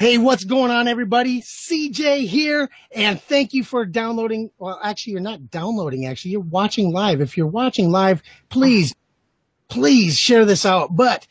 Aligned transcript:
Hey, 0.00 0.16
what's 0.16 0.44
going 0.44 0.70
on, 0.70 0.86
everybody? 0.86 1.42
CJ 1.42 2.28
here, 2.28 2.70
and 2.92 3.20
thank 3.20 3.52
you 3.52 3.64
for 3.64 3.84
downloading. 3.84 4.52
Well, 4.56 4.78
actually, 4.80 5.14
you're 5.14 5.20
not 5.22 5.50
downloading, 5.50 6.06
actually, 6.06 6.30
you're 6.30 6.40
watching 6.40 6.92
live. 6.92 7.20
If 7.20 7.36
you're 7.36 7.48
watching 7.48 7.90
live, 7.90 8.22
please, 8.48 8.94
please 9.66 10.16
share 10.16 10.44
this 10.44 10.64
out. 10.64 10.94
But 10.94 11.26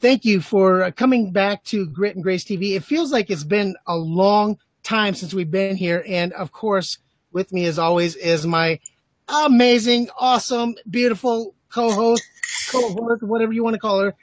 thank 0.00 0.24
you 0.24 0.40
for 0.40 0.90
coming 0.90 1.30
back 1.30 1.62
to 1.66 1.86
Grit 1.86 2.16
and 2.16 2.24
Grace 2.24 2.42
TV. 2.42 2.74
It 2.74 2.82
feels 2.82 3.12
like 3.12 3.30
it's 3.30 3.44
been 3.44 3.76
a 3.86 3.96
long 3.96 4.58
time 4.82 5.14
since 5.14 5.32
we've 5.32 5.52
been 5.52 5.76
here. 5.76 6.02
And 6.04 6.32
of 6.32 6.50
course, 6.50 6.98
with 7.30 7.52
me 7.52 7.66
as 7.66 7.78
always 7.78 8.16
is 8.16 8.44
my 8.44 8.80
amazing, 9.28 10.08
awesome, 10.18 10.74
beautiful 10.90 11.54
co-host, 11.68 12.24
co-host, 12.72 13.22
whatever 13.22 13.52
you 13.52 13.62
want 13.62 13.74
to 13.74 13.80
call 13.80 14.00
her. 14.00 14.16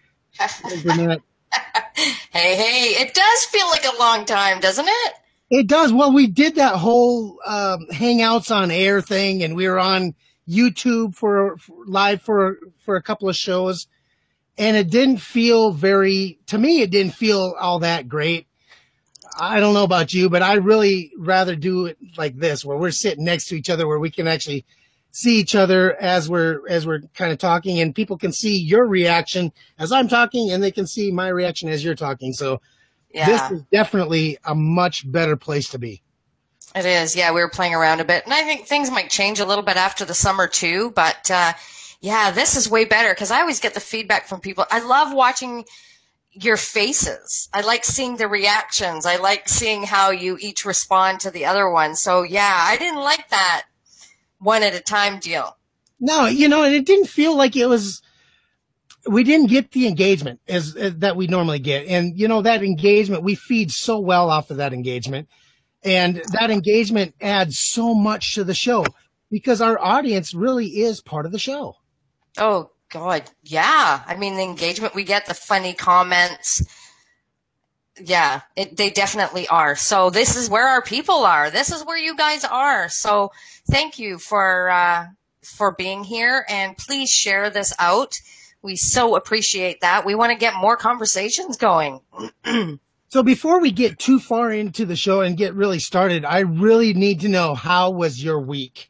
hey, 2.31 2.55
hey, 2.55 3.01
it 3.01 3.13
does 3.13 3.45
feel 3.45 3.67
like 3.69 3.85
a 3.85 3.97
long 3.99 4.25
time, 4.25 4.59
doesn't 4.59 4.87
it? 4.87 5.13
It 5.49 5.67
does. 5.67 5.93
Well, 5.93 6.11
we 6.13 6.27
did 6.27 6.55
that 6.55 6.75
whole 6.75 7.39
um, 7.45 7.87
Hangouts 7.91 8.53
on 8.53 8.71
Air 8.71 9.01
thing, 9.01 9.43
and 9.43 9.55
we 9.55 9.67
were 9.67 9.79
on 9.79 10.15
YouTube 10.47 11.15
for, 11.15 11.57
for 11.57 11.85
live 11.85 12.21
for 12.21 12.57
for 12.79 12.95
a 12.95 13.01
couple 13.01 13.29
of 13.29 13.35
shows, 13.35 13.87
and 14.57 14.75
it 14.75 14.89
didn't 14.89 15.17
feel 15.17 15.71
very. 15.71 16.39
To 16.47 16.57
me, 16.57 16.81
it 16.81 16.91
didn't 16.91 17.13
feel 17.13 17.55
all 17.59 17.79
that 17.79 18.09
great. 18.09 18.47
I 19.37 19.59
don't 19.59 19.73
know 19.73 19.83
about 19.83 20.13
you, 20.13 20.29
but 20.29 20.41
I 20.41 20.53
really 20.53 21.11
rather 21.17 21.55
do 21.55 21.87
it 21.87 21.97
like 22.17 22.37
this, 22.37 22.63
where 22.63 22.77
we're 22.77 22.91
sitting 22.91 23.25
next 23.25 23.47
to 23.47 23.55
each 23.55 23.69
other, 23.69 23.87
where 23.87 23.99
we 23.99 24.09
can 24.09 24.27
actually 24.27 24.65
see 25.15 25.37
each 25.37 25.55
other 25.55 25.95
as 26.01 26.29
we're 26.29 26.67
as 26.67 26.85
we're 26.85 26.99
kind 27.13 27.31
of 27.31 27.37
talking 27.37 27.79
and 27.79 27.95
people 27.95 28.17
can 28.17 28.33
see 28.33 28.57
your 28.57 28.85
reaction 28.85 29.49
as 29.79 29.93
I'm 29.93 30.09
talking 30.09 30.51
and 30.51 30.61
they 30.61 30.71
can 30.71 30.85
see 30.85 31.09
my 31.09 31.29
reaction 31.29 31.69
as 31.69 31.85
you're 31.85 31.95
talking. 31.95 32.33
So 32.33 32.59
yeah. 33.13 33.25
this 33.25 33.51
is 33.51 33.63
definitely 33.71 34.37
a 34.43 34.53
much 34.53 35.09
better 35.09 35.37
place 35.37 35.69
to 35.69 35.79
be. 35.79 36.01
It 36.75 36.85
is. 36.85 37.15
Yeah, 37.15 37.31
we 37.31 37.39
were 37.39 37.49
playing 37.49 37.73
around 37.73 38.01
a 38.01 38.05
bit 38.05 38.25
and 38.25 38.33
I 38.33 38.41
think 38.43 38.67
things 38.67 38.91
might 38.91 39.09
change 39.09 39.39
a 39.39 39.45
little 39.45 39.63
bit 39.63 39.77
after 39.77 40.03
the 40.03 40.13
summer 40.13 40.47
too, 40.47 40.91
but 40.93 41.31
uh, 41.31 41.53
yeah, 42.01 42.31
this 42.31 42.57
is 42.57 42.69
way 42.69 42.83
better 42.83 43.13
because 43.13 43.31
I 43.31 43.39
always 43.39 43.61
get 43.61 43.73
the 43.73 43.79
feedback 43.79 44.27
from 44.27 44.41
people. 44.41 44.65
I 44.69 44.85
love 44.85 45.13
watching 45.13 45.63
your 46.31 46.57
faces. 46.57 47.47
I 47.53 47.61
like 47.61 47.85
seeing 47.85 48.17
the 48.17 48.27
reactions. 48.27 49.05
I 49.05 49.15
like 49.15 49.47
seeing 49.47 49.83
how 49.83 50.11
you 50.11 50.37
each 50.41 50.65
respond 50.65 51.21
to 51.21 51.31
the 51.31 51.45
other 51.45 51.69
one. 51.69 51.95
So 51.95 52.23
yeah, 52.23 52.53
I 52.53 52.75
didn't 52.75 52.99
like 52.99 53.29
that 53.29 53.67
one 54.39 54.63
at 54.63 54.75
a 54.75 54.81
time 54.81 55.19
deal. 55.19 55.57
No, 55.99 56.25
you 56.25 56.47
know, 56.47 56.63
and 56.63 56.73
it 56.73 56.85
didn't 56.85 57.07
feel 57.07 57.35
like 57.35 57.55
it 57.55 57.67
was. 57.67 58.01
We 59.07 59.23
didn't 59.23 59.49
get 59.49 59.71
the 59.71 59.87
engagement 59.87 60.39
as, 60.47 60.75
as 60.75 60.97
that 60.97 61.15
we 61.15 61.27
normally 61.27 61.59
get, 61.59 61.87
and 61.87 62.17
you 62.17 62.27
know 62.27 62.41
that 62.41 62.63
engagement 62.63 63.23
we 63.23 63.35
feed 63.35 63.71
so 63.71 63.99
well 63.99 64.29
off 64.29 64.51
of 64.51 64.57
that 64.57 64.73
engagement, 64.73 65.29
and 65.83 66.21
that 66.31 66.51
engagement 66.51 67.15
adds 67.21 67.59
so 67.59 67.93
much 67.93 68.35
to 68.35 68.43
the 68.43 68.53
show 68.53 68.85
because 69.29 69.61
our 69.61 69.79
audience 69.79 70.33
really 70.33 70.67
is 70.67 71.01
part 71.01 71.25
of 71.25 71.31
the 71.31 71.39
show. 71.39 71.75
Oh 72.37 72.71
God, 72.89 73.23
yeah. 73.43 74.03
I 74.05 74.15
mean, 74.15 74.35
the 74.35 74.43
engagement 74.43 74.95
we 74.95 75.03
get, 75.03 75.25
the 75.25 75.33
funny 75.33 75.73
comments, 75.73 76.63
yeah, 77.99 78.41
it, 78.55 78.75
they 78.75 78.89
definitely 78.89 79.47
are. 79.47 79.75
So 79.75 80.09
this 80.09 80.35
is 80.35 80.49
where 80.49 80.67
our 80.67 80.81
people 80.81 81.25
are. 81.25 81.49
This 81.49 81.71
is 81.71 81.85
where 81.85 81.97
you 81.97 82.15
guys 82.15 82.43
are. 82.43 82.89
So 82.89 83.31
thank 83.69 83.99
you 83.99 84.17
for 84.17 84.69
uh, 84.69 85.07
for 85.43 85.71
being 85.71 86.03
here, 86.03 86.45
and 86.49 86.77
please 86.77 87.09
share 87.09 87.49
this 87.49 87.73
out. 87.79 88.15
We 88.61 88.75
so 88.75 89.15
appreciate 89.15 89.81
that. 89.81 90.05
We 90.05 90.15
want 90.15 90.31
to 90.31 90.37
get 90.37 90.55
more 90.55 90.75
conversations 90.75 91.55
going. 91.55 92.01
so 93.07 93.23
before 93.23 93.59
we 93.59 93.71
get 93.71 93.99
too 93.99 94.19
far 94.19 94.51
into 94.51 94.85
the 94.85 94.95
show 94.95 95.21
and 95.21 95.37
get 95.37 95.53
really 95.53 95.79
started, 95.79 96.25
I 96.25 96.39
really 96.39 96.93
need 96.93 97.21
to 97.21 97.29
know 97.29 97.53
how 97.53 97.91
was 97.91 98.23
your 98.23 98.39
week? 98.39 98.89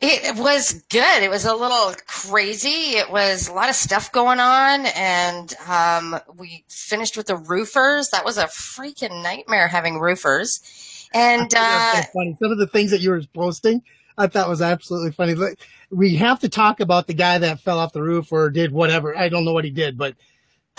It 0.00 0.36
was 0.36 0.84
good. 0.90 1.22
It 1.22 1.30
was 1.30 1.44
a 1.44 1.54
little 1.54 1.94
crazy. 2.06 2.96
It 2.96 3.10
was 3.10 3.48
a 3.48 3.52
lot 3.52 3.68
of 3.68 3.74
stuff 3.74 4.12
going 4.12 4.40
on, 4.40 4.86
and 4.86 5.54
um, 5.68 6.20
we 6.36 6.64
finished 6.68 7.16
with 7.16 7.26
the 7.26 7.36
roofers. 7.36 8.10
That 8.10 8.24
was 8.24 8.38
a 8.38 8.44
freaking 8.44 9.22
nightmare 9.22 9.68
having 9.68 9.98
roofers. 9.98 11.08
And 11.14 11.52
uh, 11.56 11.92
so 11.94 12.02
funny. 12.12 12.36
Some 12.40 12.52
of 12.52 12.58
the 12.58 12.66
things 12.66 12.90
that 12.90 13.00
you 13.00 13.10
were 13.10 13.22
posting, 13.34 13.82
I 14.18 14.26
thought 14.26 14.48
was 14.48 14.62
absolutely 14.62 15.12
funny. 15.12 15.34
We 15.90 16.16
have 16.16 16.40
to 16.40 16.48
talk 16.48 16.80
about 16.80 17.06
the 17.06 17.14
guy 17.14 17.38
that 17.38 17.60
fell 17.60 17.78
off 17.78 17.92
the 17.92 18.02
roof 18.02 18.32
or 18.32 18.50
did 18.50 18.72
whatever. 18.72 19.16
I 19.16 19.28
don't 19.28 19.44
know 19.44 19.52
what 19.52 19.64
he 19.64 19.70
did, 19.70 19.96
but 19.96 20.14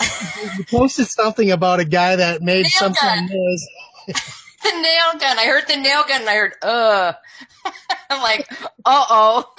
you 0.56 0.64
posted 0.64 1.06
something 1.08 1.50
about 1.50 1.80
a 1.80 1.84
guy 1.84 2.16
that 2.16 2.42
made 2.42 2.66
some 2.66 2.94
kind 2.94 3.24
of 3.24 3.30
noise. 3.34 3.66
the 4.62 4.72
nail 4.72 5.18
gun. 5.18 5.38
I 5.38 5.46
heard 5.46 5.66
the 5.66 5.76
nail 5.76 6.04
gun 6.06 6.20
and 6.20 6.30
I 6.30 6.34
heard, 6.34 6.52
uh. 6.62 7.12
I'm 8.10 8.22
like, 8.22 8.50
uh 8.84 9.04
oh. 9.08 9.54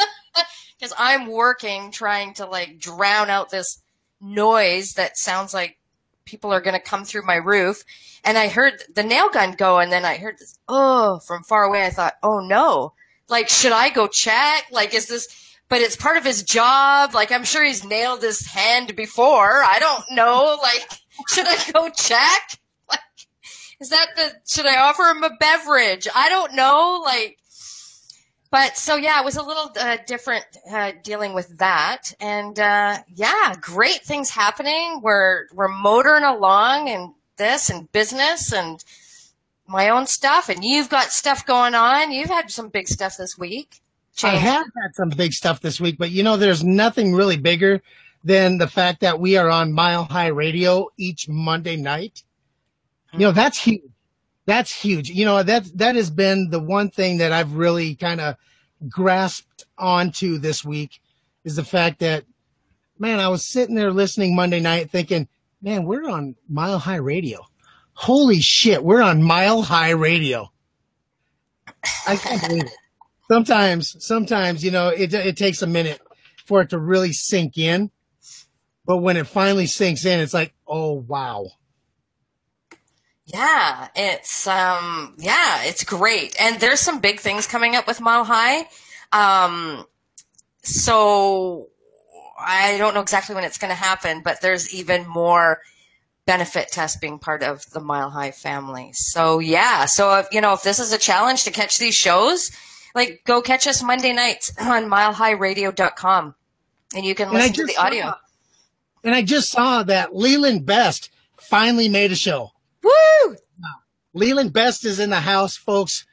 Because 0.78 0.94
I'm 0.98 1.28
working 1.28 1.92
trying 1.92 2.34
to 2.36 2.46
like 2.46 2.80
drown 2.80 3.30
out 3.30 3.50
this 3.50 3.82
noise 4.22 4.94
that 4.94 5.18
sounds 5.18 5.54
like 5.54 5.78
people 6.26 6.54
are 6.54 6.62
going 6.62 6.76
to 6.76 6.80
come 6.80 7.04
through 7.04 7.26
my 7.26 7.36
roof. 7.36 7.84
And 8.24 8.38
I 8.38 8.48
heard 8.48 8.84
the 8.94 9.04
nail 9.04 9.30
gun 9.30 9.54
go 9.54 9.80
and 9.80 9.92
then 9.92 10.06
I 10.06 10.18
heard 10.18 10.38
this, 10.38 10.60
oh, 10.68 11.20
from 11.26 11.44
far 11.44 11.64
away. 11.64 11.86
I 11.86 11.90
thought, 11.90 12.16
oh 12.22 12.40
no. 12.40 12.94
Like, 13.28 13.50
should 13.50 13.72
I 13.72 13.90
go 13.90 14.08
check? 14.08 14.66
Like, 14.72 14.94
is 14.94 15.08
this, 15.08 15.56
but 15.70 15.82
it's 15.82 15.96
part 15.96 16.18
of 16.18 16.26
his 16.26 16.44
job. 16.44 17.14
Like, 17.14 17.32
I'm 17.32 17.44
sure 17.44 17.64
he's 17.64 17.86
nailed 17.86 18.22
his 18.22 18.46
hand 18.46 18.96
before. 18.96 19.64
I 19.64 19.80
don't 19.80 20.04
know. 20.12 20.58
Like, 20.62 20.90
should 21.28 21.46
I 21.48 21.72
go 21.72 21.90
check? 21.90 22.60
Like, 22.90 23.00
is 23.80 23.90
that 23.90 24.08
the, 24.16 24.34
should 24.48 24.66
I 24.66 24.78
offer 24.78 25.04
him 25.04 25.24
a 25.24 25.36
beverage? 25.40 26.08
I 26.14 26.30
don't 26.30 26.56
know. 26.56 27.02
Like, 27.06 27.38
but 28.52 28.78
so 28.78 28.96
yeah, 28.96 29.20
it 29.20 29.26
was 29.26 29.36
a 29.36 29.44
little 29.44 29.72
uh, 29.80 29.98
different 30.08 30.46
uh, 30.72 30.94
dealing 31.04 31.34
with 31.34 31.58
that, 31.60 32.14
and 32.20 32.60
uh, 32.60 32.98
yeah, 33.14 33.56
great 33.62 34.02
things 34.02 34.30
happening. 34.30 35.02
We're 35.04 35.46
we're 35.54 35.68
motoring 35.68 36.24
along 36.24 36.90
and 36.90 37.14
this 37.38 37.70
and 37.70 37.92
business 37.92 38.52
and 38.52 38.84
my 39.68 39.90
own 39.90 40.08
stuff, 40.08 40.50
and 40.50 40.64
you've 40.64 40.90
got 40.90 41.12
stuff 41.12 41.46
going 41.46 41.76
on. 41.76 42.12
You've 42.12 42.30
had 42.30 42.50
some 42.50 42.70
big 42.70 42.88
stuff 42.88 43.18
this 43.18 43.38
week. 43.38 43.82
I 44.24 44.36
have 44.36 44.66
had 44.82 44.96
some 44.96 45.10
big 45.10 45.34
stuff 45.34 45.62
this 45.62 45.80
week, 45.80 45.98
but 45.98 46.12
you 46.12 46.24
know, 46.24 46.36
there's 46.36 46.64
nothing 46.64 47.14
really 47.14 47.38
bigger 47.38 47.82
than 48.24 48.58
the 48.58 48.68
fact 48.68 49.02
that 49.02 49.20
we 49.20 49.38
are 49.38 49.50
on 49.50 49.72
Mile 49.72 50.04
High 50.04 50.28
Radio 50.28 50.90
each 50.98 51.30
Monday 51.30 51.78
night. 51.78 52.24
You 53.14 53.20
know, 53.20 53.32
that's 53.32 53.58
huge. 53.58 53.82
That's 54.50 54.74
huge. 54.74 55.12
You 55.12 55.26
know, 55.26 55.44
that, 55.44 55.78
that 55.78 55.96
has 55.96 56.10
been 56.10 56.50
the 56.50 56.60
one 56.60 56.90
thing 56.90 57.20
that 57.20 57.32
I've 57.32 57.54
really 57.54 57.94
kind 57.94 58.20
of 58.20 58.36
grasped 58.90 59.66
onto 59.78 60.40
this 60.40 60.66
week 60.66 61.02
is 61.44 61.56
the 61.56 61.64
fact 61.64 62.00
that, 62.00 62.24
man, 62.98 63.20
I 63.20 63.28
was 63.28 63.46
sitting 63.46 63.76
there 63.76 63.92
listening 63.92 64.36
Monday 64.36 64.60
night 64.60 64.90
thinking, 64.90 65.28
man, 65.62 65.86
we're 65.86 66.10
on 66.10 66.36
Mile 66.50 66.80
High 66.80 66.96
Radio. 66.96 67.46
Holy 67.94 68.42
shit, 68.42 68.84
we're 68.84 69.04
on 69.04 69.22
Mile 69.22 69.62
High 69.62 69.92
Radio. 69.92 70.52
I 72.08 72.16
can't 72.16 72.42
believe 72.42 72.64
it. 72.64 72.72
Sometimes, 73.30 74.04
sometimes, 74.04 74.66
you 74.66 74.72
know, 74.72 74.88
it, 74.88 75.14
it 75.14 75.38
takes 75.38 75.62
a 75.62 75.68
minute 75.68 76.02
for 76.48 76.62
it 76.62 76.72
to 76.72 76.80
really 76.80 77.14
sink 77.14 77.60
in. 77.60 77.92
But 78.84 78.98
when 78.98 79.16
it 79.16 79.28
finally 79.28 79.68
sinks 79.68 80.06
in, 80.06 80.20
it's 80.20 80.34
like, 80.34 80.56
oh, 80.68 80.94
wow. 80.94 81.52
Yeah, 83.32 83.90
it's 83.96 84.48
um 84.48 85.16
yeah, 85.18 85.64
it's 85.64 85.84
great. 85.84 86.36
And 86.40 86.60
there's 86.60 86.80
some 86.80 87.00
big 87.00 87.20
things 87.20 87.46
coming 87.46 87.76
up 87.76 87.86
with 87.86 88.02
Mile 88.02 88.24
High. 88.24 88.68
Um 89.12 89.86
so 90.64 91.68
I 92.40 92.78
don't 92.78 92.94
know 92.94 93.02
exactly 93.02 93.36
when 93.36 93.44
it's 93.44 93.58
going 93.58 93.70
to 93.70 93.76
happen, 93.76 94.22
but 94.24 94.42
there's 94.42 94.74
even 94.74 95.06
more 95.06 95.62
benefit 96.26 96.72
to 96.72 96.84
us 96.84 96.96
being 96.96 97.20
part 97.20 97.44
of 97.44 97.70
the 97.72 97.80
Mile 97.80 98.10
High 98.10 98.32
family. 98.32 98.92
So 98.94 99.40
yeah, 99.40 99.86
so 99.86 100.20
if 100.20 100.28
you 100.32 100.42
know 100.42 100.54
if 100.54 100.64
this 100.64 100.80
is 100.80 100.92
a 100.92 100.98
challenge 100.98 101.44
to 101.44 101.52
catch 101.52 101.78
these 101.78 101.96
shows, 101.96 102.50
like 102.96 103.22
go 103.26 103.42
catch 103.42 103.68
us 103.68 103.84
Monday 103.84 104.14
nights 104.14 104.52
on 104.60 104.90
milehighradio.com 104.90 106.36
and 106.96 107.06
you 107.06 107.14
can 107.14 107.32
listen 107.32 107.54
to 107.54 107.66
the 107.66 107.78
audio. 107.78 108.06
Saw, 108.06 108.16
and 109.04 109.14
I 109.14 109.22
just 109.22 109.52
saw 109.52 109.84
that 109.84 110.16
Leland 110.16 110.66
Best 110.66 111.12
finally 111.38 111.90
made 111.90 112.12
a 112.12 112.16
show. 112.16 112.54
Woo! 112.84 113.36
Leland 114.14 114.54
Best 114.54 114.86
is 114.86 115.00
in 115.00 115.10
the 115.10 115.20
house, 115.20 115.56
folks. 115.56 116.06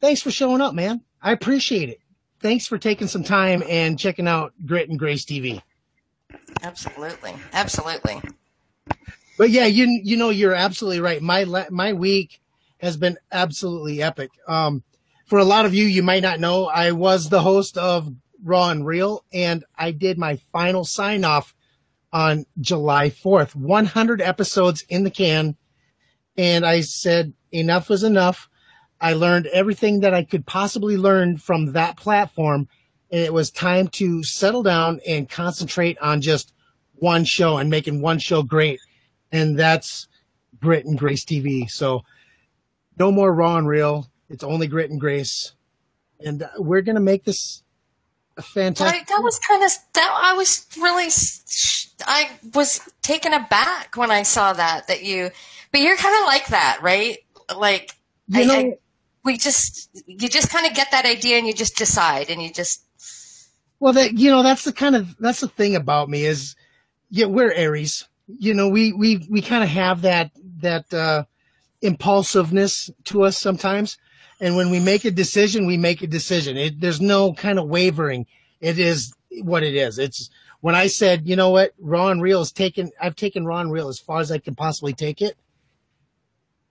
Thanks 0.00 0.22
for 0.22 0.30
showing 0.30 0.60
up, 0.60 0.74
man. 0.74 1.02
I 1.22 1.32
appreciate 1.32 1.90
it. 1.90 2.00
Thanks 2.40 2.66
for 2.66 2.78
taking 2.78 3.06
some 3.06 3.22
time 3.22 3.62
and 3.68 3.98
checking 3.98 4.26
out 4.26 4.54
Grit 4.64 4.88
and 4.88 4.98
Grace 4.98 5.24
TV. 5.26 5.60
Absolutely, 6.62 7.34
absolutely. 7.52 8.22
But 9.36 9.50
yeah, 9.50 9.66
you 9.66 10.00
you 10.02 10.16
know 10.16 10.30
you're 10.30 10.54
absolutely 10.54 11.00
right. 11.00 11.20
My 11.20 11.44
my 11.70 11.92
week 11.92 12.40
has 12.78 12.96
been 12.96 13.18
absolutely 13.30 14.02
epic. 14.02 14.30
Um, 14.48 14.82
for 15.26 15.38
a 15.38 15.44
lot 15.44 15.66
of 15.66 15.74
you, 15.74 15.84
you 15.84 16.02
might 16.02 16.22
not 16.22 16.40
know, 16.40 16.66
I 16.66 16.92
was 16.92 17.28
the 17.28 17.42
host 17.42 17.78
of 17.78 18.12
Raw 18.42 18.70
and 18.70 18.84
Real, 18.84 19.24
and 19.32 19.64
I 19.78 19.92
did 19.92 20.18
my 20.18 20.40
final 20.52 20.84
sign 20.84 21.24
off 21.24 21.54
on 22.12 22.44
July 22.60 23.10
4th. 23.10 23.54
100 23.54 24.20
episodes 24.20 24.84
in 24.88 25.04
the 25.04 25.10
can. 25.10 25.56
And 26.36 26.64
I 26.64 26.80
said, 26.80 27.32
enough 27.52 27.88
was 27.88 28.02
enough. 28.02 28.48
I 29.00 29.14
learned 29.14 29.46
everything 29.46 30.00
that 30.00 30.14
I 30.14 30.24
could 30.24 30.46
possibly 30.46 30.96
learn 30.96 31.38
from 31.38 31.72
that 31.72 31.96
platform. 31.96 32.68
And 33.10 33.20
it 33.20 33.32
was 33.32 33.50
time 33.50 33.88
to 33.88 34.22
settle 34.22 34.62
down 34.62 35.00
and 35.06 35.28
concentrate 35.28 35.98
on 35.98 36.20
just 36.20 36.52
one 36.94 37.24
show 37.24 37.56
and 37.56 37.70
making 37.70 38.02
one 38.02 38.18
show 38.18 38.42
great. 38.42 38.80
And 39.32 39.58
that's 39.58 40.06
Grit 40.60 40.84
and 40.84 40.98
Grace 40.98 41.24
TV. 41.24 41.68
So 41.68 42.02
no 42.98 43.10
more 43.10 43.32
raw 43.32 43.56
and 43.56 43.66
real. 43.66 44.10
It's 44.28 44.44
only 44.44 44.66
Grit 44.66 44.90
and 44.90 45.00
Grace. 45.00 45.52
And 46.20 46.42
uh, 46.42 46.48
we're 46.58 46.82
going 46.82 46.96
to 46.96 47.00
make 47.00 47.24
this 47.24 47.62
a 48.36 48.42
fantastic. 48.42 49.06
That 49.08 49.22
was 49.22 49.38
kind 49.38 49.64
of 49.64 49.70
that. 49.94 50.20
I 50.22 50.34
was 50.34 50.66
really, 50.76 51.08
I 52.06 52.30
was 52.54 52.80
taken 53.02 53.32
aback 53.32 53.96
when 53.96 54.10
I 54.10 54.22
saw 54.22 54.52
that 54.52 54.88
that 54.88 55.02
you, 55.02 55.30
but 55.72 55.80
you're 55.80 55.96
kind 55.96 56.16
of 56.20 56.26
like 56.26 56.46
that, 56.48 56.80
right? 56.82 57.18
Like 57.56 57.92
you 58.28 58.46
know, 58.46 58.54
I, 58.54 58.78
we 59.24 59.36
just 59.36 59.90
you 60.06 60.28
just 60.28 60.50
kind 60.50 60.66
of 60.66 60.74
get 60.74 60.90
that 60.92 61.04
idea 61.04 61.38
and 61.38 61.46
you 61.46 61.54
just 61.54 61.76
decide 61.76 62.30
and 62.30 62.42
you 62.42 62.52
just. 62.52 62.84
Well, 63.78 63.92
that 63.94 64.18
you 64.18 64.30
know 64.30 64.42
that's 64.42 64.64
the 64.64 64.72
kind 64.72 64.94
of 64.96 65.16
that's 65.18 65.40
the 65.40 65.48
thing 65.48 65.76
about 65.76 66.08
me 66.08 66.24
is, 66.24 66.54
yeah, 67.08 67.26
we're 67.26 67.52
Aries. 67.52 68.06
You 68.26 68.54
know, 68.54 68.68
we 68.68 68.92
we 68.92 69.26
we 69.30 69.42
kind 69.42 69.64
of 69.64 69.70
have 69.70 70.02
that 70.02 70.30
that 70.58 70.92
uh, 70.92 71.24
impulsiveness 71.82 72.90
to 73.04 73.24
us 73.24 73.38
sometimes 73.38 73.98
and 74.40 74.56
when 74.56 74.70
we 74.70 74.80
make 74.80 75.04
a 75.04 75.10
decision, 75.10 75.66
we 75.66 75.76
make 75.76 76.02
a 76.02 76.06
decision. 76.06 76.56
It, 76.56 76.80
there's 76.80 77.00
no 77.00 77.34
kind 77.34 77.58
of 77.58 77.68
wavering. 77.68 78.26
It 78.60 78.78
is 78.78 79.12
what 79.42 79.62
it 79.62 79.74
is. 79.74 79.98
It's 79.98 80.30
when 80.60 80.74
I 80.74 80.88
said, 80.88 81.26
you 81.26 81.36
know 81.36 81.50
what, 81.50 81.72
and 81.78 82.22
Real 82.22 82.42
is 82.42 82.52
taken, 82.52 82.90
I've 83.00 83.16
taken 83.16 83.48
and 83.50 83.72
Real 83.72 83.88
as 83.88 83.98
far 83.98 84.20
as 84.20 84.30
I 84.30 84.38
can 84.38 84.54
possibly 84.54 84.92
take 84.92 85.22
it. 85.22 85.36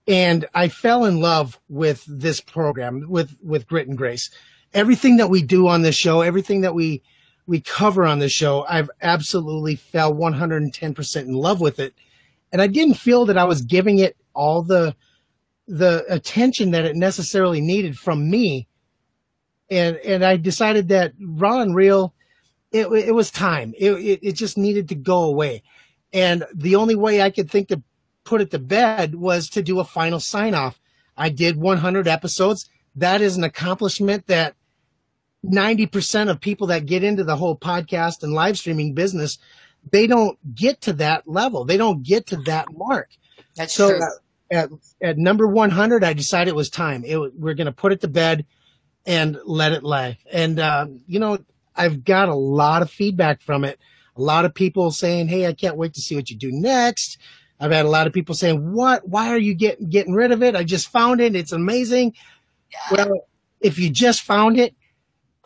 And 0.06 0.46
I 0.54 0.68
fell 0.68 1.04
in 1.04 1.20
love 1.20 1.58
with 1.68 2.04
this 2.08 2.40
program, 2.40 3.06
with, 3.08 3.36
with 3.42 3.66
Grit 3.66 3.88
and 3.88 3.98
Grace. 3.98 4.30
Everything 4.72 5.16
that 5.16 5.30
we 5.30 5.42
do 5.42 5.68
on 5.68 5.82
this 5.82 5.96
show, 5.96 6.20
everything 6.20 6.62
that 6.62 6.74
we, 6.74 7.02
we 7.46 7.60
cover 7.60 8.06
on 8.06 8.20
this 8.20 8.32
show, 8.32 8.64
I've 8.68 8.90
absolutely 9.02 9.76
fell 9.76 10.14
110% 10.14 11.16
in 11.22 11.34
love 11.34 11.60
with 11.60 11.80
it. 11.80 11.94
And 12.52 12.62
I 12.62 12.68
didn't 12.68 12.94
feel 12.94 13.26
that 13.26 13.38
I 13.38 13.44
was 13.44 13.62
giving 13.62 13.98
it 13.98 14.16
all 14.34 14.62
the, 14.62 14.94
the 15.66 16.04
attention 16.08 16.70
that 16.72 16.84
it 16.84 16.96
necessarily 16.96 17.60
needed 17.60 17.98
from 17.98 18.30
me. 18.30 18.68
And, 19.68 19.96
and 19.96 20.24
I 20.24 20.36
decided 20.36 20.88
that 20.88 21.12
and 21.18 21.74
real, 21.74 22.14
it, 22.72 22.86
it 22.86 23.14
was 23.14 23.30
time. 23.30 23.74
It, 23.76 23.92
it, 23.92 24.20
it 24.22 24.32
just 24.32 24.56
needed 24.56 24.88
to 24.90 24.94
go 24.94 25.22
away. 25.22 25.62
And 26.12 26.44
the 26.54 26.76
only 26.76 26.94
way 26.94 27.22
I 27.22 27.30
could 27.30 27.50
think 27.50 27.68
to 27.68 27.82
put 28.24 28.40
it 28.40 28.50
to 28.50 28.58
bed 28.58 29.14
was 29.14 29.48
to 29.50 29.62
do 29.62 29.80
a 29.80 29.84
final 29.84 30.20
sign 30.20 30.54
off. 30.54 30.80
I 31.16 31.28
did 31.28 31.56
100 31.56 32.08
episodes. 32.08 32.68
That 32.96 33.20
is 33.20 33.36
an 33.36 33.44
accomplishment 33.44 34.26
that 34.26 34.54
90% 35.44 36.30
of 36.30 36.40
people 36.40 36.66
that 36.68 36.86
get 36.86 37.04
into 37.04 37.24
the 37.24 37.36
whole 37.36 37.56
podcast 37.56 38.22
and 38.22 38.32
live 38.32 38.58
streaming 38.58 38.94
business, 38.94 39.38
they 39.90 40.06
don't 40.06 40.38
get 40.54 40.80
to 40.82 40.92
that 40.94 41.26
level. 41.26 41.64
They 41.64 41.76
don't 41.76 42.02
get 42.02 42.26
to 42.28 42.36
that 42.42 42.66
mark. 42.72 43.10
That's 43.56 43.74
so, 43.74 43.96
true 43.96 44.06
at, 44.50 44.70
at 45.00 45.18
number 45.18 45.46
100, 45.46 46.02
I 46.04 46.12
decided 46.12 46.48
it 46.48 46.56
was 46.56 46.70
time. 46.70 47.04
It, 47.04 47.16
we're 47.38 47.54
going 47.54 47.66
to 47.66 47.72
put 47.72 47.92
it 47.92 48.00
to 48.00 48.08
bed 48.08 48.44
and 49.06 49.38
let 49.44 49.72
it 49.72 49.84
lay. 49.84 50.18
And, 50.30 50.58
uh, 50.58 50.86
you 51.06 51.20
know, 51.20 51.38
I've 51.74 52.04
got 52.04 52.28
a 52.28 52.34
lot 52.34 52.82
of 52.82 52.90
feedback 52.90 53.40
from 53.40 53.64
it. 53.64 53.78
A 54.16 54.20
lot 54.20 54.44
of 54.44 54.54
people 54.54 54.90
saying, 54.90 55.28
Hey, 55.28 55.46
I 55.46 55.52
can't 55.52 55.76
wait 55.76 55.94
to 55.94 56.00
see 56.00 56.16
what 56.16 56.30
you 56.30 56.36
do 56.36 56.50
next. 56.52 57.18
I've 57.58 57.72
had 57.72 57.84
a 57.84 57.90
lot 57.90 58.06
of 58.06 58.14
people 58.14 58.34
saying, 58.34 58.72
what, 58.72 59.06
why 59.06 59.28
are 59.28 59.38
you 59.38 59.54
getting, 59.54 59.90
getting 59.90 60.14
rid 60.14 60.32
of 60.32 60.42
it? 60.42 60.56
I 60.56 60.64
just 60.64 60.88
found 60.88 61.20
it. 61.20 61.36
It's 61.36 61.52
amazing. 61.52 62.14
Yeah. 62.72 62.78
Well, 62.96 63.26
if 63.60 63.78
you 63.78 63.90
just 63.90 64.22
found 64.22 64.58
it, 64.58 64.74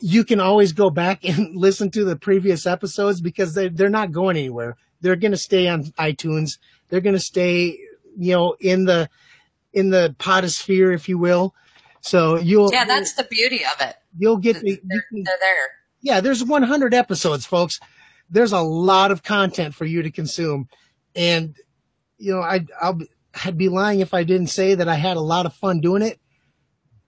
you 0.01 0.25
can 0.25 0.39
always 0.39 0.73
go 0.73 0.91
back 0.91 1.25
and 1.29 1.57
listen 1.57 1.91
to 1.91 2.05
the 2.05 2.15
previous 2.15 2.67
episodes 2.67 3.21
because 3.21 3.55
they, 3.55 3.69
they're 3.69 3.89
not 3.89 4.13
going 4.13 4.37
anywhere. 4.37 4.77
They're 5.01 5.17
going 5.17 5.33
to 5.33 5.39
stay 5.39 5.67
on 5.67 5.85
iTunes. 5.99 6.59
They're 6.89 7.01
going 7.01 7.17
to 7.17 7.21
stay 7.21 7.79
you 8.17 8.33
know, 8.33 8.57
in 8.61 8.85
the 8.85 9.09
in 9.73 9.91
the 9.91 10.15
podosphere, 10.19 10.95
if 10.95 11.09
you 11.09 11.19
will. 11.19 11.55
So 12.01 12.39
you'll 12.39 12.71
yeah, 12.73 12.85
that's 12.85 13.15
the 13.15 13.25
beauty 13.25 13.63
of 13.65 13.81
it. 13.81 13.97
You'll 14.17 14.37
get 14.37 14.61
the, 14.61 14.81
they're, 14.85 15.05
you 15.11 15.25
they're 15.25 15.37
there. 15.41 15.71
Yeah, 16.05 16.21
there's 16.21 16.45
100 16.45 16.93
episodes, 16.93 17.47
folks. 17.47 17.81
There's 18.29 18.53
a 18.53 18.61
lot 18.61 19.11
of 19.11 19.23
content 19.23 19.75
for 19.75 19.87
you 19.87 20.03
to 20.03 20.11
consume, 20.11 20.69
and 21.17 21.57
you 22.19 22.33
know, 22.33 22.43
I 22.43 22.67
I'll 22.81 22.99
I'd 23.45 23.57
be 23.57 23.71
lying 23.71 24.01
if 24.01 24.13
I 24.13 24.23
didn't 24.23 24.49
say 24.49 24.75
that 24.75 24.89
I 24.89 24.97
had 24.97 25.17
a 25.17 25.21
lot 25.21 25.47
of 25.47 25.55
fun 25.55 25.81
doing 25.81 26.03
it. 26.03 26.21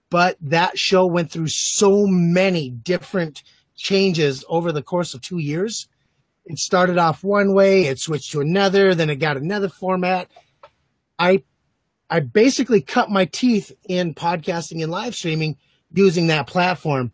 But 0.09 0.37
that 0.41 0.79
show 0.79 1.05
went 1.05 1.31
through 1.31 1.49
so 1.49 2.07
many 2.07 2.69
different 2.69 3.43
changes 3.75 4.43
over 4.49 4.71
the 4.71 4.81
course 4.81 5.13
of 5.13 5.21
two 5.21 5.37
years. 5.37 5.87
It 6.45 6.57
started 6.57 6.97
off 6.97 7.23
one 7.23 7.53
way, 7.53 7.85
it 7.85 7.99
switched 7.99 8.31
to 8.31 8.41
another, 8.41 8.95
then 8.95 9.09
it 9.09 9.17
got 9.17 9.37
another 9.37 9.69
format, 9.69 10.29
I 11.19 11.43
I 12.09 12.21
basically 12.21 12.81
cut 12.81 13.11
my 13.11 13.25
teeth 13.25 13.71
in 13.87 14.15
podcasting 14.15 14.81
and 14.81 14.91
live 14.91 15.13
streaming 15.13 15.57
using 15.93 16.27
that 16.27 16.47
platform. 16.47 17.11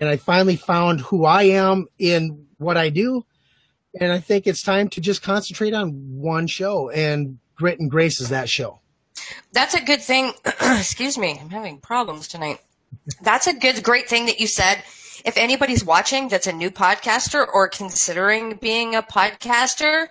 And 0.00 0.08
I 0.08 0.16
finally 0.16 0.56
found 0.56 1.00
who 1.00 1.24
I 1.24 1.44
am 1.44 1.86
in 1.98 2.46
what 2.58 2.76
I 2.76 2.90
do. 2.90 3.24
And 4.00 4.12
I 4.12 4.18
think 4.18 4.46
it's 4.46 4.62
time 4.62 4.88
to 4.90 5.00
just 5.00 5.22
concentrate 5.22 5.72
on 5.72 5.92
one 6.20 6.46
show 6.46 6.90
and 6.90 7.38
Grit 7.54 7.78
and 7.78 7.90
Grace 7.90 8.20
is 8.20 8.30
that 8.30 8.48
show. 8.48 8.80
That's 9.52 9.74
a 9.74 9.80
good 9.80 10.02
thing. 10.02 10.32
Excuse 10.60 11.16
me. 11.16 11.38
I'm 11.40 11.50
having 11.50 11.78
problems 11.78 12.26
tonight. 12.26 12.60
That's 13.22 13.46
a 13.46 13.52
good, 13.52 13.82
great 13.82 14.08
thing 14.08 14.26
that 14.26 14.40
you 14.40 14.46
said. 14.46 14.82
If 15.24 15.36
anybody's 15.36 15.84
watching 15.84 16.28
that's 16.28 16.46
a 16.46 16.52
new 16.52 16.70
podcaster 16.70 17.46
or 17.46 17.68
considering 17.68 18.56
being 18.56 18.94
a 18.94 19.02
podcaster, 19.02 20.08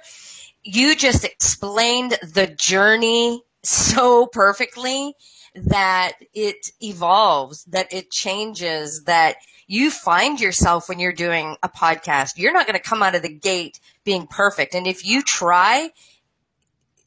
you 0.63 0.95
just 0.95 1.23
explained 1.25 2.17
the 2.23 2.47
journey 2.47 3.43
so 3.63 4.27
perfectly 4.27 5.15
that 5.55 6.13
it 6.33 6.71
evolves, 6.81 7.63
that 7.65 7.93
it 7.93 8.11
changes, 8.11 9.03
that 9.05 9.37
you 9.67 9.91
find 9.91 10.39
yourself 10.39 10.89
when 10.89 10.99
you're 10.99 11.13
doing 11.13 11.57
a 11.63 11.69
podcast. 11.69 12.37
You're 12.37 12.53
not 12.53 12.67
going 12.67 12.77
to 12.77 12.83
come 12.83 13.03
out 13.03 13.15
of 13.15 13.21
the 13.21 13.33
gate 13.33 13.79
being 14.03 14.27
perfect. 14.27 14.75
And 14.75 14.87
if 14.87 15.05
you 15.05 15.21
try, 15.21 15.89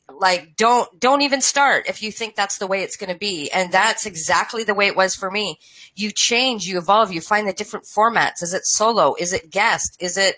like 0.08 0.56
don't 0.56 1.00
don't 1.00 1.22
even 1.22 1.40
start 1.40 1.86
if 1.88 2.02
you 2.02 2.12
think 2.12 2.36
that's 2.36 2.58
the 2.58 2.66
way 2.66 2.82
it's 2.82 2.96
going 2.96 3.12
to 3.12 3.18
be. 3.18 3.50
And 3.50 3.72
that's 3.72 4.06
exactly 4.06 4.64
the 4.64 4.74
way 4.74 4.86
it 4.86 4.96
was 4.96 5.14
for 5.14 5.30
me. 5.30 5.58
You 5.94 6.10
change 6.10 6.66
you 6.66 6.78
evolve 6.78 7.12
you 7.12 7.20
find 7.20 7.46
the 7.46 7.52
different 7.52 7.86
formats. 7.86 8.42
Is 8.42 8.54
it 8.54 8.66
solo? 8.66 9.14
Is 9.18 9.32
it 9.32 9.50
guest? 9.50 9.96
Is 10.00 10.16
it 10.16 10.36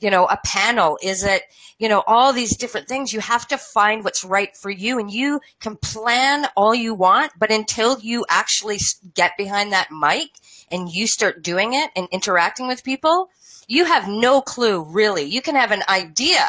you 0.00 0.10
know 0.10 0.26
a 0.26 0.38
panel? 0.44 0.98
Is 1.02 1.24
it 1.24 1.42
you 1.78 1.88
know, 1.88 2.02
all 2.06 2.32
these 2.32 2.56
different 2.56 2.88
things. 2.88 3.12
You 3.12 3.20
have 3.20 3.46
to 3.48 3.58
find 3.58 4.02
what's 4.04 4.24
right 4.24 4.56
for 4.56 4.70
you 4.70 4.98
and 4.98 5.10
you 5.10 5.40
can 5.60 5.76
plan 5.76 6.46
all 6.56 6.74
you 6.74 6.94
want, 6.94 7.32
but 7.38 7.50
until 7.50 7.98
you 8.00 8.24
actually 8.28 8.78
get 9.14 9.36
behind 9.36 9.72
that 9.72 9.90
mic 9.90 10.30
and 10.70 10.90
you 10.90 11.06
start 11.06 11.42
doing 11.42 11.74
it 11.74 11.90
and 11.94 12.08
interacting 12.10 12.66
with 12.66 12.84
people, 12.84 13.28
you 13.68 13.84
have 13.84 14.08
no 14.08 14.40
clue 14.40 14.82
really. 14.82 15.24
You 15.24 15.42
can 15.42 15.54
have 15.54 15.70
an 15.70 15.82
idea, 15.88 16.46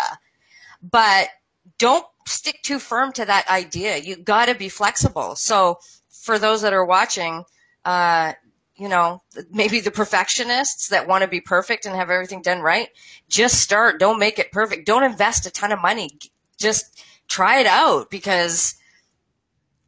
but 0.81 1.29
don't 1.77 2.05
stick 2.25 2.61
too 2.63 2.79
firm 2.79 3.11
to 3.13 3.25
that 3.25 3.47
idea. 3.49 3.97
You 3.97 4.15
gotta 4.17 4.55
be 4.55 4.69
flexible. 4.69 5.35
So 5.35 5.79
for 6.09 6.39
those 6.39 6.61
that 6.61 6.73
are 6.73 6.85
watching, 6.85 7.43
uh, 7.85 8.33
you 8.77 8.89
know, 8.89 9.23
maybe 9.51 9.79
the 9.79 9.91
perfectionists 9.91 10.89
that 10.89 11.07
want 11.07 11.23
to 11.23 11.27
be 11.27 11.41
perfect 11.41 11.85
and 11.85 11.95
have 11.95 12.09
everything 12.09 12.41
done 12.41 12.61
right, 12.61 12.89
just 13.27 13.59
start. 13.59 13.99
Don't 13.99 14.19
make 14.19 14.39
it 14.39 14.51
perfect. 14.51 14.85
Don't 14.85 15.03
invest 15.03 15.45
a 15.45 15.51
ton 15.51 15.71
of 15.71 15.81
money. 15.81 16.09
Just 16.59 17.03
try 17.27 17.59
it 17.59 17.67
out 17.67 18.09
because 18.09 18.75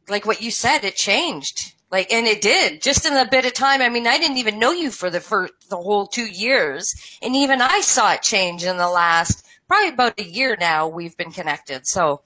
like 0.08 0.26
what 0.26 0.42
you 0.42 0.50
said, 0.50 0.84
it 0.84 0.96
changed. 0.96 1.74
Like, 1.90 2.12
and 2.12 2.26
it 2.26 2.40
did 2.40 2.82
just 2.82 3.06
in 3.06 3.16
a 3.16 3.28
bit 3.28 3.44
of 3.44 3.52
time. 3.52 3.80
I 3.80 3.88
mean, 3.88 4.06
I 4.06 4.18
didn't 4.18 4.38
even 4.38 4.58
know 4.58 4.72
you 4.72 4.90
for 4.90 5.10
the 5.10 5.20
first, 5.20 5.52
the 5.68 5.76
whole 5.76 6.06
two 6.06 6.26
years. 6.26 6.94
And 7.22 7.34
even 7.34 7.60
I 7.60 7.80
saw 7.80 8.12
it 8.12 8.22
change 8.22 8.64
in 8.64 8.76
the 8.76 8.88
last, 8.88 9.46
probably 9.66 9.90
about 9.90 10.18
a 10.20 10.24
year 10.24 10.56
now 10.58 10.88
we've 10.88 11.16
been 11.16 11.32
connected. 11.32 11.86
So, 11.86 12.22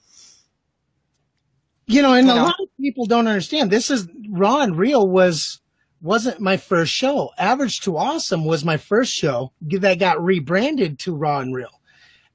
you 1.87 2.02
know, 2.02 2.14
and 2.14 2.26
you 2.26 2.33
a 2.33 2.37
lot 2.37 2.61
of 2.61 2.68
people 2.80 3.06
don't 3.06 3.26
understand 3.26 3.71
this 3.71 3.90
is 3.90 4.09
raw 4.30 4.61
and 4.61 4.76
real 4.76 5.06
was 5.06 5.61
wasn't 6.04 6.38
my 6.38 6.58
first 6.58 6.92
show. 6.92 7.30
Average 7.38 7.80
to 7.80 7.96
Awesome 7.96 8.44
was 8.44 8.62
my 8.62 8.76
first 8.76 9.11
show 9.11 9.52
that 9.62 9.99
got 9.99 10.23
rebranded 10.23 10.99
to 11.00 11.16
Raw 11.16 11.38
and 11.38 11.54
Real. 11.54 11.80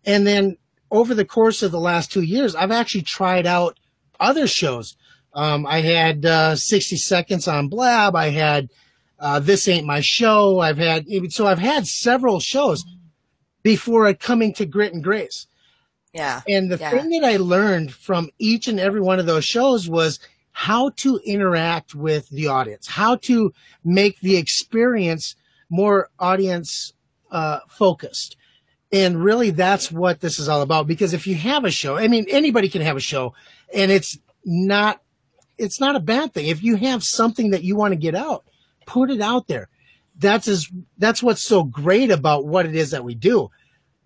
And 0.04 0.26
then 0.26 0.58
over 0.90 1.14
the 1.14 1.24
course 1.24 1.62
of 1.62 1.72
the 1.72 1.80
last 1.80 2.12
two 2.12 2.24
years, 2.24 2.56
I've 2.56 2.72
actually 2.72 3.04
tried 3.04 3.46
out 3.46 3.80
other 4.20 4.48
shows. 4.48 4.98
Um, 5.36 5.68
I 5.68 5.82
had 5.82 6.26
uh, 6.26 6.56
60 6.56 6.98
Seconds 6.98 7.48
on 7.48 7.70
Blab. 7.70 8.16
I 8.16 8.30
had 8.30 8.70
uh, 9.20 9.40
This 9.40 9.68
Ain't 9.68 9.86
My 9.86 10.02
Show. 10.02 10.60
I've 10.60 10.80
had, 10.80 11.06
so 11.30 11.46
I've 11.46 11.60
had 11.60 11.86
several 11.86 12.40
shows 12.40 12.84
before 13.62 14.12
coming 14.16 14.52
to 14.56 14.66
Grit 14.66 14.94
and 14.94 15.04
Grace. 15.04 15.46
Yeah. 16.12 16.42
And 16.48 16.72
the 16.72 16.78
yeah. 16.78 16.90
thing 16.90 17.10
that 17.12 17.24
I 17.24 17.38
learned 17.38 17.94
from 17.94 18.32
each 18.40 18.68
and 18.68 18.80
every 18.80 19.00
one 19.00 19.20
of 19.20 19.28
those 19.28 19.46
shows 19.46 19.88
was 19.88 20.20
how 20.60 20.89
to 20.89 21.22
interact 21.24 21.96
with 21.96 22.28
the 22.32 22.48
audience, 22.48 22.86
how 22.86 23.16
to 23.16 23.54
make 23.86 24.20
the 24.20 24.36
experience 24.36 25.34
more 25.70 26.10
audience 26.20 26.92
uh, 27.32 27.60
focused. 27.70 28.36
And 28.92 29.24
really 29.24 29.51
that's 29.51 29.89
what 29.89 30.20
this 30.20 30.38
is 30.38 30.50
all 30.50 30.62
about. 30.62 30.86
Because 30.86 31.13
if 31.13 31.25
you 31.25 31.36
have 31.36 31.63
a 31.63 31.72
show, 31.72 31.96
I 31.96 32.10
mean, 32.10 32.25
anybody 32.28 32.68
can 32.68 32.82
have 32.82 32.98
a 32.98 33.00
show 33.00 33.34
and 33.74 33.89
it's 33.89 34.20
not, 34.44 35.01
it's 35.58 35.80
not 35.80 35.96
a 35.96 36.01
bad 36.01 36.34
thing. 36.34 36.48
If 36.48 36.62
you 36.62 36.75
have 36.75 37.06
something 37.06 37.51
that 37.51 37.63
you 37.63 37.78
want 37.78 37.94
to 37.94 37.98
get 37.98 38.13
out, 38.13 38.44
put 38.86 39.10
it 39.10 39.22
out 39.22 39.48
there. 39.48 39.70
That's 40.18 40.50
as, 40.50 40.68
that's 40.98 41.24
what's 41.24 41.42
so 41.42 41.63
great 41.63 42.12
about 42.12 42.46
what 42.46 42.66
it 42.66 42.75
is 42.75 42.92
that 42.92 43.06
we 43.06 43.16
do. 43.16 43.50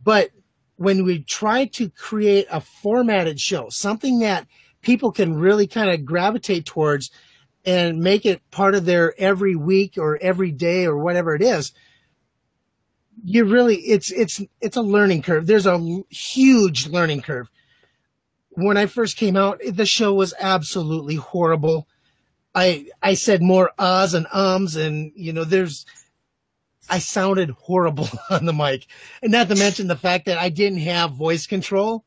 But 0.04 0.30
when 0.76 1.04
we 1.04 1.24
try 1.24 1.66
to 1.66 1.90
create 1.90 2.46
a 2.52 2.62
formatted 2.62 3.40
show, 3.40 3.70
something 3.70 4.20
that 4.20 4.46
people 4.84 5.12
can 5.12 5.34
really 5.34 5.66
kind 5.66 5.90
of 5.90 6.06
gravitate 6.06 6.66
towards 6.66 7.10
and 7.66 8.00
make 8.00 8.26
it 8.26 8.42
part 8.52 8.76
of 8.76 8.86
their 8.86 9.20
every 9.20 9.56
week 9.56 9.98
or 9.98 10.18
every 10.22 10.52
day 10.52 10.86
or 10.86 10.98
whatever 10.98 11.34
it 11.34 11.42
is, 11.42 11.72
you 13.24 13.46
really, 13.46 13.78
it's, 13.78 14.12
it's, 14.12 14.42
it's 14.60 14.78
a 14.78 14.82
learning 14.82 15.22
curve. 15.22 15.48
There's 15.48 15.66
a 15.66 16.04
huge 16.10 16.88
learning 16.88 17.22
curve. 17.22 17.50
When 18.50 18.78
I 18.78 18.86
first 18.86 19.18
came 19.18 19.38
out, 19.38 19.62
the 19.66 19.86
show 19.86 20.14
was 20.14 20.34
absolutely 20.40 21.16
horrible. 21.16 21.88
I, 22.54 22.88
I 23.02 23.16
said 23.16 23.42
more 23.42 23.72
uhs 23.80 24.14
and 24.14 24.28
ums 24.32 24.76
and, 24.76 25.12
you 25.16 25.34
know, 25.34 25.44
there's, 25.44 25.86
I 26.90 27.00
sounded 27.00 27.52
horrible 27.52 28.10
on 28.30 28.46
the 28.46 28.54
mic. 28.54 28.86
And 29.22 29.32
not 29.32 29.48
to 29.48 29.56
mention 29.56 29.88
the 29.88 29.96
fact 29.96 30.26
that 30.26 30.38
I 30.38 30.50
didn't 30.50 30.80
have 30.80 31.14
voice 31.14 31.48
control. 31.48 32.04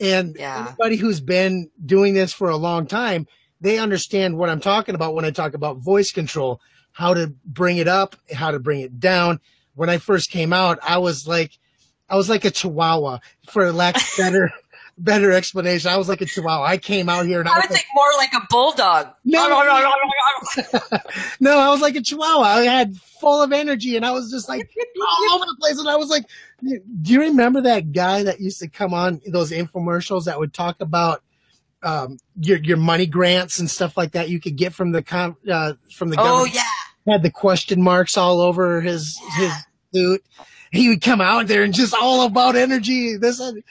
And 0.00 0.36
Yeah. 0.38 0.66
anybody 0.68 0.96
who's 0.96 1.20
been 1.20 1.70
doing 1.84 2.14
this 2.14 2.32
for 2.32 2.48
a 2.50 2.56
long 2.56 2.86
time, 2.86 3.26
they 3.60 3.78
understand 3.78 4.36
what 4.36 4.50
I'm 4.50 4.60
talking 4.60 4.94
about 4.94 5.14
when 5.14 5.24
I 5.24 5.30
talk 5.30 5.54
about 5.54 5.78
voice 5.78 6.12
control, 6.12 6.60
how 6.92 7.14
to 7.14 7.32
bring 7.44 7.78
it 7.78 7.88
up, 7.88 8.16
how 8.32 8.50
to 8.50 8.58
bring 8.58 8.80
it 8.80 9.00
down. 9.00 9.40
When 9.74 9.90
I 9.90 9.98
first 9.98 10.30
came 10.30 10.52
out, 10.52 10.78
I 10.82 10.98
was 10.98 11.26
like, 11.26 11.52
I 12.08 12.16
was 12.16 12.28
like 12.28 12.44
a 12.44 12.50
chihuahua 12.50 13.18
for 13.48 13.72
lack 13.72 13.96
of 13.96 14.02
better, 14.16 14.52
better 14.98 15.32
explanation. 15.32 15.90
I 15.90 15.96
was 15.96 16.08
like 16.08 16.20
a 16.20 16.26
chihuahua. 16.26 16.64
I 16.64 16.78
came 16.78 17.08
out 17.08 17.26
here 17.26 17.40
and 17.40 17.48
I 17.48 17.52
I 17.52 17.56
would 17.56 17.70
like, 17.70 17.70
think 17.70 17.86
more 17.94 18.10
like 18.16 18.32
a 18.32 18.46
bulldog. 18.48 19.08
No. 19.24 19.48
no, 19.48 19.62
no, 19.62 19.80
no, 19.80 19.92
no. 20.90 20.98
no, 21.40 21.58
I 21.58 21.70
was 21.70 21.80
like 21.80 21.96
a 21.96 22.02
chihuahua. 22.02 22.42
I 22.42 22.64
had 22.64 22.96
full 22.96 23.42
of 23.42 23.52
energy 23.52 23.96
and 23.96 24.04
I 24.04 24.12
was 24.12 24.30
just 24.30 24.48
like 24.48 24.70
all 25.00 25.34
over 25.34 25.44
the 25.44 25.56
place. 25.60 25.78
And 25.78 25.88
I 25.88 25.96
was 25.96 26.08
like, 26.08 26.24
do 26.62 27.12
you 27.12 27.20
remember 27.20 27.62
that 27.62 27.92
guy 27.92 28.22
that 28.22 28.40
used 28.40 28.60
to 28.60 28.68
come 28.68 28.94
on 28.94 29.20
those 29.26 29.50
infomercials 29.50 30.24
that 30.24 30.38
would 30.38 30.54
talk 30.54 30.80
about 30.80 31.22
um, 31.82 32.18
your 32.40 32.58
your 32.58 32.78
money 32.78 33.06
grants 33.06 33.58
and 33.58 33.70
stuff 33.70 33.96
like 33.96 34.12
that 34.12 34.28
you 34.28 34.40
could 34.40 34.56
get 34.56 34.72
from 34.72 34.92
the 34.92 35.02
com- 35.02 35.36
uh, 35.50 35.74
from 35.92 36.08
the 36.08 36.16
government? 36.16 36.52
Oh 36.52 36.54
yeah. 36.54 37.12
Had 37.12 37.22
the 37.22 37.30
question 37.30 37.82
marks 37.82 38.16
all 38.16 38.40
over 38.40 38.80
his 38.80 39.20
his 39.36 39.52
suit. 39.94 40.24
He 40.72 40.88
would 40.88 41.00
come 41.00 41.20
out 41.20 41.46
there 41.46 41.62
and 41.62 41.72
just 41.72 41.94
all 41.94 42.26
about 42.26 42.56
energy. 42.56 43.16
This 43.16 43.38
and 43.38 43.62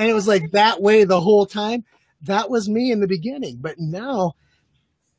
and 0.00 0.08
it 0.08 0.14
was 0.14 0.26
like 0.26 0.52
that 0.52 0.80
way 0.80 1.04
the 1.04 1.20
whole 1.20 1.44
time. 1.44 1.84
That 2.22 2.48
was 2.48 2.70
me 2.70 2.90
in 2.90 3.00
the 3.00 3.06
beginning, 3.06 3.58
but 3.60 3.74
now 3.78 4.32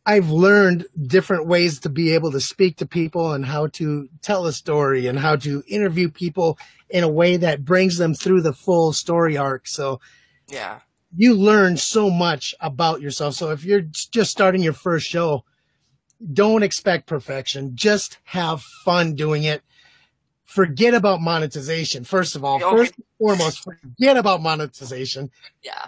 I've 0.07 0.31
learned 0.31 0.87
different 0.99 1.45
ways 1.45 1.79
to 1.81 1.89
be 1.89 2.15
able 2.15 2.31
to 2.31 2.41
speak 2.41 2.77
to 2.77 2.87
people 2.87 3.33
and 3.33 3.45
how 3.45 3.67
to 3.73 4.09
tell 4.23 4.47
a 4.47 4.53
story 4.53 5.05
and 5.05 5.19
how 5.19 5.35
to 5.35 5.63
interview 5.67 6.09
people 6.09 6.57
in 6.89 7.03
a 7.03 7.07
way 7.07 7.37
that 7.37 7.63
brings 7.63 7.97
them 7.99 8.15
through 8.15 8.41
the 8.41 8.53
full 8.53 8.91
story 8.91 9.37
arc. 9.37 9.67
So 9.67 10.01
Yeah. 10.47 10.79
you 11.15 11.35
learn 11.35 11.77
so 11.77 12.09
much 12.09 12.55
about 12.59 13.01
yourself. 13.01 13.35
So 13.35 13.51
if 13.51 13.63
you're 13.63 13.81
just 13.81 14.31
starting 14.31 14.63
your 14.63 14.73
first 14.73 15.05
show, 15.07 15.45
don't 16.33 16.63
expect 16.63 17.05
perfection. 17.05 17.73
Just 17.75 18.17
have 18.23 18.63
fun 18.83 19.13
doing 19.13 19.43
it. 19.43 19.61
Forget 20.51 20.93
about 20.93 21.21
monetization. 21.21 22.03
First 22.03 22.35
of 22.35 22.43
all, 22.43 22.55
Okay. 22.61 22.75
first 22.75 22.93
and 22.97 23.05
foremost, 23.17 23.63
forget 23.63 24.17
about 24.17 24.41
monetization 24.41 25.31
Yeah. 25.63 25.87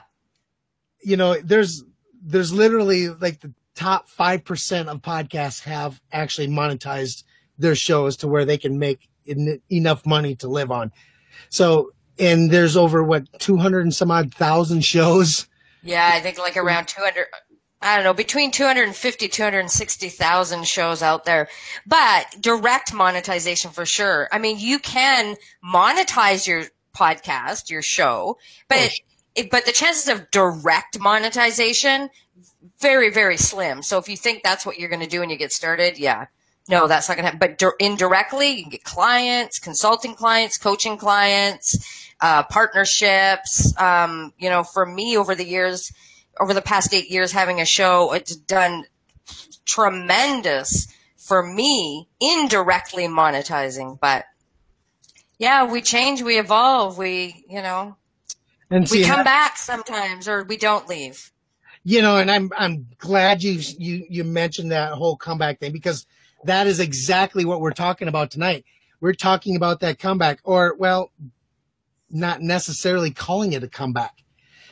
you 1.02 1.18
know, 1.18 1.36
there's 1.42 1.84
there's 2.26 2.54
literally 2.54 3.10
like 3.10 3.42
the 3.42 3.54
top 3.76 4.08
five 4.08 4.46
percent 4.46 4.88
of 4.88 5.02
podcasts 5.02 5.62
have 5.64 6.00
actually 6.14 6.48
monetized 6.48 7.24
their 7.58 7.76
shows 7.76 8.16
to 8.18 8.28
where 8.28 8.46
they 8.46 8.58
can 8.58 8.80
make 8.80 9.10
en- 9.28 9.60
enough 9.70 10.06
money 10.06 10.34
to 10.38 10.48
live 10.48 10.72
on. 10.72 10.92
So, 11.50 11.92
and 12.18 12.50
there's 12.50 12.78
over 12.78 13.04
what 13.04 13.28
two 13.40 13.58
hundred 13.58 13.82
and 13.82 13.94
some 13.94 14.12
odd 14.12 14.34
thousand 14.34 14.86
shows. 14.86 15.48
Yeah, 15.82 16.10
I 16.14 16.22
think 16.22 16.38
like 16.38 16.56
around 16.56 16.88
200, 16.88 17.26
I 17.84 17.96
don't 17.96 18.04
know, 18.04 18.14
between 18.14 18.52
250, 18.52 19.28
260,000 19.28 20.68
shows 20.68 21.02
out 21.02 21.26
there. 21.26 21.50
But 21.86 22.36
direct 22.40 22.94
monetization 22.94 23.72
for 23.72 23.86
sure. 23.86 24.30
I 24.32 24.40
mean, 24.40 24.58
you 24.60 24.80
can 24.80 25.36
monetize 25.64 26.48
your 26.48 26.64
podcast, 26.96 27.70
your 27.70 27.82
show, 27.82 28.38
but 28.68 28.78
Oh, 28.78 28.84
it, 28.86 28.94
it, 29.36 29.52
but 29.52 29.66
the 29.66 29.72
chances 29.72 30.08
of 30.08 30.32
direct 30.32 31.00
monetization, 31.00 32.10
very, 32.80 33.10
very 33.10 33.38
slim. 33.38 33.82
So 33.82 33.98
if 33.98 34.08
you 34.08 34.18
think 34.18 34.44
that's 34.44 34.66
what 34.66 34.80
you're 34.80 34.90
going 34.90 35.02
to 35.02 35.08
do 35.08 35.20
when 35.20 35.30
you 35.30 35.38
get 35.38 35.52
started, 35.52 35.98
yeah. 35.98 36.28
No, 36.70 36.88
that's 36.88 37.10
not 37.10 37.16
going 37.16 37.26
to 37.26 37.32
happen. 37.32 37.40
But 37.40 37.58
dir- 37.58 37.76
indirectly, 37.80 38.52
you 38.52 38.64
can 38.64 38.70
get 38.72 38.84
clients, 38.86 39.60
consulting 39.60 40.16
clients, 40.16 40.58
coaching 40.58 40.98
clients, 40.98 41.78
uh, 42.22 42.44
partnerships. 42.44 43.78
Um, 43.78 44.32
you 44.38 44.50
know, 44.50 44.64
for 44.64 44.86
me 44.86 45.18
over 45.18 45.36
the 45.36 45.46
years, 45.46 45.92
over 46.40 46.54
the 46.54 46.62
past 46.62 46.94
eight 46.94 47.10
years 47.10 47.32
having 47.32 47.62
a 47.62 47.66
show, 47.66 48.14
it's 48.14 48.36
done 48.36 48.86
tremendous 49.66 50.88
for 51.18 51.44
me 51.44 52.08
indirectly 52.20 53.06
monetizing. 53.06 54.00
But 54.00 54.26
yeah, 55.40 55.66
we 55.66 55.82
change, 55.82 56.22
we 56.22 56.40
evolve, 56.40 56.98
we, 56.98 57.46
you 57.50 57.62
know, 57.62 57.98
And 58.70 58.84
we 58.90 59.04
see, 59.04 59.04
come 59.04 59.24
back 59.24 59.58
sometimes 59.58 60.28
or 60.28 60.44
we 60.44 60.58
don't 60.58 60.88
leave. 60.90 61.32
you 61.84 62.02
know, 62.02 62.18
and 62.18 62.32
I'm 62.32 62.52
I'm 62.58 62.88
glad 62.98 63.44
you 63.44 63.54
you 63.78 64.06
you 64.10 64.24
mentioned 64.24 64.72
that 64.72 64.94
whole 64.94 65.18
comeback 65.18 65.60
thing 65.60 65.72
because 65.72 66.06
that 66.46 66.68
is 66.68 66.80
exactly 66.80 67.46
what 67.46 67.62
we're 67.62 67.72
talking 67.72 68.08
about 68.08 68.32
tonight. 68.32 68.66
We're 69.02 69.14
talking 69.14 69.56
about 69.56 69.82
that 69.82 70.00
comeback, 70.00 70.40
or 70.44 70.76
well, 70.78 71.12
not 72.10 72.42
necessarily 72.42 73.12
calling 73.12 73.54
it 73.54 73.64
a 73.64 73.68
comeback. 73.68 74.23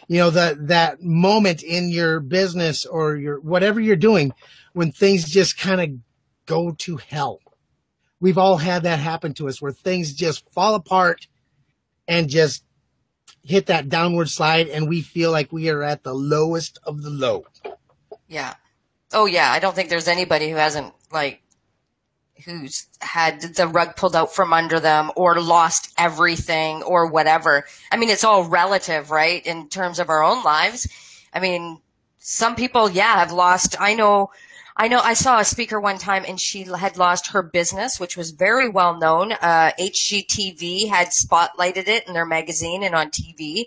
You 0.08 0.20
know, 0.20 0.30
that 0.32 0.68
that 0.68 1.02
moment 1.02 1.64
in 1.64 1.90
your 1.90 2.20
business 2.20 2.86
or 2.86 3.16
your 3.16 3.40
whatever 3.40 3.80
you're 3.80 3.96
doing 3.96 4.34
when 4.74 4.92
things 4.92 5.30
just 5.30 5.58
kind 5.58 5.82
of 5.82 5.90
go 6.46 6.72
to 6.80 6.98
hell. 6.98 7.40
We've 8.20 8.38
all 8.38 8.58
had 8.58 8.84
that 8.84 9.00
happen 9.00 9.34
to 9.36 9.48
us 9.48 9.62
where 9.62 9.72
things 9.72 10.14
just 10.14 10.50
fall 10.52 10.76
apart 10.76 11.28
and 12.08 12.30
just 12.30 12.64
hit 13.44 13.68
that 13.68 13.90
downward 13.90 14.30
slide 14.30 14.68
and 14.68 14.88
we 14.88 15.02
feel 15.02 15.32
like 15.32 15.52
we 15.52 15.70
are 15.70 15.82
at 15.82 16.04
the 16.04 16.14
lowest 16.14 16.78
of 16.84 17.02
the 17.02 17.10
low. 17.10 17.46
Yeah. 18.28 18.54
Oh 19.12 19.26
yeah. 19.26 19.52
I 19.52 19.60
don't 19.60 19.76
think 19.76 19.90
there's 19.90 20.08
anybody 20.08 20.50
who 20.50 20.56
hasn't 20.58 20.94
like 21.12 21.41
who's 22.46 22.88
had 23.00 23.42
the 23.42 23.68
rug 23.68 23.96
pulled 23.96 24.16
out 24.16 24.34
from 24.34 24.54
under 24.54 24.80
them 24.80 25.12
or 25.16 25.40
lost 25.40 25.94
everything 25.98 26.84
or 26.84 27.08
whatever. 27.08 27.66
I 27.92 27.98
mean, 27.98 28.10
it's 28.10 28.24
all 28.24 28.46
relative, 28.46 29.12
right? 29.12 29.46
In 29.46 29.70
terms 29.70 30.00
of 30.00 30.10
our 30.10 30.24
own 30.24 30.44
lives. 30.44 30.88
I 31.34 31.40
mean, 31.40 31.80
some 32.20 32.56
people, 32.56 32.90
yeah, 32.90 33.20
have 33.20 33.32
lost. 33.32 33.76
I 33.80 33.96
know, 33.96 34.32
I 34.78 34.88
know, 34.88 35.00
I 35.00 35.14
saw 35.14 35.40
a 35.40 35.46
speaker 35.46 35.80
one 35.80 35.98
time 35.98 36.24
and 36.28 36.40
she 36.40 36.64
had 36.64 36.98
lost 36.98 37.32
her 37.32 37.42
business, 37.42 38.00
which 38.00 38.18
was 38.18 38.32
very 38.32 38.70
well 38.70 38.98
known. 38.98 39.32
Uh, 39.32 39.72
HGTV 39.80 40.90
had 40.90 41.10
spotlighted 41.10 41.88
it 41.88 42.08
in 42.08 42.14
their 42.14 42.26
magazine 42.26 42.84
and 42.84 42.96
on 42.96 43.10
TV 43.10 43.66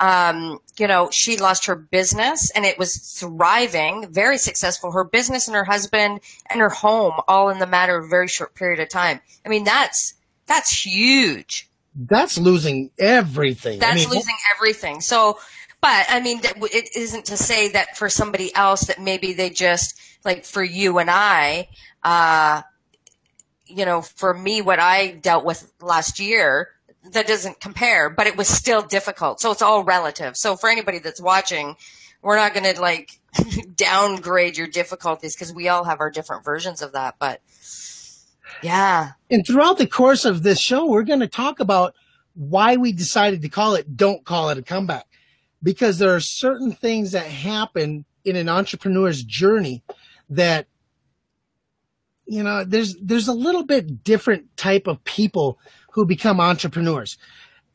um, 0.00 0.58
you 0.78 0.86
know, 0.86 1.08
she 1.10 1.36
lost 1.36 1.66
her 1.66 1.76
business 1.76 2.50
and 2.50 2.64
it 2.64 2.78
was 2.78 2.96
thriving, 2.96 4.12
very 4.12 4.38
successful. 4.38 4.92
Her 4.92 5.04
business 5.04 5.46
and 5.46 5.56
her 5.56 5.64
husband 5.64 6.20
and 6.50 6.60
her 6.60 6.68
home 6.68 7.14
all 7.28 7.48
in 7.50 7.58
the 7.58 7.66
matter 7.66 7.96
of 7.98 8.06
a 8.06 8.08
very 8.08 8.28
short 8.28 8.54
period 8.54 8.80
of 8.80 8.88
time. 8.88 9.20
I 9.46 9.48
mean, 9.48 9.64
that's, 9.64 10.14
that's 10.46 10.84
huge. 10.84 11.70
That's 11.94 12.38
losing 12.38 12.90
everything. 12.98 13.78
That's 13.78 13.92
I 13.92 13.96
mean, 13.96 14.08
losing 14.10 14.36
everything. 14.56 15.00
So, 15.00 15.38
but 15.80 16.06
I 16.08 16.20
mean, 16.20 16.40
it 16.42 16.96
isn't 16.96 17.26
to 17.26 17.36
say 17.36 17.68
that 17.68 17.96
for 17.96 18.08
somebody 18.08 18.54
else 18.54 18.82
that 18.86 19.00
maybe 19.00 19.32
they 19.32 19.50
just, 19.50 20.00
like 20.24 20.44
for 20.44 20.62
you 20.62 20.98
and 20.98 21.10
I, 21.10 21.68
uh, 22.02 22.62
you 23.66 23.84
know, 23.84 24.02
for 24.02 24.34
me, 24.34 24.60
what 24.60 24.80
I 24.80 25.12
dealt 25.12 25.44
with 25.44 25.72
last 25.80 26.18
year, 26.18 26.68
that 27.12 27.26
doesn't 27.26 27.60
compare, 27.60 28.10
but 28.10 28.26
it 28.26 28.36
was 28.36 28.48
still 28.48 28.82
difficult. 28.82 29.40
So 29.40 29.50
it's 29.50 29.62
all 29.62 29.84
relative. 29.84 30.36
So 30.36 30.56
for 30.56 30.68
anybody 30.68 30.98
that's 30.98 31.20
watching, 31.20 31.76
we're 32.22 32.36
not 32.36 32.54
going 32.54 32.74
to 32.74 32.80
like 32.80 33.20
downgrade 33.74 34.56
your 34.56 34.66
difficulties 34.66 35.34
because 35.34 35.52
we 35.52 35.68
all 35.68 35.84
have 35.84 36.00
our 36.00 36.10
different 36.10 36.44
versions 36.44 36.82
of 36.82 36.92
that. 36.92 37.16
But 37.18 37.40
yeah, 38.62 39.12
and 39.30 39.46
throughout 39.46 39.78
the 39.78 39.86
course 39.86 40.24
of 40.24 40.42
this 40.42 40.60
show, 40.60 40.86
we're 40.86 41.02
going 41.02 41.20
to 41.20 41.28
talk 41.28 41.60
about 41.60 41.94
why 42.34 42.76
we 42.76 42.92
decided 42.92 43.42
to 43.42 43.48
call 43.48 43.74
it 43.74 43.96
Don't 43.96 44.24
Call 44.24 44.48
It 44.50 44.58
a 44.58 44.62
Comeback. 44.62 45.06
Because 45.62 45.98
there 45.98 46.14
are 46.14 46.20
certain 46.20 46.72
things 46.72 47.12
that 47.12 47.26
happen 47.26 48.04
in 48.24 48.36
an 48.36 48.48
entrepreneur's 48.48 49.22
journey 49.22 49.82
that 50.28 50.66
you 52.26 52.42
know 52.42 52.64
there's 52.64 52.96
there's 52.96 53.28
a 53.28 53.34
little 53.34 53.64
bit 53.64 54.02
different 54.02 54.56
type 54.56 54.86
of 54.86 55.02
people 55.04 55.58
who 55.94 56.04
become 56.04 56.40
entrepreneurs. 56.40 57.16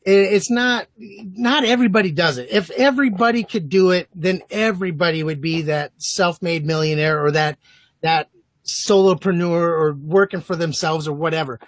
It's 0.02 0.50
not 0.50 0.86
not 0.96 1.64
everybody 1.64 2.10
does 2.10 2.38
it. 2.38 2.50
If 2.50 2.70
everybody 2.70 3.44
could 3.44 3.68
do 3.68 3.90
it 3.90 4.08
then 4.14 4.42
everybody 4.50 5.22
would 5.22 5.40
be 5.40 5.62
that 5.62 5.92
self-made 5.98 6.64
millionaire 6.64 7.22
or 7.24 7.30
that 7.32 7.58
that 8.02 8.30
solopreneur 8.64 9.60
or 9.60 9.92
working 9.92 10.40
for 10.40 10.56
themselves 10.56 11.06
or 11.08 11.12
whatever. 11.12 11.60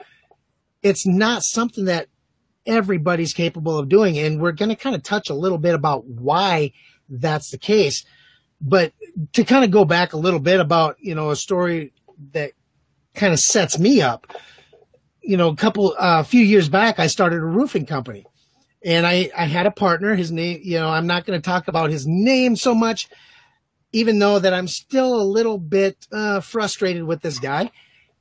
It's 0.83 1.07
not 1.07 1.43
something 1.43 1.87
that 1.87 2.09
everybody's 2.67 3.35
capable 3.35 3.79
of 3.79 3.89
doing 3.89 4.19
and 4.19 4.41
we're 4.41 4.53
going 4.53 4.69
to 4.71 4.77
kind 4.77 4.95
of 4.95 5.03
touch 5.03 5.29
a 5.29 5.35
little 5.35 5.59
bit 5.59 5.75
about 5.75 6.07
why 6.07 6.73
that's 7.09 7.51
the 7.51 7.59
case. 7.59 8.05
But 8.61 8.93
to 9.33 9.45
kind 9.45 9.65
of 9.65 9.71
go 9.71 9.85
back 9.85 10.13
a 10.13 10.19
little 10.19 10.41
bit 10.41 10.61
about 10.61 10.97
you 11.01 11.15
know 11.15 11.31
a 11.31 11.37
story 11.37 11.93
that 12.33 12.53
kind 13.15 13.33
of 13.33 13.41
sets 13.41 13.79
me 13.79 14.01
up 14.01 14.27
you 15.23 15.37
know, 15.37 15.49
a 15.49 15.57
couple, 15.57 15.95
a 15.95 16.01
uh, 16.01 16.23
few 16.23 16.43
years 16.43 16.69
back, 16.69 16.99
I 16.99 17.07
started 17.07 17.37
a 17.37 17.45
roofing 17.45 17.87
company. 17.87 18.27
And 18.85 19.07
I, 19.07 19.31
I 19.37 19.47
had 19.47 19.67
a 19.67 19.71
partner, 19.71 20.17
his 20.17 20.33
name, 20.33 20.61
you 20.65 20.79
know, 20.79 20.89
I'm 20.89 21.07
not 21.07 21.25
going 21.25 21.41
to 21.41 21.45
talk 21.45 21.69
about 21.69 21.91
his 21.91 22.07
name 22.07 22.57
so 22.57 22.75
much, 22.75 23.09
even 23.93 24.19
though 24.19 24.41
that 24.41 24.53
I'm 24.53 24.67
still 24.67 25.15
a 25.15 25.23
little 25.23 25.59
bit, 25.59 26.09
uh, 26.11 26.41
frustrated 26.41 27.05
with 27.05 27.23
this 27.23 27.39
guy, 27.39 27.71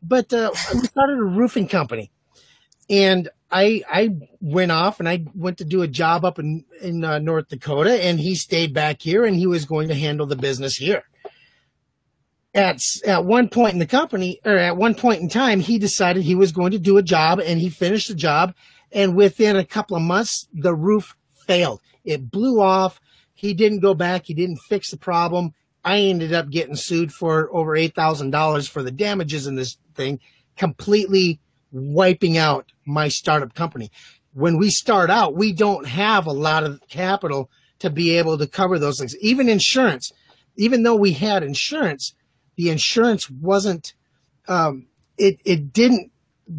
but, 0.04 0.32
uh, 0.32 0.52
we 0.74 0.82
started 0.82 1.18
a 1.18 1.24
roofing 1.24 1.68
company. 1.68 2.12
And 2.90 3.30
I, 3.52 3.84
I 3.92 4.16
went 4.40 4.72
off 4.72 5.00
and 5.00 5.10
I 5.10 5.26
went 5.34 5.58
to 5.58 5.66
do 5.66 5.82
a 5.82 5.88
job 5.88 6.24
up 6.24 6.38
in, 6.38 6.66
in 6.82 7.04
uh, 7.04 7.20
North 7.20 7.48
Dakota. 7.48 8.04
And 8.04 8.20
he 8.20 8.36
stayed 8.36 8.74
back 8.74 9.02
here 9.02 9.26
and 9.26 9.36
he 9.36 9.48
was 9.48 9.66
going 9.66 9.88
to 9.88 9.96
handle 9.96 10.28
the 10.28 10.36
business 10.36 10.76
here 10.76 11.04
at 12.54 12.82
at 13.06 13.26
one 13.26 13.48
point 13.48 13.74
in 13.74 13.80
the 13.80 13.86
company 13.86 14.40
or 14.44 14.58
at 14.58 14.76
one 14.76 14.94
point 14.94 15.22
in 15.22 15.30
time 15.30 15.60
he 15.60 15.78
decided 15.78 16.24
he 16.24 16.36
was 16.36 16.52
going 16.52 16.72
to 16.72 16.80
do 16.80 16.98
a 16.98 17.04
job 17.04 17.40
and 17.40 17.60
he 17.60 17.70
finished 17.70 18.10
the 18.10 18.16
job 18.16 18.54
and 18.92 19.16
within 19.16 19.56
a 19.56 19.66
couple 19.66 19.96
of 19.96 20.04
months 20.04 20.48
the 20.54 20.76
roof 20.76 21.16
failed. 21.48 21.80
It 22.04 22.30
blew 22.30 22.60
off. 22.60 23.00
He 23.34 23.54
didn't 23.54 23.80
go 23.80 23.94
back. 23.94 24.26
He 24.26 24.34
didn't 24.34 24.58
fix 24.58 24.92
the 24.92 24.98
problem. 24.98 25.54
I 25.84 26.00
ended 26.00 26.34
up 26.34 26.50
getting 26.50 26.76
sued 26.76 27.12
for 27.12 27.50
over 27.56 27.72
$8000 27.72 28.70
for 28.70 28.84
the 28.84 28.92
damages 28.92 29.48
in 29.48 29.56
this 29.56 29.78
thing 29.96 30.20
completely 30.58 31.40
wiping 31.72 32.38
out 32.38 32.72
my 32.86 33.08
startup 33.08 33.56
company. 33.56 33.90
When 34.34 34.58
we 34.58 34.70
start 34.70 35.10
out 35.10 35.36
we 35.36 35.54
don't 35.54 35.88
have 35.88 36.26
a 36.26 36.34
lot 36.34 36.66
of 36.66 36.82
capital 36.90 37.50
to 37.80 37.90
be 37.90 38.18
able 38.18 38.38
to 38.38 38.46
cover 38.46 38.78
those 38.78 39.00
things. 39.00 39.16
Even 39.18 39.48
insurance 39.48 40.12
even 40.58 40.84
though 40.84 40.96
we 40.96 41.14
had 41.14 41.44
insurance 41.44 42.14
the 42.62 42.70
insurance 42.70 43.28
wasn't 43.28 43.96
um, 44.48 44.86
it 45.18 45.40
it 45.44 45.74
didn't 45.74 46.12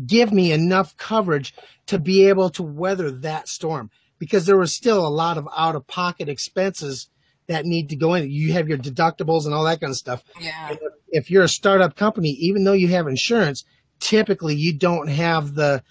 give 0.04 0.32
me 0.32 0.50
enough 0.50 0.96
coverage 0.96 1.54
to 1.86 1.96
be 1.96 2.26
able 2.26 2.50
to 2.50 2.62
weather 2.62 3.08
that 3.08 3.46
storm 3.48 3.88
because 4.18 4.44
there 4.44 4.56
was 4.56 4.74
still 4.74 5.06
a 5.06 5.08
lot 5.08 5.38
of 5.38 5.48
out 5.56 5.76
of 5.76 5.86
pocket 5.86 6.28
expenses 6.28 7.08
that 7.46 7.64
need 7.64 7.88
to 7.90 7.94
go 7.94 8.14
in. 8.14 8.28
You 8.28 8.52
have 8.54 8.68
your 8.68 8.78
deductibles 8.78 9.44
and 9.44 9.54
all 9.54 9.62
that 9.64 9.80
kind 9.80 9.92
of 9.92 9.96
stuff. 9.96 10.24
Yeah. 10.40 10.74
If 11.08 11.30
you're 11.30 11.44
a 11.44 11.48
startup 11.48 11.94
company, 11.94 12.30
even 12.30 12.64
though 12.64 12.72
you 12.72 12.88
have 12.88 13.06
insurance, 13.06 13.64
typically 14.00 14.56
you 14.56 14.72
don't 14.72 15.08
have 15.08 15.54
the 15.54 15.84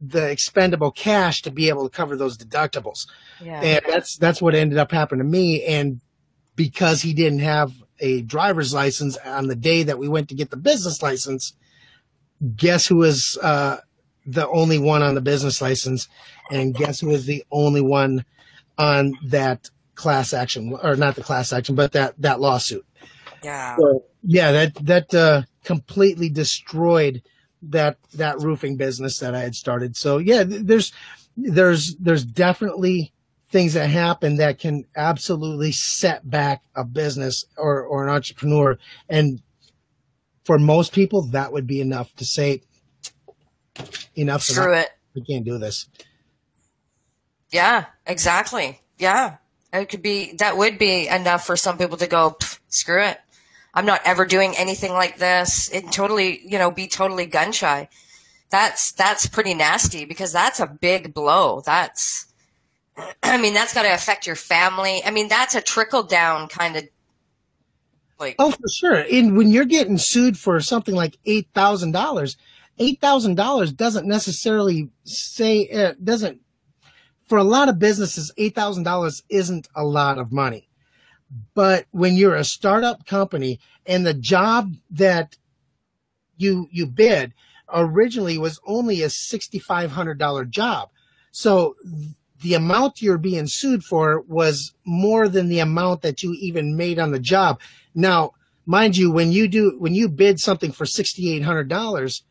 the 0.00 0.30
expendable 0.30 0.92
cash 0.92 1.42
to 1.42 1.50
be 1.50 1.68
able 1.68 1.86
to 1.86 1.94
cover 1.94 2.16
those 2.16 2.38
deductibles. 2.38 3.06
Yeah. 3.42 3.60
And 3.60 3.84
that's 3.86 4.16
that's 4.16 4.40
what 4.40 4.54
ended 4.54 4.78
up 4.78 4.92
happening 4.92 5.26
to 5.26 5.30
me. 5.30 5.62
And 5.62 6.00
because 6.54 7.02
he 7.02 7.12
didn't 7.12 7.40
have 7.40 7.72
a 8.00 8.22
driver's 8.22 8.74
license 8.74 9.16
on 9.18 9.46
the 9.46 9.56
day 9.56 9.82
that 9.82 9.98
we 9.98 10.08
went 10.08 10.28
to 10.28 10.34
get 10.34 10.50
the 10.50 10.56
business 10.56 11.02
license. 11.02 11.54
Guess 12.54 12.86
who 12.86 12.96
was 12.96 13.38
uh, 13.42 13.78
the 14.26 14.48
only 14.48 14.78
one 14.78 15.02
on 15.02 15.14
the 15.14 15.20
business 15.20 15.62
license, 15.62 16.08
and 16.50 16.74
guess 16.74 17.00
who 17.00 17.08
was 17.08 17.26
the 17.26 17.44
only 17.50 17.80
one 17.80 18.24
on 18.76 19.14
that 19.24 19.70
class 19.94 20.32
action, 20.32 20.76
or 20.82 20.96
not 20.96 21.14
the 21.14 21.22
class 21.22 21.52
action, 21.52 21.74
but 21.74 21.92
that 21.92 22.14
that 22.20 22.40
lawsuit. 22.40 22.84
Yeah. 23.42 23.76
So, 23.76 24.04
yeah, 24.22 24.52
that 24.52 24.74
that 24.86 25.14
uh, 25.14 25.42
completely 25.64 26.28
destroyed 26.28 27.22
that 27.62 27.98
that 28.14 28.40
roofing 28.40 28.76
business 28.76 29.18
that 29.20 29.34
I 29.34 29.40
had 29.40 29.54
started. 29.54 29.96
So 29.96 30.18
yeah, 30.18 30.44
there's 30.46 30.92
there's 31.36 31.96
there's 31.96 32.24
definitely 32.24 33.12
things 33.50 33.74
that 33.74 33.88
happen 33.88 34.36
that 34.36 34.58
can 34.58 34.84
absolutely 34.96 35.72
set 35.72 36.28
back 36.28 36.62
a 36.74 36.84
business 36.84 37.44
or, 37.56 37.82
or 37.82 38.04
an 38.04 38.10
entrepreneur. 38.12 38.76
And 39.08 39.40
for 40.44 40.58
most 40.58 40.92
people, 40.92 41.22
that 41.28 41.52
would 41.52 41.66
be 41.66 41.80
enough 41.80 42.14
to 42.16 42.24
say, 42.24 42.62
enough. 44.16 44.42
Screw 44.42 44.74
it. 44.74 44.90
We 45.14 45.24
can't 45.24 45.44
do 45.44 45.58
this. 45.58 45.88
Yeah, 47.50 47.86
exactly. 48.04 48.80
Yeah. 48.98 49.36
It 49.72 49.88
could 49.88 50.02
be, 50.02 50.32
that 50.38 50.56
would 50.56 50.78
be 50.78 51.06
enough 51.06 51.46
for 51.46 51.56
some 51.56 51.78
people 51.78 51.96
to 51.98 52.06
go, 52.06 52.36
screw 52.68 53.02
it. 53.02 53.18
I'm 53.74 53.86
not 53.86 54.00
ever 54.04 54.24
doing 54.24 54.54
anything 54.56 54.92
like 54.92 55.18
this. 55.18 55.70
It 55.72 55.92
totally, 55.92 56.40
you 56.44 56.58
know, 56.58 56.70
be 56.70 56.88
totally 56.88 57.26
gun 57.26 57.52
shy. 57.52 57.88
That's, 58.50 58.92
that's 58.92 59.26
pretty 59.26 59.54
nasty 59.54 60.04
because 60.04 60.32
that's 60.32 60.60
a 60.60 60.66
big 60.66 61.12
blow. 61.12 61.62
That's, 61.64 62.26
I 63.22 63.38
mean, 63.38 63.54
that's 63.54 63.74
got 63.74 63.82
to 63.82 63.94
affect 63.94 64.26
your 64.26 64.36
family. 64.36 65.02
I 65.04 65.10
mean, 65.10 65.28
that's 65.28 65.54
a 65.54 65.60
trickle 65.60 66.02
down 66.02 66.48
kind 66.48 66.76
of 66.76 66.88
like. 68.18 68.36
Oh, 68.38 68.50
for 68.50 68.68
sure. 68.68 68.94
And 68.94 69.36
when 69.36 69.50
you're 69.50 69.64
getting 69.64 69.98
sued 69.98 70.38
for 70.38 70.60
something 70.60 70.94
like 70.94 71.18
eight 71.24 71.48
thousand 71.54 71.92
dollars, 71.92 72.36
eight 72.78 73.00
thousand 73.00 73.36
dollars 73.36 73.72
doesn't 73.72 74.06
necessarily 74.06 74.90
say 75.04 75.60
it 75.60 75.84
uh, 75.84 75.94
doesn't. 76.02 76.40
For 77.28 77.38
a 77.38 77.44
lot 77.44 77.68
of 77.68 77.78
businesses, 77.78 78.32
eight 78.36 78.54
thousand 78.54 78.84
dollars 78.84 79.22
isn't 79.28 79.68
a 79.74 79.84
lot 79.84 80.18
of 80.18 80.32
money. 80.32 80.68
But 81.54 81.86
when 81.90 82.14
you're 82.14 82.36
a 82.36 82.44
startup 82.44 83.04
company 83.04 83.58
and 83.84 84.06
the 84.06 84.14
job 84.14 84.74
that 84.90 85.36
you 86.36 86.68
you 86.70 86.86
bid 86.86 87.34
originally 87.72 88.38
was 88.38 88.60
only 88.64 89.02
a 89.02 89.10
sixty 89.10 89.58
five 89.58 89.90
hundred 89.90 90.18
dollar 90.18 90.44
job, 90.44 90.90
so 91.32 91.74
the 92.42 92.54
amount 92.54 93.02
you're 93.02 93.18
being 93.18 93.46
sued 93.46 93.84
for 93.84 94.20
was 94.22 94.74
more 94.84 95.28
than 95.28 95.48
the 95.48 95.60
amount 95.60 96.02
that 96.02 96.22
you 96.22 96.34
even 96.34 96.76
made 96.76 96.98
on 96.98 97.10
the 97.10 97.18
job. 97.18 97.60
Now, 97.94 98.32
mind 98.66 98.96
you, 98.96 99.10
when 99.10 99.32
you 99.32 99.48
do, 99.48 99.76
when 99.78 99.94
you 99.94 100.08
bid 100.08 100.40
something 100.40 100.72
for 100.72 100.84
$6,800, 100.84 102.22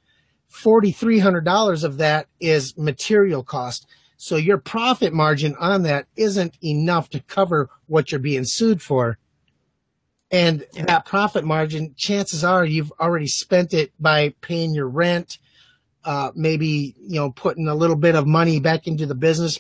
$4,300 0.51 1.83
of 1.83 1.97
that 1.97 2.27
is 2.39 2.77
material 2.77 3.43
cost. 3.43 3.87
So 4.17 4.37
your 4.37 4.57
profit 4.57 5.13
margin 5.13 5.55
on 5.59 5.83
that 5.83 6.07
isn't 6.15 6.57
enough 6.63 7.09
to 7.09 7.19
cover 7.21 7.69
what 7.87 8.11
you're 8.11 8.19
being 8.19 8.45
sued 8.45 8.81
for. 8.81 9.17
And 10.31 10.65
that 10.73 11.05
profit 11.05 11.45
margin, 11.45 11.93
chances 11.95 12.43
are 12.43 12.65
you've 12.65 12.91
already 12.99 13.27
spent 13.27 13.73
it 13.73 13.91
by 13.99 14.33
paying 14.41 14.73
your 14.73 14.87
rent, 14.87 15.37
uh, 16.03 16.31
maybe, 16.35 16.95
you 16.99 17.19
know, 17.19 17.31
putting 17.31 17.67
a 17.67 17.75
little 17.75 17.95
bit 17.95 18.15
of 18.15 18.25
money 18.25 18.59
back 18.59 18.87
into 18.87 19.05
the 19.05 19.15
business, 19.15 19.59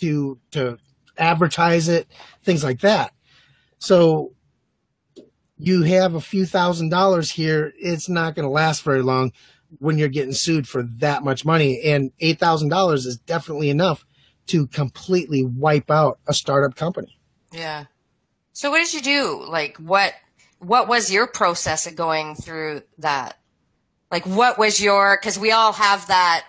to 0.00 0.38
to 0.52 0.78
advertise 1.18 1.88
it, 1.88 2.08
things 2.42 2.62
like 2.62 2.80
that. 2.80 3.12
So 3.78 4.32
you 5.56 5.82
have 5.82 6.14
a 6.14 6.20
few 6.20 6.46
thousand 6.46 6.90
dollars 6.90 7.30
here, 7.30 7.72
it's 7.78 8.08
not 8.08 8.34
going 8.34 8.46
to 8.46 8.52
last 8.52 8.82
very 8.82 9.02
long 9.02 9.32
when 9.78 9.98
you're 9.98 10.08
getting 10.08 10.32
sued 10.32 10.68
for 10.68 10.82
that 10.98 11.24
much 11.24 11.44
money. 11.44 11.82
And 11.84 12.12
eight 12.20 12.38
thousand 12.38 12.68
dollars 12.68 13.06
is 13.06 13.16
definitely 13.16 13.70
enough 13.70 14.04
to 14.46 14.66
completely 14.68 15.44
wipe 15.44 15.90
out 15.90 16.18
a 16.26 16.34
startup 16.34 16.76
company. 16.76 17.18
Yeah. 17.52 17.84
So 18.52 18.70
what 18.70 18.84
did 18.84 18.94
you 18.94 19.02
do? 19.02 19.44
Like 19.48 19.76
what 19.78 20.14
what 20.58 20.88
was 20.88 21.12
your 21.12 21.26
process 21.26 21.86
of 21.86 21.96
going 21.96 22.34
through 22.34 22.82
that? 22.98 23.38
Like 24.10 24.26
what 24.26 24.58
was 24.58 24.80
your 24.80 25.16
cuz 25.18 25.38
we 25.38 25.52
all 25.52 25.72
have 25.72 26.06
that 26.08 26.46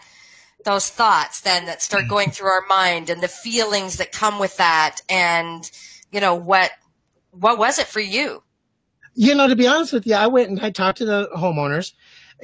those 0.68 0.90
thoughts 0.90 1.40
then 1.42 1.66
that 1.66 1.82
start 1.82 2.04
mm-hmm. 2.04 2.10
going 2.10 2.30
through 2.30 2.50
our 2.50 2.66
mind 2.68 3.10
and 3.10 3.24
the 3.24 3.28
feelings 3.30 3.96
that 3.98 4.12
come 4.12 4.38
with 4.38 4.58
that 4.58 5.00
and 5.10 5.72
you 6.12 6.20
know 6.20 6.36
what 6.36 6.72
what 7.32 7.58
was 7.58 7.80
it 7.80 7.88
for 7.88 8.02
you 8.02 8.44
you 9.16 9.34
know 9.34 9.48
to 9.48 9.56
be 9.56 9.66
honest 9.66 9.94
with 9.94 10.06
you 10.06 10.14
i 10.14 10.28
went 10.28 10.50
and 10.50 10.60
i 10.60 10.70
talked 10.70 10.98
to 10.98 11.06
the 11.06 11.30
homeowners 11.38 11.94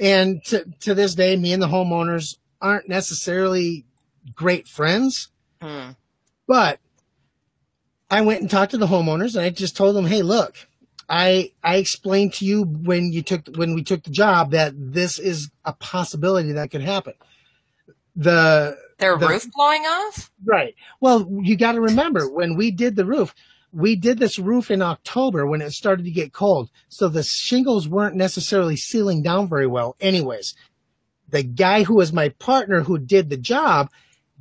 and 0.00 0.42
to, 0.42 0.64
to 0.80 0.94
this 0.94 1.14
day 1.14 1.36
me 1.36 1.52
and 1.52 1.62
the 1.62 1.68
homeowners 1.68 2.38
aren't 2.62 2.88
necessarily 2.88 3.84
great 4.34 4.66
friends 4.66 5.28
hmm. 5.60 5.90
but 6.46 6.80
i 8.10 8.22
went 8.22 8.40
and 8.40 8.48
talked 8.48 8.70
to 8.70 8.78
the 8.78 8.86
homeowners 8.86 9.36
and 9.36 9.44
i 9.44 9.50
just 9.50 9.76
told 9.76 9.94
them 9.94 10.06
hey 10.06 10.22
look 10.22 10.56
I 11.06 11.52
I 11.62 11.76
explained 11.76 12.32
to 12.34 12.46
you 12.46 12.62
when 12.64 13.12
you 13.12 13.20
took 13.20 13.46
when 13.56 13.74
we 13.74 13.84
took 13.84 14.04
the 14.04 14.10
job 14.10 14.52
that 14.52 14.72
this 14.74 15.18
is 15.18 15.50
a 15.62 15.74
possibility 15.74 16.52
that 16.52 16.70
could 16.70 16.80
happen 16.80 17.12
the 18.16 18.76
Their 18.98 19.16
The- 19.18 19.28
roof 19.28 19.46
blowing 19.52 19.82
off? 19.82 20.30
Right. 20.44 20.74
Well, 21.00 21.28
you 21.42 21.56
got 21.56 21.72
to 21.72 21.80
remember 21.80 22.30
when 22.30 22.56
we 22.56 22.70
did 22.70 22.96
the 22.96 23.04
roof, 23.04 23.34
we 23.72 23.96
did 23.96 24.18
this 24.18 24.38
roof 24.38 24.70
in 24.70 24.82
October 24.82 25.46
when 25.46 25.60
it 25.60 25.72
started 25.72 26.04
to 26.04 26.10
get 26.12 26.32
cold. 26.32 26.70
So 26.88 27.08
the 27.08 27.24
shingles 27.24 27.88
weren't 27.88 28.14
necessarily 28.14 28.76
sealing 28.76 29.22
down 29.22 29.48
very 29.48 29.66
well 29.66 29.96
anyways. 30.00 30.54
The 31.28 31.42
guy 31.42 31.82
who 31.82 31.94
was 31.96 32.12
my 32.12 32.28
partner 32.28 32.82
who 32.82 32.98
did 32.98 33.30
the 33.30 33.36
job 33.36 33.90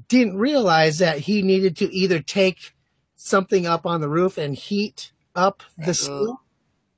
didn't 0.07 0.37
realize 0.37 0.99
that 0.99 1.19
he 1.19 1.41
needed 1.41 1.75
to 1.77 1.91
either 1.91 2.19
take 2.19 2.73
something 3.15 3.65
up 3.65 3.85
on 3.87 4.01
the 4.01 4.09
roof 4.09 4.37
and 4.37 4.53
heat 4.55 5.11
up 5.35 5.63
the 5.77 5.93
seal 5.95 6.41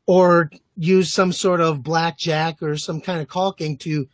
or 0.07 0.49
use 0.75 1.13
some 1.13 1.31
sort 1.31 1.61
of 1.61 1.83
blackjack 1.83 2.61
or 2.61 2.75
some 2.77 2.99
kind 2.99 3.21
of 3.21 3.27
caulking 3.29 3.77
to 3.77 4.07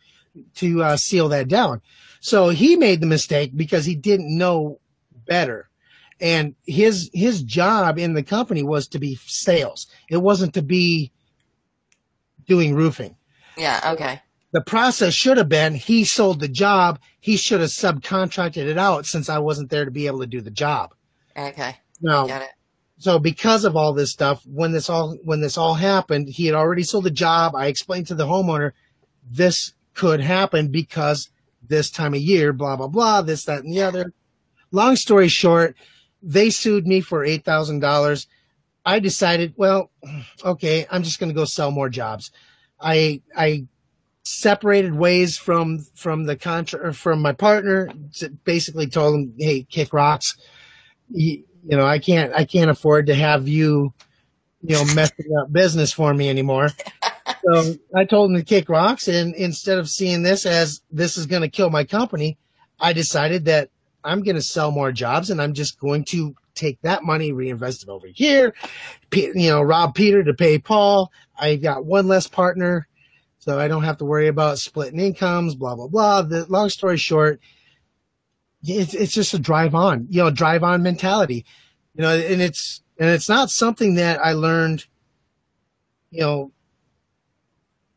to 0.54 0.82
uh, 0.82 0.96
seal 0.96 1.28
that 1.28 1.48
down. 1.48 1.82
So 2.22 2.50
he 2.50 2.76
made 2.76 3.00
the 3.00 3.06
mistake 3.06 3.50
because 3.56 3.84
he 3.84 3.96
didn't 3.96 4.38
know 4.38 4.78
better. 5.26 5.68
And 6.20 6.54
his 6.64 7.10
his 7.12 7.42
job 7.42 7.98
in 7.98 8.14
the 8.14 8.22
company 8.22 8.62
was 8.62 8.86
to 8.88 9.00
be 9.00 9.16
sales. 9.26 9.88
It 10.08 10.18
wasn't 10.18 10.54
to 10.54 10.62
be 10.62 11.10
doing 12.46 12.74
roofing. 12.76 13.16
Yeah, 13.56 13.80
okay. 13.94 14.22
The 14.52 14.60
process 14.60 15.14
should 15.14 15.36
have 15.36 15.48
been 15.48 15.74
he 15.74 16.04
sold 16.04 16.38
the 16.38 16.46
job, 16.46 17.00
he 17.18 17.36
should 17.36 17.60
have 17.60 17.70
subcontracted 17.70 18.68
it 18.68 18.78
out 18.78 19.04
since 19.04 19.28
I 19.28 19.38
wasn't 19.38 19.70
there 19.70 19.84
to 19.84 19.90
be 19.90 20.06
able 20.06 20.20
to 20.20 20.26
do 20.28 20.40
the 20.40 20.50
job. 20.50 20.94
Okay. 21.36 21.76
Now, 22.00 22.28
Got 22.28 22.42
it. 22.42 22.50
so 22.98 23.18
because 23.18 23.64
of 23.64 23.74
all 23.74 23.94
this 23.94 24.12
stuff, 24.12 24.44
when 24.46 24.70
this 24.70 24.88
all 24.88 25.16
when 25.24 25.40
this 25.40 25.58
all 25.58 25.74
happened, 25.74 26.28
he 26.28 26.46
had 26.46 26.54
already 26.54 26.84
sold 26.84 27.02
the 27.02 27.10
job. 27.10 27.56
I 27.56 27.66
explained 27.66 28.06
to 28.08 28.14
the 28.14 28.26
homeowner 28.28 28.72
this 29.28 29.72
could 29.94 30.20
happen 30.20 30.68
because 30.68 31.28
this 31.66 31.90
time 31.90 32.14
of 32.14 32.20
year, 32.20 32.52
blah 32.52 32.76
blah 32.76 32.88
blah, 32.88 33.22
this 33.22 33.44
that 33.44 33.64
and 33.64 33.72
the 33.72 33.82
other. 33.82 34.12
Long 34.70 34.96
story 34.96 35.28
short, 35.28 35.76
they 36.22 36.50
sued 36.50 36.86
me 36.86 37.00
for 37.00 37.24
eight 37.24 37.44
thousand 37.44 37.80
dollars. 37.80 38.26
I 38.84 38.98
decided, 38.98 39.54
well, 39.56 39.90
okay, 40.44 40.86
I'm 40.90 41.02
just 41.02 41.20
going 41.20 41.30
to 41.30 41.34
go 41.34 41.44
sell 41.44 41.70
more 41.70 41.88
jobs. 41.88 42.30
I 42.80 43.22
I 43.36 43.66
separated 44.24 44.94
ways 44.94 45.36
from 45.36 45.80
from 45.94 46.24
the 46.24 46.36
contract 46.36 46.96
from 46.96 47.22
my 47.22 47.32
partner. 47.32 47.90
Basically, 48.44 48.86
told 48.86 49.14
him, 49.14 49.34
hey, 49.38 49.64
kick 49.64 49.92
rocks. 49.92 50.36
You, 51.10 51.44
you 51.64 51.76
know, 51.76 51.86
I 51.86 51.98
can't 51.98 52.32
I 52.34 52.44
can't 52.44 52.70
afford 52.70 53.06
to 53.06 53.14
have 53.14 53.46
you, 53.46 53.92
you 54.62 54.74
know, 54.74 54.84
messing 54.94 55.26
up 55.40 55.52
business 55.52 55.92
for 55.92 56.12
me 56.12 56.28
anymore. 56.28 56.70
So 57.44 57.74
I 57.94 58.04
told 58.04 58.30
him 58.30 58.36
to 58.36 58.44
kick 58.44 58.68
rocks, 58.68 59.08
and 59.08 59.34
instead 59.34 59.78
of 59.78 59.88
seeing 59.88 60.22
this 60.22 60.46
as 60.46 60.82
this 60.90 61.16
is 61.16 61.26
going 61.26 61.42
to 61.42 61.48
kill 61.48 61.70
my 61.70 61.84
company, 61.84 62.38
I 62.80 62.92
decided 62.92 63.46
that 63.46 63.70
I'm 64.04 64.22
going 64.22 64.36
to 64.36 64.42
sell 64.42 64.70
more 64.70 64.92
jobs, 64.92 65.30
and 65.30 65.40
I'm 65.40 65.54
just 65.54 65.78
going 65.78 66.04
to 66.06 66.34
take 66.54 66.80
that 66.82 67.04
money, 67.04 67.32
reinvest 67.32 67.82
it 67.82 67.88
over 67.88 68.06
here. 68.06 68.54
Pe- 69.10 69.32
You 69.34 69.50
know, 69.50 69.62
rob 69.62 69.94
Peter 69.94 70.22
to 70.24 70.34
pay 70.34 70.58
Paul. 70.58 71.10
I 71.38 71.56
got 71.56 71.84
one 71.84 72.08
less 72.08 72.26
partner, 72.26 72.88
so 73.38 73.58
I 73.58 73.68
don't 73.68 73.84
have 73.84 73.98
to 73.98 74.04
worry 74.04 74.28
about 74.28 74.58
splitting 74.58 75.00
incomes. 75.00 75.54
Blah 75.54 75.76
blah 75.76 75.88
blah. 75.88 76.22
The 76.22 76.44
long 76.46 76.68
story 76.68 76.96
short, 76.96 77.40
it's 78.62 78.94
it's 78.94 79.12
just 79.12 79.34
a 79.34 79.38
drive 79.38 79.74
on, 79.74 80.06
you 80.10 80.22
know, 80.22 80.30
drive 80.30 80.62
on 80.62 80.82
mentality, 80.82 81.44
you 81.94 82.02
know, 82.02 82.14
and 82.14 82.40
it's 82.40 82.82
and 82.98 83.10
it's 83.10 83.28
not 83.28 83.50
something 83.50 83.94
that 83.96 84.24
I 84.24 84.32
learned, 84.32 84.86
you 86.10 86.20
know, 86.20 86.52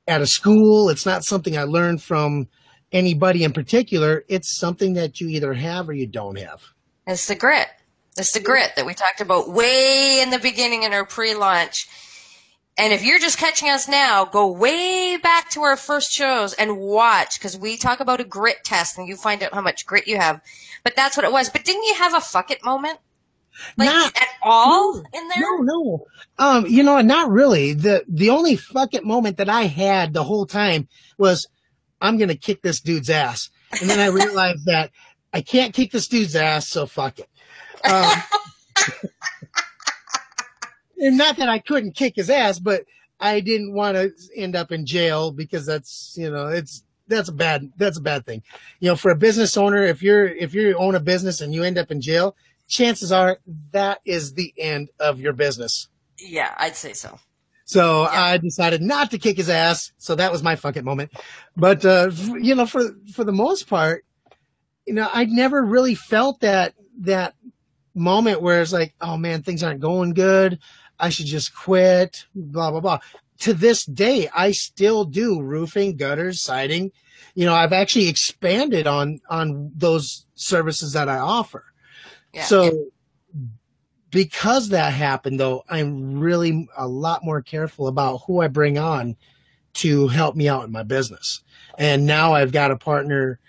at 0.07 0.21
a 0.21 0.27
school. 0.27 0.89
It's 0.89 1.05
not 1.05 1.23
something 1.23 1.57
I 1.57 1.63
learned 1.63 2.01
from 2.01 2.47
anybody 2.91 3.43
in 3.43 3.53
particular. 3.53 4.23
It's 4.27 4.57
something 4.57 4.93
that 4.93 5.19
you 5.19 5.27
either 5.27 5.53
have 5.53 5.89
or 5.89 5.93
you 5.93 6.07
don't 6.07 6.37
have. 6.37 6.61
It's 7.07 7.27
the 7.27 7.35
grit. 7.35 7.67
It's 8.17 8.31
the 8.31 8.39
grit 8.39 8.71
that 8.75 8.85
we 8.85 8.93
talked 8.93 9.21
about 9.21 9.49
way 9.49 10.21
in 10.21 10.29
the 10.29 10.39
beginning 10.39 10.83
in 10.83 10.93
our 10.93 11.05
pre-launch. 11.05 11.87
And 12.77 12.91
if 12.91 13.03
you're 13.03 13.19
just 13.19 13.37
catching 13.37 13.69
us 13.69 13.87
now, 13.87 14.25
go 14.25 14.51
way 14.51 15.17
back 15.17 15.49
to 15.51 15.61
our 15.61 15.77
first 15.77 16.11
shows 16.11 16.53
and 16.53 16.77
watch 16.77 17.39
because 17.39 17.57
we 17.57 17.77
talk 17.77 17.99
about 17.99 18.19
a 18.19 18.25
grit 18.25 18.63
test 18.63 18.97
and 18.97 19.07
you 19.07 19.15
find 19.15 19.41
out 19.43 19.53
how 19.53 19.61
much 19.61 19.85
grit 19.85 20.07
you 20.07 20.17
have. 20.17 20.41
But 20.83 20.95
that's 20.95 21.15
what 21.15 21.25
it 21.25 21.31
was. 21.31 21.49
But 21.49 21.63
didn't 21.63 21.83
you 21.83 21.95
have 21.95 22.13
a 22.13 22.21
fuck 22.21 22.51
it 22.51 22.63
moment? 22.63 22.99
Like 23.77 23.87
Not- 23.87 24.15
at 24.15 24.27
all 24.43 24.95
no, 24.95 25.03
in 25.13 25.27
there? 25.29 25.41
No, 25.41 25.61
no. 25.63 26.05
Um, 26.37 26.65
you 26.67 26.83
know, 26.83 27.01
not 27.01 27.29
really. 27.29 27.73
The 27.73 28.03
the 28.07 28.29
only 28.29 28.55
fuck 28.55 28.93
it 28.93 29.03
moment 29.03 29.37
that 29.37 29.49
I 29.49 29.63
had 29.63 30.13
the 30.13 30.23
whole 30.23 30.45
time 30.45 30.87
was 31.17 31.47
I'm 32.01 32.17
gonna 32.17 32.35
kick 32.35 32.61
this 32.61 32.81
dude's 32.81 33.09
ass. 33.09 33.49
And 33.81 33.89
then 33.89 33.99
I 33.99 34.07
realized 34.07 34.65
that 34.65 34.91
I 35.33 35.41
can't 35.41 35.73
kick 35.73 35.91
this 35.91 36.07
dude's 36.07 36.35
ass, 36.35 36.67
so 36.67 36.85
fuck 36.85 37.19
it. 37.19 37.29
Um, 37.89 38.23
and 40.97 41.17
not 41.17 41.37
that 41.37 41.49
I 41.49 41.59
couldn't 41.59 41.95
kick 41.95 42.15
his 42.15 42.29
ass, 42.29 42.59
but 42.59 42.85
I 43.19 43.39
didn't 43.39 43.73
want 43.73 43.95
to 43.95 44.11
end 44.35 44.55
up 44.55 44.71
in 44.71 44.85
jail 44.85 45.31
because 45.31 45.65
that's 45.65 46.15
you 46.17 46.29
know 46.29 46.47
it's 46.47 46.83
that's 47.07 47.29
a 47.29 47.33
bad 47.33 47.71
that's 47.77 47.97
a 47.97 48.01
bad 48.01 48.25
thing. 48.25 48.43
You 48.79 48.89
know, 48.89 48.95
for 48.95 49.11
a 49.11 49.15
business 49.15 49.57
owner, 49.57 49.83
if 49.83 50.01
you're 50.01 50.27
if 50.27 50.53
you 50.53 50.75
own 50.75 50.95
a 50.95 50.99
business 50.99 51.41
and 51.41 51.53
you 51.53 51.63
end 51.63 51.77
up 51.77 51.91
in 51.91 52.01
jail, 52.01 52.35
chances 52.67 53.11
are 53.11 53.39
that 53.71 53.99
is 54.05 54.33
the 54.33 54.53
end 54.57 54.89
of 54.99 55.19
your 55.19 55.33
business. 55.33 55.87
Yeah, 56.19 56.53
I'd 56.57 56.75
say 56.75 56.93
so. 56.93 57.19
So 57.65 58.03
Yeah. 58.03 58.09
I 58.21 58.37
decided 58.37 58.81
not 58.81 59.11
to 59.11 59.17
kick 59.17 59.37
his 59.37 59.49
ass. 59.49 59.91
So 59.97 60.15
that 60.15 60.31
was 60.31 60.43
my 60.43 60.55
fucking 60.55 60.85
moment. 60.85 61.11
But, 61.57 61.83
uh, 61.83 62.11
you 62.39 62.55
know, 62.55 62.65
for, 62.65 62.91
for 63.13 63.23
the 63.23 63.31
most 63.31 63.67
part, 63.67 64.05
you 64.85 64.93
know, 64.93 65.09
I 65.11 65.25
never 65.25 65.63
really 65.63 65.95
felt 65.95 66.41
that, 66.41 66.75
that 67.01 67.33
moment 67.95 68.41
where 68.41 68.61
it's 68.61 68.71
like, 68.73 68.93
oh 69.01 69.17
man, 69.17 69.41
things 69.41 69.63
aren't 69.63 69.79
going 69.79 70.13
good. 70.13 70.59
I 70.99 71.09
should 71.09 71.25
just 71.25 71.55
quit, 71.55 72.25
blah, 72.35 72.71
blah, 72.71 72.79
blah. 72.81 72.99
To 73.39 73.53
this 73.53 73.83
day, 73.83 74.29
I 74.33 74.51
still 74.51 75.03
do 75.03 75.41
roofing, 75.41 75.97
gutters, 75.97 76.41
siding. 76.41 76.91
You 77.33 77.45
know, 77.45 77.53
I've 77.53 77.73
actually 77.73 78.07
expanded 78.07 78.87
on, 78.87 79.19
on 79.29 79.71
those 79.75 80.25
services 80.35 80.93
that 80.93 81.09
I 81.09 81.17
offer. 81.17 81.65
Yeah. 82.35 82.43
So 82.43 82.87
because 84.11 84.69
that 84.69 84.93
happened 84.93 85.39
though, 85.39 85.63
I'm 85.69 86.19
really 86.19 86.69
a 86.77 86.87
lot 86.87 87.23
more 87.23 87.41
careful 87.41 87.87
about 87.87 88.21
who 88.27 88.41
I 88.41 88.47
bring 88.47 88.77
on 88.77 89.17
to 89.75 90.07
help 90.07 90.35
me 90.35 90.47
out 90.47 90.63
in 90.65 90.71
my 90.71 90.83
business. 90.83 91.41
And 91.77 92.05
now 92.05 92.33
I've 92.33 92.51
got 92.51 92.71
a 92.71 92.77
partner 92.77 93.39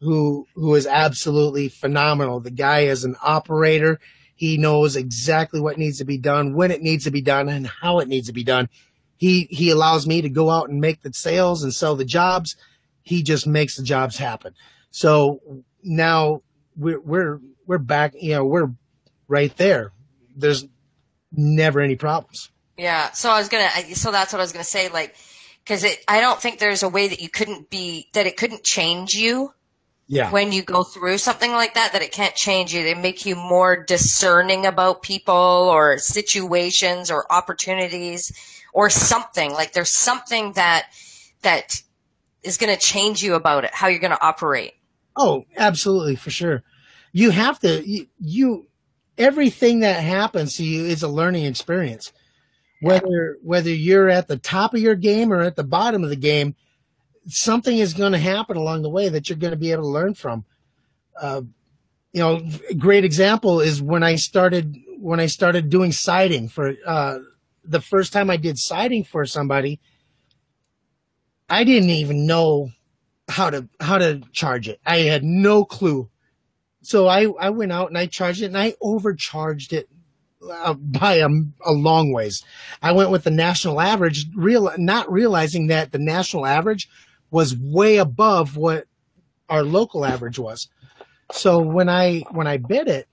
who 0.00 0.46
who 0.54 0.74
is 0.74 0.86
absolutely 0.86 1.68
phenomenal. 1.68 2.40
The 2.40 2.50
guy 2.50 2.80
is 2.80 3.04
an 3.04 3.16
operator. 3.22 4.00
He 4.34 4.56
knows 4.56 4.96
exactly 4.96 5.60
what 5.60 5.78
needs 5.78 5.98
to 5.98 6.04
be 6.04 6.18
done, 6.18 6.54
when 6.54 6.70
it 6.70 6.82
needs 6.82 7.04
to 7.04 7.10
be 7.10 7.20
done, 7.22 7.48
and 7.48 7.66
how 7.66 7.98
it 7.98 8.08
needs 8.08 8.28
to 8.28 8.32
be 8.32 8.44
done. 8.44 8.68
He 9.16 9.48
he 9.50 9.70
allows 9.70 10.06
me 10.06 10.22
to 10.22 10.28
go 10.28 10.50
out 10.50 10.68
and 10.68 10.80
make 10.80 11.02
the 11.02 11.12
sales 11.12 11.62
and 11.62 11.74
sell 11.74 11.96
the 11.96 12.04
jobs. 12.04 12.56
He 13.02 13.22
just 13.22 13.46
makes 13.46 13.76
the 13.76 13.82
jobs 13.82 14.18
happen. 14.18 14.54
So 14.90 15.40
now 15.82 16.42
we're 16.76 17.00
we're 17.00 17.40
we're 17.68 17.78
back. 17.78 18.14
You 18.20 18.34
know, 18.34 18.44
we're 18.44 18.70
right 19.28 19.56
there. 19.56 19.92
There's 20.34 20.66
never 21.30 21.80
any 21.80 21.94
problems. 21.94 22.50
Yeah. 22.76 23.12
So 23.12 23.30
I 23.30 23.38
was 23.38 23.48
gonna. 23.48 23.68
So 23.94 24.10
that's 24.10 24.32
what 24.32 24.40
I 24.40 24.42
was 24.42 24.52
gonna 24.52 24.64
say. 24.64 24.88
Like, 24.88 25.14
because 25.62 25.84
it. 25.84 25.98
I 26.08 26.20
don't 26.20 26.40
think 26.40 26.58
there's 26.58 26.82
a 26.82 26.88
way 26.88 27.06
that 27.06 27.20
you 27.20 27.28
couldn't 27.28 27.70
be 27.70 28.08
that 28.14 28.26
it 28.26 28.36
couldn't 28.36 28.64
change 28.64 29.14
you 29.14 29.52
Yeah. 30.06 30.30
when 30.30 30.50
you 30.52 30.62
go 30.62 30.82
through 30.82 31.18
something 31.18 31.52
like 31.52 31.74
that. 31.74 31.92
That 31.92 32.02
it 32.02 32.10
can't 32.12 32.34
change 32.34 32.72
you. 32.72 32.82
They 32.82 32.94
make 32.94 33.26
you 33.26 33.36
more 33.36 33.76
discerning 33.84 34.64
about 34.64 35.02
people 35.02 35.34
or 35.34 35.98
situations 35.98 37.10
or 37.10 37.30
opportunities 37.30 38.32
or 38.72 38.88
something. 38.90 39.52
Like 39.52 39.72
there's 39.72 39.90
something 39.92 40.52
that 40.52 40.86
that 41.42 41.82
is 42.42 42.56
gonna 42.56 42.76
change 42.78 43.22
you 43.22 43.34
about 43.34 43.64
it. 43.64 43.74
How 43.74 43.88
you're 43.88 44.00
gonna 44.00 44.18
operate. 44.20 44.72
Oh, 45.16 45.44
absolutely, 45.56 46.14
for 46.14 46.30
sure. 46.30 46.62
You 47.12 47.30
have 47.30 47.58
to, 47.60 47.86
you, 47.88 48.06
you, 48.18 48.66
everything 49.16 49.80
that 49.80 50.02
happens 50.02 50.56
to 50.56 50.64
you 50.64 50.84
is 50.84 51.02
a 51.02 51.08
learning 51.08 51.44
experience. 51.44 52.12
Whether, 52.80 53.38
whether 53.42 53.70
you're 53.70 54.08
at 54.08 54.28
the 54.28 54.36
top 54.36 54.74
of 54.74 54.80
your 54.80 54.94
game 54.94 55.32
or 55.32 55.40
at 55.40 55.56
the 55.56 55.64
bottom 55.64 56.04
of 56.04 56.10
the 56.10 56.16
game, 56.16 56.54
something 57.26 57.76
is 57.76 57.94
going 57.94 58.12
to 58.12 58.18
happen 58.18 58.56
along 58.56 58.82
the 58.82 58.90
way 58.90 59.08
that 59.08 59.28
you're 59.28 59.38
going 59.38 59.52
to 59.52 59.56
be 59.56 59.72
able 59.72 59.82
to 59.82 59.88
learn 59.88 60.14
from. 60.14 60.44
Uh, 61.20 61.42
you 62.12 62.20
know, 62.20 62.40
a 62.70 62.74
great 62.74 63.04
example 63.04 63.60
is 63.60 63.82
when 63.82 64.02
I 64.02 64.14
started, 64.14 64.76
when 64.98 65.18
I 65.18 65.26
started 65.26 65.70
doing 65.70 65.92
siding 65.92 66.48
for, 66.48 66.74
uh, 66.86 67.18
the 67.64 67.80
first 67.80 68.12
time 68.12 68.30
I 68.30 68.36
did 68.36 68.58
siding 68.58 69.04
for 69.04 69.26
somebody, 69.26 69.80
I 71.50 71.64
didn't 71.64 71.90
even 71.90 72.26
know 72.26 72.70
how 73.28 73.50
to 73.50 73.68
how 73.80 73.98
to 73.98 74.22
charge 74.32 74.68
it. 74.68 74.80
I 74.86 74.98
had 75.00 75.22
no 75.22 75.64
clue. 75.64 76.08
So 76.82 77.06
I 77.08 77.26
I 77.40 77.50
went 77.50 77.72
out 77.72 77.88
and 77.88 77.98
I 77.98 78.06
charged 78.06 78.42
it 78.42 78.46
and 78.46 78.58
I 78.58 78.74
overcharged 78.80 79.72
it 79.72 79.88
uh, 80.48 80.74
by 80.74 81.14
a, 81.14 81.28
a 81.64 81.72
long 81.72 82.12
ways. 82.12 82.44
I 82.80 82.92
went 82.92 83.10
with 83.10 83.24
the 83.24 83.30
national 83.30 83.80
average, 83.80 84.26
real 84.36 84.70
not 84.78 85.10
realizing 85.10 85.66
that 85.68 85.92
the 85.92 85.98
national 85.98 86.46
average 86.46 86.88
was 87.30 87.56
way 87.56 87.96
above 87.96 88.56
what 88.56 88.86
our 89.48 89.62
local 89.62 90.04
average 90.04 90.38
was. 90.38 90.68
So 91.32 91.60
when 91.60 91.88
I 91.88 92.20
when 92.30 92.46
I 92.46 92.56
bid 92.56 92.88
it, 92.88 93.08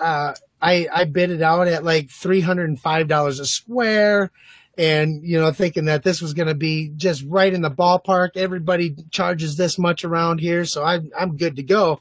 uh, 0.00 0.34
I 0.60 0.88
I 0.92 1.04
bid 1.04 1.30
it 1.30 1.42
out 1.42 1.68
at 1.68 1.84
like 1.84 2.10
three 2.10 2.40
hundred 2.40 2.68
and 2.68 2.80
five 2.80 3.08
dollars 3.08 3.38
a 3.38 3.46
square, 3.46 4.30
and 4.76 5.22
you 5.22 5.38
know 5.38 5.52
thinking 5.52 5.84
that 5.84 6.02
this 6.02 6.20
was 6.20 6.34
going 6.34 6.48
to 6.48 6.54
be 6.54 6.90
just 6.96 7.24
right 7.28 7.52
in 7.52 7.62
the 7.62 7.70
ballpark. 7.70 8.30
Everybody 8.36 8.96
charges 9.10 9.56
this 9.56 9.78
much 9.78 10.04
around 10.04 10.40
here, 10.40 10.64
so 10.64 10.82
I 10.82 11.00
I'm 11.18 11.36
good 11.36 11.56
to 11.56 11.62
go. 11.62 12.00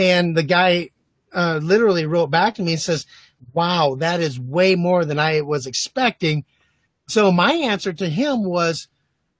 And 0.00 0.36
the 0.36 0.42
guy 0.42 0.90
uh, 1.32 1.60
literally 1.62 2.06
wrote 2.06 2.30
back 2.30 2.54
to 2.54 2.62
me 2.62 2.72
and 2.72 2.80
says, 2.80 3.06
"Wow, 3.52 3.96
that 3.96 4.20
is 4.20 4.40
way 4.40 4.74
more 4.76 5.04
than 5.04 5.18
I 5.18 5.42
was 5.42 5.66
expecting." 5.66 6.44
So 7.06 7.30
my 7.30 7.52
answer 7.52 7.92
to 7.92 8.08
him 8.08 8.44
was, 8.44 8.88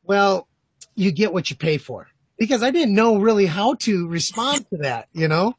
"Well, 0.04 0.46
you 0.94 1.12
get 1.12 1.32
what 1.32 1.48
you 1.48 1.56
pay 1.56 1.78
for." 1.78 2.08
Because 2.38 2.62
I 2.62 2.70
didn't 2.70 2.94
know 2.94 3.18
really 3.18 3.46
how 3.46 3.74
to 3.74 4.08
respond 4.08 4.68
to 4.70 4.78
that, 4.78 5.08
you 5.12 5.28
know? 5.28 5.56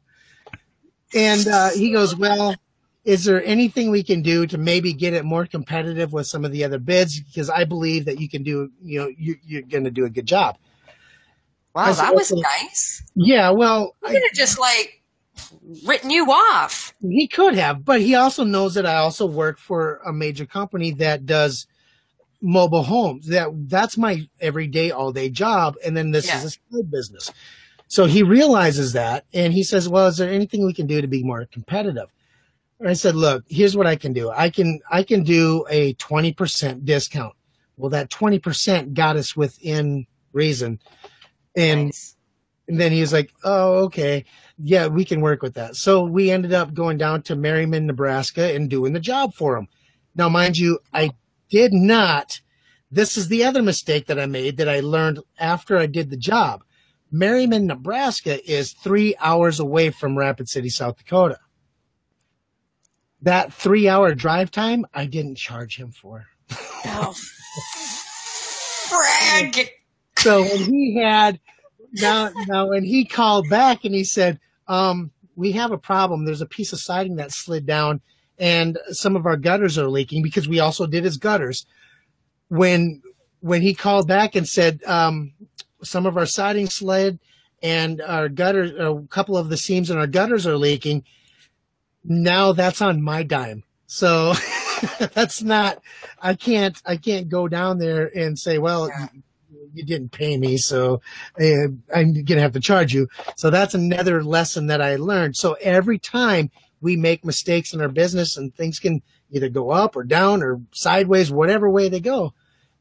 And 1.14 1.46
uh, 1.46 1.70
he 1.70 1.92
goes, 1.92 2.16
Well, 2.16 2.56
is 3.04 3.24
there 3.24 3.42
anything 3.44 3.90
we 3.90 4.02
can 4.02 4.22
do 4.22 4.46
to 4.46 4.58
maybe 4.58 4.92
get 4.92 5.14
it 5.14 5.24
more 5.24 5.46
competitive 5.46 6.12
with 6.12 6.26
some 6.26 6.44
of 6.44 6.52
the 6.52 6.64
other 6.64 6.78
bids? 6.78 7.20
Because 7.20 7.50
I 7.50 7.64
believe 7.64 8.04
that 8.06 8.20
you 8.20 8.28
can 8.28 8.42
do, 8.42 8.70
you 8.80 9.00
know, 9.00 9.10
you, 9.16 9.36
you're 9.44 9.62
going 9.62 9.84
to 9.84 9.90
do 9.90 10.04
a 10.04 10.10
good 10.10 10.26
job. 10.26 10.58
Wow, 11.74 11.92
that 11.92 12.14
was 12.14 12.30
nice. 12.32 13.02
Yeah, 13.14 13.50
well, 13.50 13.96
He 14.04 14.12
could 14.12 14.22
have 14.22 14.34
just 14.34 14.58
like 14.58 15.02
written 15.86 16.10
you 16.10 16.30
off. 16.30 16.92
he 17.00 17.26
could 17.28 17.54
have, 17.54 17.84
but 17.84 18.00
he 18.00 18.14
also 18.14 18.44
knows 18.44 18.74
that 18.74 18.86
I 18.86 18.96
also 18.96 19.24
work 19.26 19.58
for 19.58 20.00
a 20.06 20.12
major 20.12 20.44
company 20.46 20.92
that 20.92 21.24
does 21.24 21.66
mobile 22.42 22.82
homes. 22.82 23.26
That 23.28 23.48
that's 23.68 23.96
my 23.96 24.28
everyday, 24.40 24.90
all 24.90 25.12
day 25.12 25.30
job, 25.30 25.76
and 25.84 25.96
then 25.96 26.10
this 26.10 26.26
Yeah. 26.26 26.38
is 26.38 26.44
a 26.44 26.50
side 26.50 26.90
business. 26.90 27.30
So 27.88 28.06
he 28.06 28.22
realizes 28.22 28.92
that, 28.94 29.24
and 29.32 29.52
he 29.52 29.62
says, 29.62 29.88
"Well, 29.88 30.06
is 30.08 30.16
there 30.16 30.30
anything 30.30 30.64
we 30.66 30.72
can 30.74 30.86
do 30.86 31.00
to 31.00 31.06
be 31.06 31.22
more 31.22 31.46
competitive?" 31.52 32.08
And 32.80 32.88
I 32.88 32.94
said, 32.94 33.14
"Look, 33.14 33.44
here's 33.48 33.76
what 33.76 33.86
I 33.86 33.96
can 33.96 34.12
do. 34.12 34.30
I 34.30 34.50
can 34.50 34.80
I 34.90 35.02
can 35.04 35.22
do 35.22 35.64
a 35.70 35.94
twenty 35.94 36.32
percent 36.32 36.84
discount. 36.84 37.34
Well, 37.76 37.90
that 37.90 38.10
twenty 38.10 38.38
percent 38.38 38.92
got 38.94 39.16
us 39.16 39.36
within 39.36 40.06
reason, 40.32 40.80
and 41.56 41.86
Nice. 41.86 42.16
and 42.68 42.80
then 42.80 42.92
he 42.92 43.00
was 43.00 43.12
like, 43.12 43.30
"Oh, 43.44 43.84
okay, 43.84 44.24
yeah, 44.58 44.86
we 44.86 45.04
can 45.04 45.20
work 45.20 45.42
with 45.42 45.54
that." 45.54 45.76
So 45.76 46.02
we 46.04 46.30
ended 46.30 46.52
up 46.52 46.74
going 46.74 46.98
down 46.98 47.22
to 47.22 47.36
Merriman, 47.36 47.86
Nebraska, 47.86 48.54
and 48.54 48.68
doing 48.70 48.92
the 48.92 49.00
job 49.00 49.34
for 49.34 49.56
him. 49.56 49.68
Now, 50.14 50.28
mind 50.28 50.58
you, 50.58 50.78
I 50.92 51.12
did 51.50 51.72
not. 51.72 52.40
This 52.90 53.16
is 53.16 53.28
the 53.28 53.44
other 53.44 53.62
mistake 53.62 54.06
that 54.06 54.18
I 54.20 54.26
made 54.26 54.58
that 54.58 54.68
I 54.68 54.80
learned 54.80 55.20
after 55.38 55.78
I 55.78 55.86
did 55.86 56.10
the 56.10 56.16
job. 56.16 56.62
Merriman, 57.10 57.66
Nebraska 57.66 58.38
is 58.50 58.72
three 58.72 59.14
hours 59.20 59.60
away 59.60 59.90
from 59.90 60.16
Rapid 60.18 60.48
City, 60.48 60.68
South 60.70 60.96
Dakota. 60.98 61.38
That 63.22 63.52
three 63.52 63.88
hour 63.88 64.14
drive 64.14 64.50
time, 64.50 64.84
I 64.92 65.06
didn't 65.06 65.36
charge 65.36 65.76
him 65.76 65.90
for. 65.92 66.26
Oh, 66.84 67.14
frag. 68.88 69.70
So 70.22 70.42
when 70.42 70.58
he 70.72 70.96
had 70.96 71.40
now 71.94 72.30
now 72.46 72.68
when 72.68 72.84
he 72.84 73.04
called 73.04 73.48
back 73.50 73.84
and 73.84 73.94
he 73.94 74.04
said 74.04 74.38
um 74.68 75.10
we 75.34 75.52
have 75.52 75.72
a 75.72 75.78
problem. 75.78 76.24
There's 76.24 76.42
a 76.42 76.46
piece 76.46 76.72
of 76.72 76.80
siding 76.80 77.16
that 77.16 77.32
slid 77.32 77.66
down 77.66 78.00
and 78.38 78.78
some 78.90 79.16
of 79.16 79.26
our 79.26 79.36
gutters 79.36 79.78
are 79.78 79.88
leaking 79.88 80.22
because 80.22 80.46
we 80.46 80.60
also 80.60 80.86
did 80.86 81.04
his 81.04 81.16
gutters. 81.16 81.66
When 82.48 83.02
when 83.40 83.62
he 83.62 83.74
called 83.74 84.06
back 84.06 84.34
and 84.36 84.46
said 84.46 84.82
um 84.84 85.32
some 85.82 86.06
of 86.06 86.16
our 86.16 86.26
siding 86.26 86.68
slid 86.68 87.18
and 87.62 88.00
our 88.00 88.28
gutters 88.28 88.72
a 88.78 89.04
couple 89.08 89.36
of 89.36 89.48
the 89.48 89.56
seams 89.56 89.90
in 89.90 89.96
our 89.98 90.06
gutters 90.06 90.46
are 90.46 90.56
leaking 90.56 91.04
now 92.04 92.52
that's 92.52 92.82
on 92.82 93.02
my 93.02 93.22
dime. 93.22 93.64
So 93.86 94.34
that's 95.14 95.42
not 95.42 95.80
i 96.20 96.34
can't 96.34 96.80
i 96.84 96.96
can't 96.96 97.28
go 97.28 97.46
down 97.48 97.78
there 97.78 98.10
and 98.16 98.38
say 98.38 98.58
well 98.58 98.88
Yeah. 98.88 99.06
You 99.72 99.84
didn't 99.84 100.12
pay 100.12 100.36
me, 100.36 100.56
so 100.56 101.00
uh, 101.40 101.68
I'm 101.94 102.12
going 102.12 102.26
to 102.26 102.40
have 102.40 102.52
to 102.52 102.60
charge 102.60 102.92
you. 102.94 103.08
So 103.36 103.50
that's 103.50 103.74
another 103.74 104.22
lesson 104.22 104.66
that 104.68 104.82
I 104.82 104.96
learned. 104.96 105.36
So 105.36 105.54
every 105.60 105.98
time 105.98 106.50
we 106.80 106.96
make 106.96 107.24
mistakes 107.24 107.72
in 107.72 107.80
our 107.80 107.88
business 107.88 108.36
and 108.36 108.54
things 108.54 108.78
can 108.78 109.02
either 109.30 109.48
go 109.48 109.70
up 109.70 109.96
or 109.96 110.04
down 110.04 110.42
or 110.42 110.60
sideways, 110.72 111.30
whatever 111.30 111.70
way 111.70 111.88
they 111.88 112.00
go, 112.00 112.34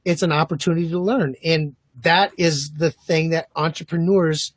it's 0.04 0.24
an 0.24 0.32
opportunity 0.32 0.90
to 0.90 1.00
learn. 1.00 1.36
And 1.44 1.76
that 2.02 2.32
is 2.38 2.72
the 2.72 2.92
thing 2.92 3.30
that 3.30 3.50
entrepreneurs 3.56 4.54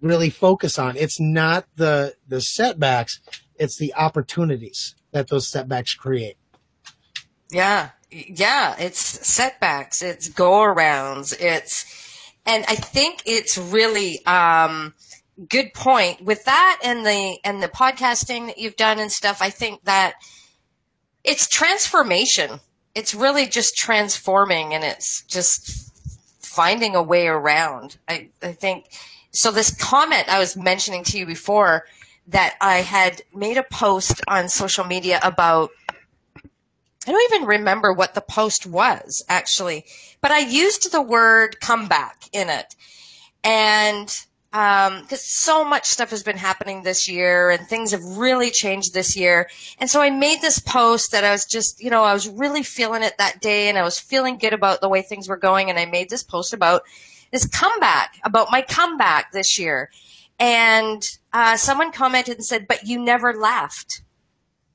really 0.00 0.30
focus 0.30 0.78
on. 0.78 0.96
It's 0.96 1.20
not 1.20 1.66
the, 1.76 2.14
the 2.26 2.40
setbacks, 2.40 3.20
it's 3.56 3.76
the 3.78 3.94
opportunities 3.94 4.94
that 5.12 5.28
those 5.28 5.48
setbacks 5.48 5.94
create. 5.94 6.36
Yeah. 7.52 7.90
Yeah. 8.10 8.74
It's 8.78 8.98
setbacks. 8.98 10.02
It's 10.02 10.28
go 10.28 10.52
arounds. 10.52 11.34
It's, 11.38 11.86
and 12.44 12.64
I 12.66 12.74
think 12.74 13.22
it's 13.26 13.56
really, 13.56 14.24
um, 14.26 14.94
good 15.48 15.72
point 15.74 16.22
with 16.22 16.44
that 16.44 16.80
and 16.84 17.06
the, 17.06 17.38
and 17.44 17.62
the 17.62 17.68
podcasting 17.68 18.46
that 18.46 18.58
you've 18.58 18.76
done 18.76 18.98
and 18.98 19.12
stuff. 19.12 19.40
I 19.40 19.50
think 19.50 19.84
that 19.84 20.14
it's 21.24 21.46
transformation. 21.46 22.60
It's 22.94 23.14
really 23.14 23.46
just 23.46 23.76
transforming 23.76 24.74
and 24.74 24.84
it's 24.84 25.22
just 25.22 25.90
finding 26.44 26.94
a 26.94 27.02
way 27.02 27.26
around. 27.26 27.96
I, 28.08 28.28
I 28.42 28.52
think, 28.52 28.86
so 29.30 29.50
this 29.50 29.74
comment 29.74 30.28
I 30.28 30.38
was 30.38 30.56
mentioning 30.56 31.04
to 31.04 31.18
you 31.18 31.24
before 31.24 31.84
that 32.28 32.56
I 32.60 32.78
had 32.78 33.22
made 33.34 33.56
a 33.56 33.62
post 33.62 34.20
on 34.28 34.48
social 34.48 34.84
media 34.84 35.18
about 35.22 35.70
I 37.06 37.10
don't 37.10 37.34
even 37.34 37.48
remember 37.48 37.92
what 37.92 38.14
the 38.14 38.20
post 38.20 38.66
was 38.66 39.24
actually, 39.28 39.84
but 40.20 40.30
I 40.30 40.38
used 40.38 40.90
the 40.92 41.02
word 41.02 41.60
comeback 41.60 42.24
in 42.32 42.48
it. 42.48 42.76
And 43.42 44.08
um, 44.52 45.06
cause 45.06 45.24
so 45.24 45.64
much 45.64 45.86
stuff 45.86 46.10
has 46.10 46.22
been 46.22 46.36
happening 46.36 46.82
this 46.82 47.08
year 47.08 47.50
and 47.50 47.66
things 47.66 47.92
have 47.92 48.04
really 48.04 48.50
changed 48.50 48.92
this 48.92 49.16
year. 49.16 49.48
And 49.78 49.88
so 49.88 50.00
I 50.02 50.10
made 50.10 50.42
this 50.42 50.58
post 50.58 51.12
that 51.12 51.24
I 51.24 51.30
was 51.30 51.46
just, 51.46 51.82
you 51.82 51.90
know, 51.90 52.04
I 52.04 52.12
was 52.12 52.28
really 52.28 52.62
feeling 52.62 53.02
it 53.02 53.16
that 53.18 53.40
day 53.40 53.68
and 53.68 53.78
I 53.78 53.82
was 53.82 53.98
feeling 53.98 54.36
good 54.36 54.52
about 54.52 54.80
the 54.80 54.90
way 54.90 55.00
things 55.02 55.28
were 55.28 55.38
going. 55.38 55.70
And 55.70 55.78
I 55.78 55.86
made 55.86 56.10
this 56.10 56.22
post 56.22 56.52
about 56.52 56.82
this 57.32 57.46
comeback, 57.46 58.18
about 58.24 58.52
my 58.52 58.60
comeback 58.60 59.32
this 59.32 59.58
year. 59.58 59.90
And 60.38 61.02
uh, 61.32 61.56
someone 61.56 61.90
commented 61.90 62.36
and 62.36 62.44
said, 62.44 62.68
but 62.68 62.86
you 62.86 63.02
never 63.02 63.32
left. 63.32 64.02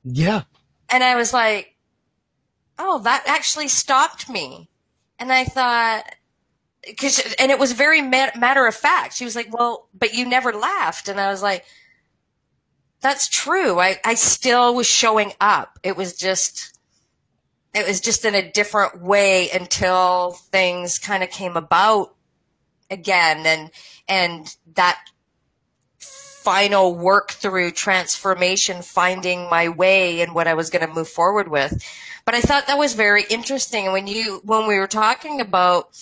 Yeah. 0.04 0.44
And 0.90 1.04
I 1.04 1.16
was 1.16 1.34
like, 1.34 1.77
oh, 2.80 3.00
that 3.00 3.24
actually 3.28 3.68
stopped 3.68 4.30
me. 4.30 4.70
And 5.20 5.32
I 5.32 5.46
thought, 5.46 6.04
cause, 7.00 7.22
and 7.40 7.52
it 7.52 7.60
was 7.60 7.72
very 7.72 8.02
ma- 8.02 8.32
matter 8.38 8.66
of 8.68 8.76
fact. 8.76 9.16
She 9.16 9.26
was 9.26 9.36
like, 9.36 9.52
well, 9.52 9.88
but 9.94 10.14
you 10.14 10.28
never 10.28 10.52
laughed. 10.54 11.08
And 11.08 11.20
I 11.20 11.30
was 11.30 11.42
like, 11.42 11.66
that's 13.02 13.28
true. 13.28 13.80
I, 13.80 13.98
I 14.04 14.16
still 14.16 14.76
was 14.76 14.88
showing 14.88 15.34
up. 15.40 15.80
It 15.84 15.96
was 15.96 16.16
just, 16.16 16.78
it 17.74 17.88
was 17.88 18.02
just 18.02 18.26
in 18.26 18.36
a 18.36 18.52
different 18.52 19.02
way 19.02 19.50
until 19.52 20.32
things 20.32 21.00
kind 21.00 21.24
of 21.24 21.30
came 21.30 21.58
about 21.58 22.16
again. 22.90 23.46
And, 23.46 23.72
and 24.08 24.56
that 24.76 25.00
final 26.00 26.96
work 26.96 27.32
through 27.32 27.72
transformation, 27.72 28.82
finding 28.82 29.50
my 29.50 29.68
way 29.68 30.22
and 30.22 30.34
what 30.34 30.48
I 30.48 30.54
was 30.54 30.70
going 30.70 30.88
to 30.88 30.94
move 30.94 31.10
forward 31.10 31.50
with. 31.50 31.84
But 32.28 32.36
I 32.36 32.42
thought 32.42 32.68
that 32.68 32.78
was 32.78 32.94
very 32.94 33.24
interesting. 33.30 33.90
When 33.94 34.06
you, 34.06 34.42
when 34.44 34.68
we 34.68 34.78
were 34.78 34.86
talking 34.86 35.40
about 35.40 35.98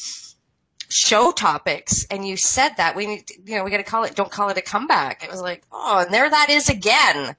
show 0.90 1.32
topics 1.32 2.08
and 2.10 2.28
you 2.28 2.36
said 2.36 2.70
that 2.78 2.96
we 2.96 3.06
need, 3.06 3.30
you 3.46 3.58
know, 3.58 3.64
we 3.64 3.70
got 3.70 3.78
to 3.78 3.84
call 3.84 4.06
it, 4.06 4.16
don't 4.16 4.32
call 4.32 4.50
it 4.50 4.58
a 4.58 4.64
comeback. 4.64 5.24
It 5.24 5.30
was 5.30 5.40
like, 5.40 5.62
oh, 5.72 6.00
and 6.00 6.12
there 6.12 6.28
that 6.28 6.50
is 6.50 6.68
again. 6.68 7.36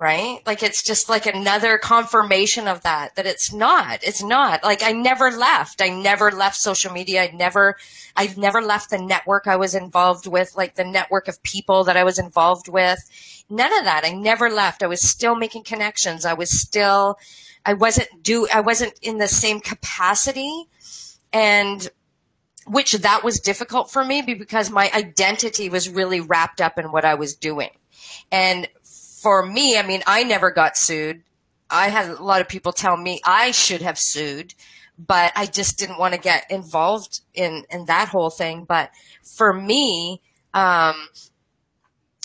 Right? 0.00 0.40
Like 0.46 0.62
it's 0.62 0.82
just 0.82 1.10
like 1.10 1.26
another 1.26 1.76
confirmation 1.76 2.66
of 2.66 2.82
that, 2.82 3.14
that 3.16 3.26
it's 3.26 3.52
not, 3.52 4.02
it's 4.02 4.22
not. 4.22 4.64
Like 4.64 4.82
I 4.82 4.92
never 4.92 5.30
left. 5.30 5.82
I 5.82 5.90
never 5.90 6.30
left 6.30 6.56
social 6.56 6.90
media. 6.90 7.24
I 7.24 7.30
never, 7.34 7.76
I've 8.16 8.38
never 8.38 8.62
left 8.62 8.88
the 8.88 8.98
network 9.02 9.46
I 9.46 9.56
was 9.56 9.74
involved 9.74 10.26
with, 10.26 10.56
like 10.56 10.76
the 10.76 10.84
network 10.84 11.28
of 11.28 11.42
people 11.42 11.84
that 11.84 11.98
I 11.98 12.04
was 12.04 12.18
involved 12.18 12.68
with. 12.68 13.00
None 13.50 13.76
of 13.76 13.84
that. 13.84 14.04
I 14.06 14.12
never 14.12 14.48
left. 14.48 14.82
I 14.82 14.86
was 14.86 15.02
still 15.02 15.34
making 15.34 15.64
connections. 15.64 16.24
I 16.24 16.32
was 16.32 16.58
still, 16.58 17.18
I 17.68 17.74
wasn't 17.74 18.08
do, 18.22 18.48
I 18.50 18.60
wasn't 18.60 18.94
in 19.02 19.18
the 19.18 19.28
same 19.28 19.60
capacity 19.60 20.64
and 21.34 21.86
which 22.66 22.92
that 22.92 23.22
was 23.22 23.40
difficult 23.40 23.90
for 23.90 24.02
me 24.02 24.22
because 24.22 24.70
my 24.70 24.90
identity 24.94 25.68
was 25.68 25.86
really 25.86 26.22
wrapped 26.22 26.62
up 26.62 26.78
in 26.78 26.86
what 26.92 27.04
I 27.04 27.16
was 27.16 27.36
doing. 27.36 27.68
And 28.32 28.68
for 29.20 29.44
me, 29.44 29.76
I 29.76 29.86
mean, 29.86 30.02
I 30.06 30.24
never 30.24 30.50
got 30.50 30.78
sued. 30.78 31.22
I 31.68 31.90
had 31.90 32.08
a 32.08 32.22
lot 32.22 32.40
of 32.40 32.48
people 32.48 32.72
tell 32.72 32.96
me 32.96 33.20
I 33.26 33.50
should 33.50 33.82
have 33.82 33.98
sued, 33.98 34.54
but 34.98 35.32
I 35.36 35.44
just 35.44 35.78
didn't 35.78 35.98
want 35.98 36.14
to 36.14 36.20
get 36.20 36.50
involved 36.50 37.20
in, 37.34 37.66
in 37.68 37.84
that 37.84 38.08
whole 38.08 38.30
thing. 38.30 38.64
But 38.64 38.92
for 39.22 39.52
me, 39.52 40.22
um, 40.54 40.94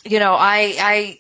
you 0.06 0.20
know, 0.20 0.34
I, 0.34 0.76
I, 0.80 1.20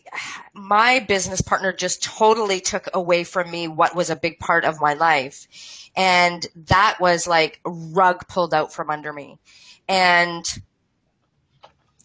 my 0.54 1.00
business 1.00 1.42
partner 1.42 1.72
just 1.72 2.04
totally 2.04 2.60
took 2.60 2.90
away 2.94 3.24
from 3.24 3.50
me 3.50 3.68
what 3.68 3.96
was 3.96 4.10
a 4.10 4.16
big 4.16 4.40
part 4.40 4.66
of 4.66 4.82
my 4.82 4.94
life. 4.94 5.48
And 5.96 6.46
that 6.68 6.98
was 7.00 7.28
like 7.28 7.62
rug 7.66 8.28
pulled 8.28 8.54
out 8.54 8.74
from 8.74 8.90
under 8.90 9.14
me. 9.14 9.40
And, 9.88 10.44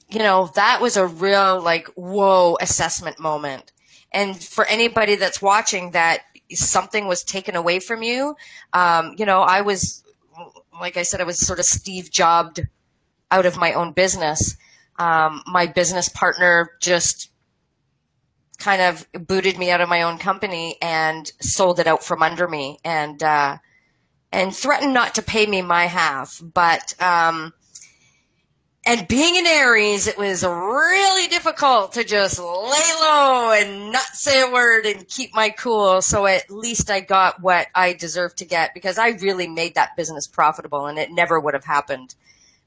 you 0.08 0.18
know, 0.18 0.50
that 0.54 0.80
was 0.80 0.96
a 0.96 1.06
real 1.06 1.60
like, 1.60 1.88
whoa 1.88 2.56
assessment 2.60 3.18
moment. 3.18 3.72
And 4.12 4.42
for 4.42 4.64
anybody 4.66 5.16
that's 5.16 5.42
watching 5.42 5.90
that 5.92 6.22
something 6.52 7.06
was 7.06 7.22
taken 7.24 7.56
away 7.56 7.80
from 7.80 8.02
you, 8.02 8.36
um, 8.72 9.14
you 9.18 9.26
know, 9.26 9.40
I 9.40 9.62
was, 9.62 10.04
like 10.80 10.96
I 10.96 11.02
said, 11.02 11.20
I 11.20 11.24
was 11.24 11.38
sort 11.38 11.58
of 11.58 11.64
Steve 11.64 12.10
jobbed 12.10 12.60
out 13.30 13.46
of 13.46 13.58
my 13.58 13.72
own 13.72 13.92
business. 13.92 14.56
Um, 14.98 15.42
my 15.46 15.66
business 15.66 16.08
partner 16.08 16.72
just 16.80 17.30
kind 18.58 18.82
of 18.82 19.06
booted 19.12 19.56
me 19.56 19.70
out 19.70 19.80
of 19.80 19.88
my 19.88 20.02
own 20.02 20.18
company 20.18 20.76
and 20.82 21.30
sold 21.40 21.78
it 21.78 21.86
out 21.86 22.02
from 22.02 22.22
under 22.22 22.48
me 22.48 22.78
and, 22.84 23.22
uh, 23.22 23.58
and 24.32 24.54
threatened 24.54 24.92
not 24.92 25.14
to 25.14 25.22
pay 25.22 25.46
me 25.46 25.62
my 25.62 25.86
half. 25.86 26.42
But, 26.42 27.00
um, 27.00 27.52
and 28.88 29.06
being 29.06 29.36
an 29.36 29.46
Aries, 29.46 30.06
it 30.06 30.16
was 30.16 30.42
really 30.42 31.28
difficult 31.28 31.92
to 31.92 32.04
just 32.04 32.38
lay 32.38 32.92
low 33.02 33.52
and 33.52 33.92
not 33.92 34.06
say 34.14 34.40
a 34.40 34.50
word 34.50 34.86
and 34.86 35.06
keep 35.06 35.34
my 35.34 35.50
cool. 35.50 36.00
So 36.00 36.24
at 36.24 36.50
least 36.50 36.90
I 36.90 37.00
got 37.00 37.42
what 37.42 37.66
I 37.74 37.92
deserved 37.92 38.38
to 38.38 38.46
get 38.46 38.72
because 38.72 38.96
I 38.96 39.10
really 39.10 39.46
made 39.46 39.74
that 39.74 39.94
business 39.94 40.26
profitable 40.26 40.86
and 40.86 40.98
it 40.98 41.10
never 41.10 41.38
would 41.38 41.52
have 41.52 41.66
happened 41.66 42.14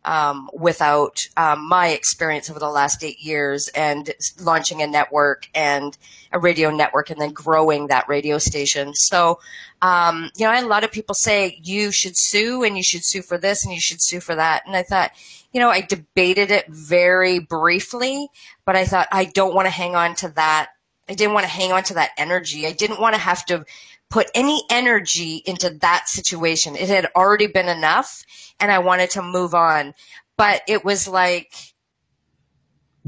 um, 0.03 0.49
without 0.53 1.19
um, 1.37 1.67
my 1.67 1.89
experience 1.89 2.49
over 2.49 2.59
the 2.59 2.69
last 2.69 3.03
eight 3.03 3.19
years 3.19 3.69
and 3.75 4.11
launching 4.39 4.81
a 4.81 4.87
network 4.87 5.47
and 5.53 5.97
a 6.31 6.39
radio 6.39 6.71
network 6.71 7.09
and 7.09 7.21
then 7.21 7.31
growing 7.31 7.87
that 7.87 8.07
radio 8.07 8.37
station. 8.37 8.93
So, 8.95 9.39
um, 9.81 10.31
you 10.35 10.45
know, 10.45 10.59
a 10.59 10.65
lot 10.65 10.83
of 10.83 10.91
people 10.91 11.15
say 11.15 11.59
you 11.63 11.91
should 11.91 12.17
sue 12.17 12.63
and 12.63 12.75
you 12.75 12.83
should 12.83 13.03
sue 13.03 13.21
for 13.21 13.37
this 13.37 13.63
and 13.63 13.73
you 13.73 13.79
should 13.79 14.01
sue 14.01 14.19
for 14.19 14.35
that. 14.35 14.63
And 14.65 14.75
I 14.75 14.83
thought, 14.83 15.11
you 15.53 15.59
know, 15.59 15.69
I 15.69 15.81
debated 15.81 16.49
it 16.51 16.67
very 16.67 17.39
briefly, 17.39 18.29
but 18.65 18.75
I 18.75 18.85
thought 18.85 19.07
I 19.11 19.25
don't 19.25 19.53
want 19.53 19.67
to 19.67 19.71
hang 19.71 19.95
on 19.95 20.15
to 20.15 20.29
that. 20.29 20.71
I 21.09 21.13
didn't 21.13 21.33
want 21.33 21.43
to 21.43 21.51
hang 21.51 21.71
on 21.71 21.83
to 21.83 21.95
that 21.95 22.11
energy. 22.17 22.65
I 22.65 22.71
didn't 22.71 23.01
want 23.01 23.15
to 23.15 23.21
have 23.21 23.45
to 23.47 23.65
put 24.11 24.29
any 24.35 24.61
energy 24.69 25.41
into 25.45 25.71
that 25.81 26.07
situation. 26.07 26.75
It 26.75 26.89
had 26.89 27.07
already 27.15 27.47
been 27.47 27.69
enough 27.69 28.23
and 28.59 28.71
I 28.71 28.79
wanted 28.79 29.09
to 29.11 29.23
move 29.23 29.55
on. 29.55 29.95
But 30.37 30.61
it 30.67 30.85
was 30.85 31.07
like 31.07 31.53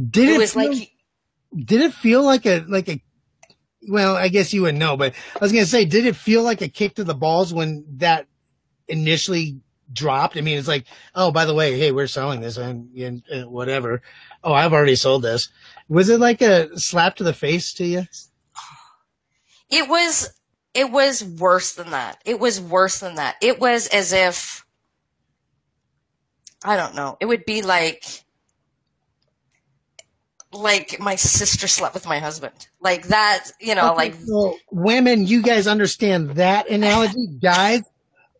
did 0.10 0.30
it, 0.30 0.36
it 0.36 0.38
was 0.40 0.54
feel, 0.54 0.70
like 0.70 0.92
did 1.56 1.82
it 1.82 1.94
feel 1.94 2.24
like 2.24 2.46
a 2.46 2.66
like 2.68 2.90
a 2.90 3.02
well, 3.88 4.16
I 4.16 4.30
guess 4.30 4.54
you 4.54 4.64
would 4.64 4.76
know, 4.76 4.96
but 4.96 5.14
I 5.36 5.40
was 5.40 5.52
gonna 5.52 5.66
say, 5.66 5.86
did 5.86 6.06
it 6.06 6.16
feel 6.16 6.42
like 6.42 6.62
a 6.62 6.70
kick 6.70 6.96
to 6.96 7.04
the 7.04 7.14
balls 7.14 7.54
when 7.54 7.86
that 7.98 8.28
initially 8.88 9.60
dropped? 9.92 10.38
I 10.38 10.42
mean, 10.42 10.58
it's 10.58 10.68
like, 10.68 10.86
oh, 11.16 11.32
by 11.32 11.46
the 11.46 11.54
way, 11.54 11.78
hey, 11.78 11.92
we're 11.92 12.08
selling 12.08 12.40
this 12.40 12.58
and, 12.58 12.96
and, 12.96 13.24
and 13.30 13.52
whatever. 13.52 14.02
Oh, 14.44 14.54
I've 14.54 14.74
already 14.74 14.96
sold 14.96 15.24
this. 15.24 15.50
Was 15.90 16.10
it 16.10 16.20
like 16.20 16.42
a 16.42 16.78
slap 16.80 17.18
to 17.18 17.24
the 17.24 17.34
face 17.34 17.74
to 17.74 17.86
you? 17.86 18.08
It 19.70 19.90
was 19.90 20.30
it 20.74 20.92
was 20.92 21.24
worse 21.24 21.74
than 21.74 21.92
that. 21.92 22.22
It 22.26 22.40
was 22.40 22.60
worse 22.60 23.00
than 23.00 23.16
that. 23.16 23.36
It 23.42 23.60
was 23.60 23.88
as 23.88 24.12
if, 24.12 24.66
I 26.64 26.76
don't 26.76 26.96
know, 26.96 27.18
it 27.20 27.26
would 27.26 27.46
be 27.46 27.62
like, 27.62 28.04
like 30.52 31.00
my 31.00 31.16
sister 31.16 31.68
slept 31.68 31.94
with 31.94 32.08
my 32.08 32.20
husband. 32.20 32.68
Like 32.80 33.08
that, 33.08 33.50
you 33.60 33.76
know, 33.76 33.90
okay, 33.90 33.96
like. 33.96 34.16
So 34.26 34.58
women, 34.72 35.28
you 35.28 35.42
guys 35.42 35.68
understand 35.68 36.32
that 36.32 36.70
analogy? 36.70 37.28
Guys, 37.42 37.82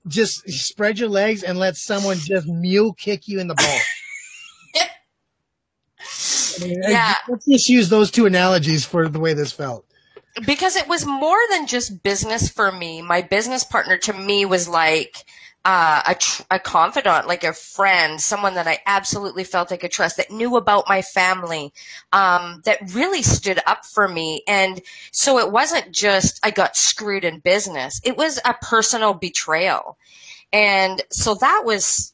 just 0.08 0.50
spread 0.50 1.00
your 1.00 1.10
legs 1.10 1.44
and 1.44 1.58
let 1.58 1.76
someone 1.76 2.18
just 2.18 2.48
mule 2.48 2.94
kick 2.94 3.28
you 3.28 3.40
in 3.40 3.48
the 3.48 3.56
balls. 3.56 3.82
I 6.62 6.68
mean, 6.68 6.82
yeah. 6.88 7.16
Let's 7.28 7.46
just 7.46 7.70
use 7.70 7.90
those 7.90 8.12
two 8.12 8.26
analogies 8.26 8.86
for 8.86 9.08
the 9.08 9.20
way 9.20 9.34
this 9.34 9.52
felt 9.52 9.86
because 10.46 10.76
it 10.76 10.88
was 10.88 11.06
more 11.06 11.38
than 11.52 11.68
just 11.68 12.04
business 12.04 12.50
for 12.50 12.72
me. 12.72 13.02
My 13.02 13.22
business 13.22 13.64
partner 13.64 13.98
to 14.00 14.14
me 14.14 14.46
was 14.46 14.68
like 14.68 15.26
uh, 15.66 16.02
a, 16.08 16.16
tr- 16.16 16.44
a 16.52 16.60
confidant, 16.60 17.28
like 17.28 17.44
a 17.44 17.54
friend, 17.54 18.20
someone 18.20 18.56
that 18.56 18.68
I 18.68 18.80
absolutely 18.86 19.44
felt 19.44 19.72
I 19.72 19.78
could 19.78 19.92
trust, 19.92 20.18
that 20.18 20.32
knew 20.32 20.58
about 20.58 20.90
my 20.90 21.02
family, 21.02 21.74
um, 22.12 22.62
that 22.66 22.94
really 22.94 23.22
stood 23.22 23.62
up 23.66 23.86
for 23.86 24.08
me. 24.08 24.44
And 24.48 24.82
so 25.12 25.40
it 25.40 25.52
wasn't 25.52 25.92
just 25.92 26.40
I 26.44 26.52
got 26.52 26.76
screwed 26.76 27.24
in 27.24 27.40
business; 27.40 28.02
it 28.04 28.18
was 28.18 28.40
a 28.44 28.56
personal 28.56 29.14
betrayal. 29.14 29.98
And 30.52 31.02
so 31.10 31.36
that 31.36 31.64
was 31.66 32.14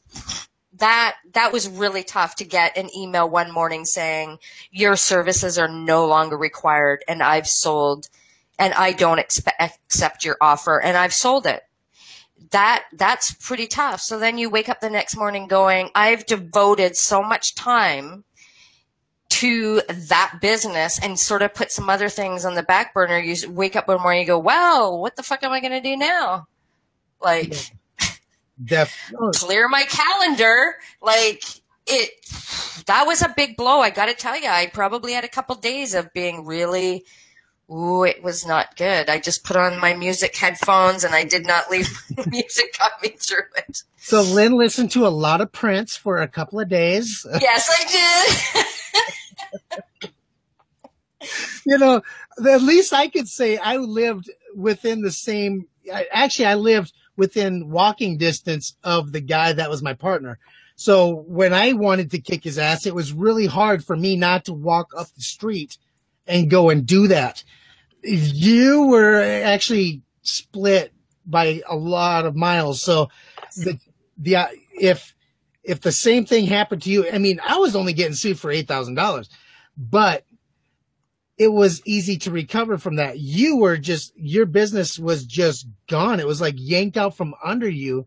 that 0.80 1.16
that 1.32 1.52
was 1.52 1.68
really 1.68 2.02
tough 2.02 2.34
to 2.36 2.44
get 2.44 2.76
an 2.76 2.90
email 2.96 3.28
one 3.28 3.52
morning 3.52 3.84
saying 3.84 4.38
your 4.70 4.96
services 4.96 5.58
are 5.58 5.68
no 5.68 6.06
longer 6.06 6.36
required 6.36 7.04
and 7.08 7.22
I've 7.22 7.46
sold 7.46 8.08
and 8.58 8.74
I 8.74 8.92
don't 8.92 9.18
accept 9.18 10.24
your 10.24 10.36
offer 10.40 10.80
and 10.80 10.96
I've 10.96 11.14
sold 11.14 11.46
it. 11.46 11.62
That 12.50 12.84
that's 12.92 13.32
pretty 13.32 13.66
tough. 13.66 14.00
So 14.00 14.18
then 14.18 14.36
you 14.36 14.50
wake 14.50 14.68
up 14.68 14.80
the 14.80 14.90
next 14.90 15.16
morning 15.16 15.46
going, 15.46 15.90
I've 15.94 16.26
devoted 16.26 16.96
so 16.96 17.22
much 17.22 17.54
time 17.54 18.24
to 19.30 19.80
that 19.88 20.38
business 20.40 20.98
and 21.02 21.18
sort 21.18 21.42
of 21.42 21.54
put 21.54 21.70
some 21.70 21.88
other 21.88 22.08
things 22.08 22.44
on 22.44 22.56
the 22.56 22.62
back 22.62 22.92
burner. 22.92 23.18
You 23.18 23.50
wake 23.50 23.76
up 23.76 23.88
one 23.88 24.00
morning, 24.02 24.20
and 24.20 24.26
you 24.28 24.34
go, 24.34 24.38
"Well, 24.38 25.00
what 25.00 25.16
the 25.16 25.22
fuck 25.22 25.42
am 25.44 25.52
I 25.52 25.60
going 25.60 25.72
to 25.72 25.80
do 25.80 25.96
now?" 25.96 26.46
Like, 27.22 27.54
Def- 28.62 29.12
oh. 29.18 29.30
clear 29.30 29.68
my 29.68 29.84
calendar. 29.84 30.74
Like 31.00 31.44
it, 31.86 32.10
that 32.86 33.06
was 33.06 33.22
a 33.22 33.32
big 33.36 33.56
blow. 33.56 33.80
I 33.80 33.90
got 33.90 34.06
to 34.06 34.14
tell 34.14 34.40
you, 34.40 34.48
I 34.48 34.66
probably 34.72 35.12
had 35.12 35.24
a 35.24 35.28
couple 35.28 35.54
days 35.56 35.94
of 35.94 36.12
being 36.12 36.44
really, 36.44 37.04
ooh, 37.70 38.04
it 38.04 38.22
was 38.22 38.46
not 38.46 38.76
good. 38.76 39.08
I 39.08 39.18
just 39.18 39.44
put 39.44 39.56
on 39.56 39.80
my 39.80 39.94
music 39.94 40.36
headphones 40.36 41.04
and 41.04 41.14
I 41.14 41.24
did 41.24 41.46
not 41.46 41.70
leave 41.70 41.90
music 42.26 42.76
got 42.78 42.92
me 43.02 43.10
through 43.10 43.48
it. 43.56 43.82
So 43.96 44.22
Lynn 44.22 44.56
listened 44.56 44.90
to 44.92 45.06
a 45.06 45.08
lot 45.08 45.40
of 45.40 45.52
Prince 45.52 45.96
for 45.96 46.18
a 46.18 46.28
couple 46.28 46.60
of 46.60 46.68
days. 46.68 47.26
Yes, 47.40 47.68
I 47.70 47.84
did. 49.60 51.28
you 51.66 51.78
know, 51.78 52.02
at 52.48 52.62
least 52.62 52.92
I 52.92 53.08
could 53.08 53.28
say 53.28 53.56
I 53.58 53.76
lived 53.76 54.30
within 54.54 55.02
the 55.02 55.10
same. 55.10 55.66
Actually, 56.12 56.46
I 56.46 56.54
lived 56.54 56.92
within 57.20 57.68
walking 57.68 58.16
distance 58.16 58.74
of 58.82 59.12
the 59.12 59.20
guy 59.20 59.52
that 59.52 59.68
was 59.68 59.82
my 59.82 59.92
partner. 59.92 60.38
So 60.74 61.16
when 61.28 61.52
I 61.52 61.74
wanted 61.74 62.12
to 62.12 62.18
kick 62.18 62.42
his 62.42 62.58
ass, 62.58 62.86
it 62.86 62.94
was 62.94 63.12
really 63.12 63.44
hard 63.44 63.84
for 63.84 63.94
me 63.94 64.16
not 64.16 64.46
to 64.46 64.54
walk 64.54 64.92
up 64.96 65.08
the 65.14 65.20
street 65.20 65.76
and 66.26 66.48
go 66.48 66.70
and 66.70 66.86
do 66.86 67.08
that. 67.08 67.44
You 68.02 68.86
were 68.86 69.20
actually 69.20 70.00
split 70.22 70.94
by 71.26 71.60
a 71.68 71.76
lot 71.76 72.24
of 72.24 72.34
miles. 72.34 72.82
So 72.82 73.10
the, 73.54 73.78
the, 74.16 74.36
uh, 74.36 74.46
if, 74.72 75.14
if 75.62 75.82
the 75.82 75.92
same 75.92 76.24
thing 76.24 76.46
happened 76.46 76.80
to 76.82 76.90
you, 76.90 77.06
I 77.06 77.18
mean, 77.18 77.38
I 77.46 77.58
was 77.58 77.76
only 77.76 77.92
getting 77.92 78.14
sued 78.14 78.40
for 78.40 78.50
$8,000, 78.50 79.28
but 79.76 80.24
it 81.40 81.54
was 81.54 81.80
easy 81.86 82.18
to 82.18 82.30
recover 82.30 82.76
from 82.76 82.96
that. 82.96 83.18
You 83.18 83.56
were 83.56 83.78
just, 83.78 84.12
your 84.14 84.44
business 84.44 84.98
was 84.98 85.24
just 85.24 85.66
gone. 85.88 86.20
It 86.20 86.26
was 86.26 86.38
like 86.38 86.56
yanked 86.58 86.98
out 86.98 87.16
from 87.16 87.34
under 87.42 87.66
you. 87.68 88.06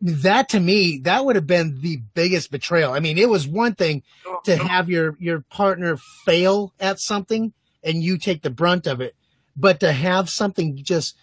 That 0.00 0.48
to 0.48 0.58
me, 0.58 0.98
that 1.04 1.24
would 1.24 1.36
have 1.36 1.46
been 1.46 1.80
the 1.80 1.98
biggest 2.14 2.50
betrayal. 2.50 2.92
I 2.92 2.98
mean, 2.98 3.18
it 3.18 3.28
was 3.28 3.46
one 3.46 3.76
thing 3.76 4.02
to 4.46 4.54
oh, 4.54 4.64
have 4.64 4.90
your, 4.90 5.16
your 5.20 5.42
partner 5.42 5.96
fail 5.96 6.72
at 6.80 6.98
something 6.98 7.52
and 7.84 8.02
you 8.02 8.18
take 8.18 8.42
the 8.42 8.50
brunt 8.50 8.88
of 8.88 9.00
it, 9.00 9.14
but 9.56 9.78
to 9.78 9.92
have 9.92 10.28
something 10.28 10.76
just, 10.82 11.16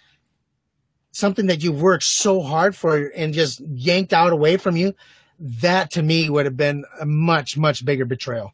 something 1.11 1.47
that 1.47 1.61
you 1.61 1.73
worked 1.73 2.05
so 2.05 2.41
hard 2.41 2.73
for 2.73 3.11
and 3.13 3.33
just 3.33 3.59
yanked 3.59 4.13
out 4.13 4.31
away 4.31 4.55
from 4.55 4.77
you, 4.77 4.95
that 5.37 5.91
to 5.91 6.01
me 6.01 6.29
would 6.29 6.45
have 6.45 6.55
been 6.55 6.85
a 7.01 7.05
much, 7.05 7.57
much 7.57 7.83
bigger 7.83 8.05
betrayal 8.05 8.53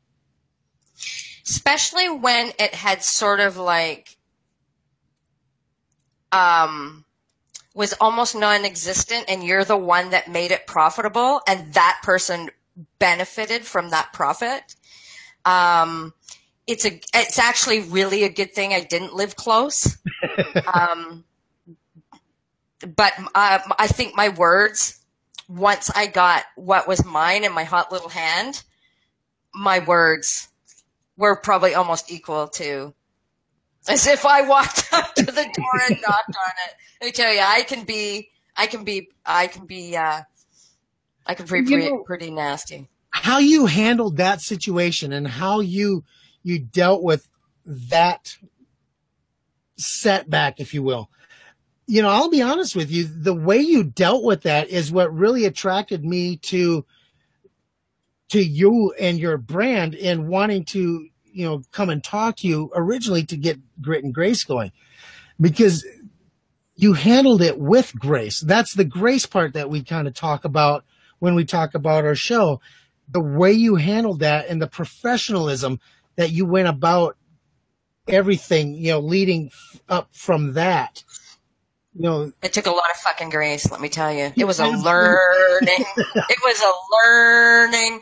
especially 1.48 2.10
when 2.10 2.52
it 2.60 2.74
had 2.74 3.04
sort 3.04 3.40
of 3.40 3.58
like 3.58 4.18
um 6.32 7.06
was 7.74 7.94
almost 8.02 8.36
non-existent 8.36 9.26
and 9.30 9.44
you're 9.44 9.64
the 9.64 9.78
one 9.78 10.10
that 10.10 10.28
made 10.28 10.52
it 10.52 10.68
profitable 10.68 11.42
and 11.48 11.74
that 11.74 12.00
person 12.04 12.50
benefited 13.00 13.64
from 13.64 13.92
that 13.92 14.12
profit. 14.14 14.76
Um 15.46 16.14
it's 16.66 16.86
a 16.86 17.00
it's 17.14 17.40
actually 17.40 17.80
really 17.82 18.24
a 18.24 18.30
good 18.30 18.54
thing 18.54 18.74
i 18.74 18.82
didn't 18.82 19.14
live 19.14 19.36
close. 19.36 19.98
Um 20.74 21.24
but 22.96 23.14
uh, 23.34 23.60
i 23.80 23.88
think 23.88 24.16
my 24.16 24.30
words 24.30 25.00
once 25.48 25.90
i 25.96 26.06
got 26.06 26.44
what 26.56 26.88
was 26.88 27.04
mine 27.06 27.44
in 27.44 27.52
my 27.52 27.64
hot 27.64 27.92
little 27.92 28.10
hand 28.10 28.64
my 29.54 29.80
words 29.80 30.50
we're 31.18 31.36
probably 31.36 31.74
almost 31.74 32.12
equal 32.12 32.48
to 32.48 32.94
as 33.88 34.08
if 34.08 34.26
I 34.26 34.42
walked 34.42 34.90
up 34.94 35.14
to 35.16 35.26
the 35.26 35.32
door 35.32 35.82
and 35.90 36.02
knocked 36.02 36.30
on 36.30 36.54
it. 36.68 36.76
Let 37.02 37.08
me 37.08 37.12
tell 37.12 37.34
you, 37.34 37.42
I 37.42 37.64
can 37.64 37.84
be, 37.84 38.30
I 38.56 38.68
can 38.68 38.84
be, 38.84 39.10
I 39.26 39.48
can 39.48 39.66
be, 39.66 39.96
uh, 39.96 40.22
I 41.26 41.34
can 41.34 41.46
be 41.46 41.50
pretty, 41.50 41.90
know, 41.90 42.04
pretty 42.04 42.32
nasty. 42.32 42.90
How 43.10 43.40
you 43.40 43.66
handled 43.66 44.18
that 44.18 44.42
situation 44.42 45.12
and 45.12 45.28
how 45.28 45.60
you, 45.60 46.04
you 46.44 46.60
dealt 46.60 47.04
with 47.04 47.28
that 47.66 48.38
setback, 49.78 50.60
if 50.60 50.74
you 50.74 50.84
will. 50.84 51.10
You 51.88 52.02
know, 52.02 52.10
I'll 52.10 52.30
be 52.30 52.42
honest 52.42 52.76
with 52.76 52.92
you. 52.92 53.06
The 53.06 53.34
way 53.34 53.60
you 53.60 53.84
dealt 53.84 54.24
with 54.24 54.44
that 54.44 54.70
is 54.70 54.92
what 54.92 55.14
really 55.14 55.46
attracted 55.46 56.04
me 56.04 56.38
to, 56.38 56.86
to 58.30 58.42
you 58.42 58.94
and 59.00 59.20
your 59.20 59.38
brand 59.38 59.96
and 59.96 60.28
wanting 60.28 60.66
to 60.66 61.08
you 61.38 61.46
know, 61.46 61.62
come 61.72 61.92
and 61.92 62.04
talk 62.04 62.38
to 62.38 62.48
you 62.48 62.72
originally 62.74 63.24
to 63.24 63.38
get 63.38 63.60
grit 63.80 64.04
and 64.04 64.12
grace 64.12 64.44
going 64.44 64.72
because 65.40 65.86
you 66.76 66.94
handled 66.94 67.44
it 67.44 67.60
with 67.60 67.94
grace. 67.94 68.42
That's 68.42 68.74
the 68.74 68.84
grace 68.84 69.28
part 69.28 69.54
that 69.54 69.70
we 69.70 69.84
kind 69.84 70.08
of 70.08 70.16
talk 70.16 70.46
about 70.46 70.84
when 71.20 71.36
we 71.36 71.46
talk 71.46 71.76
about 71.76 72.06
our 72.06 72.16
show. 72.16 72.60
The 73.08 73.22
way 73.22 73.52
you 73.52 73.76
handled 73.76 74.22
that 74.22 74.48
and 74.48 74.60
the 74.60 74.68
professionalism 74.68 75.80
that 76.16 76.32
you 76.32 76.44
went 76.48 76.70
about 76.70 77.18
everything, 78.08 78.74
you 78.74 78.94
know, 78.94 79.00
leading 79.00 79.52
up 79.88 80.10
from 80.14 80.54
that. 80.54 81.04
You 81.98 82.04
know, 82.04 82.32
it 82.44 82.54
took 82.54 82.68
a 82.68 82.72
lot 82.72 82.84
of 82.94 83.00
fucking 83.02 83.30
grace, 83.30 83.72
let 83.72 83.82
me 83.82 83.90
tell 83.90 84.14
you. 84.14 84.32
It 84.36 84.46
was 84.46 84.60
a 84.60 84.68
learning. 84.68 85.86
it 85.98 86.40
was 86.44 86.62
a 86.62 87.08
learning, 87.08 88.02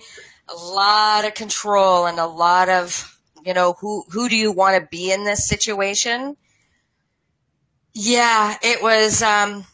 a 0.49 0.55
lot 0.55 1.25
of 1.25 1.33
control 1.33 2.05
and 2.05 2.19
a 2.19 2.25
lot 2.25 2.67
of 2.69 3.15
you 3.45 3.53
know, 3.53 3.73
who, 3.79 4.03
who 4.09 4.27
do 4.27 4.35
you 4.35 4.51
want 4.51 4.81
to 4.81 4.87
be 4.89 5.11
in 5.11 5.23
this 5.23 5.47
situation? 5.47 6.35
Yeah, 7.93 8.57
it 8.61 8.81
was, 8.81 9.21
um, 9.21 9.65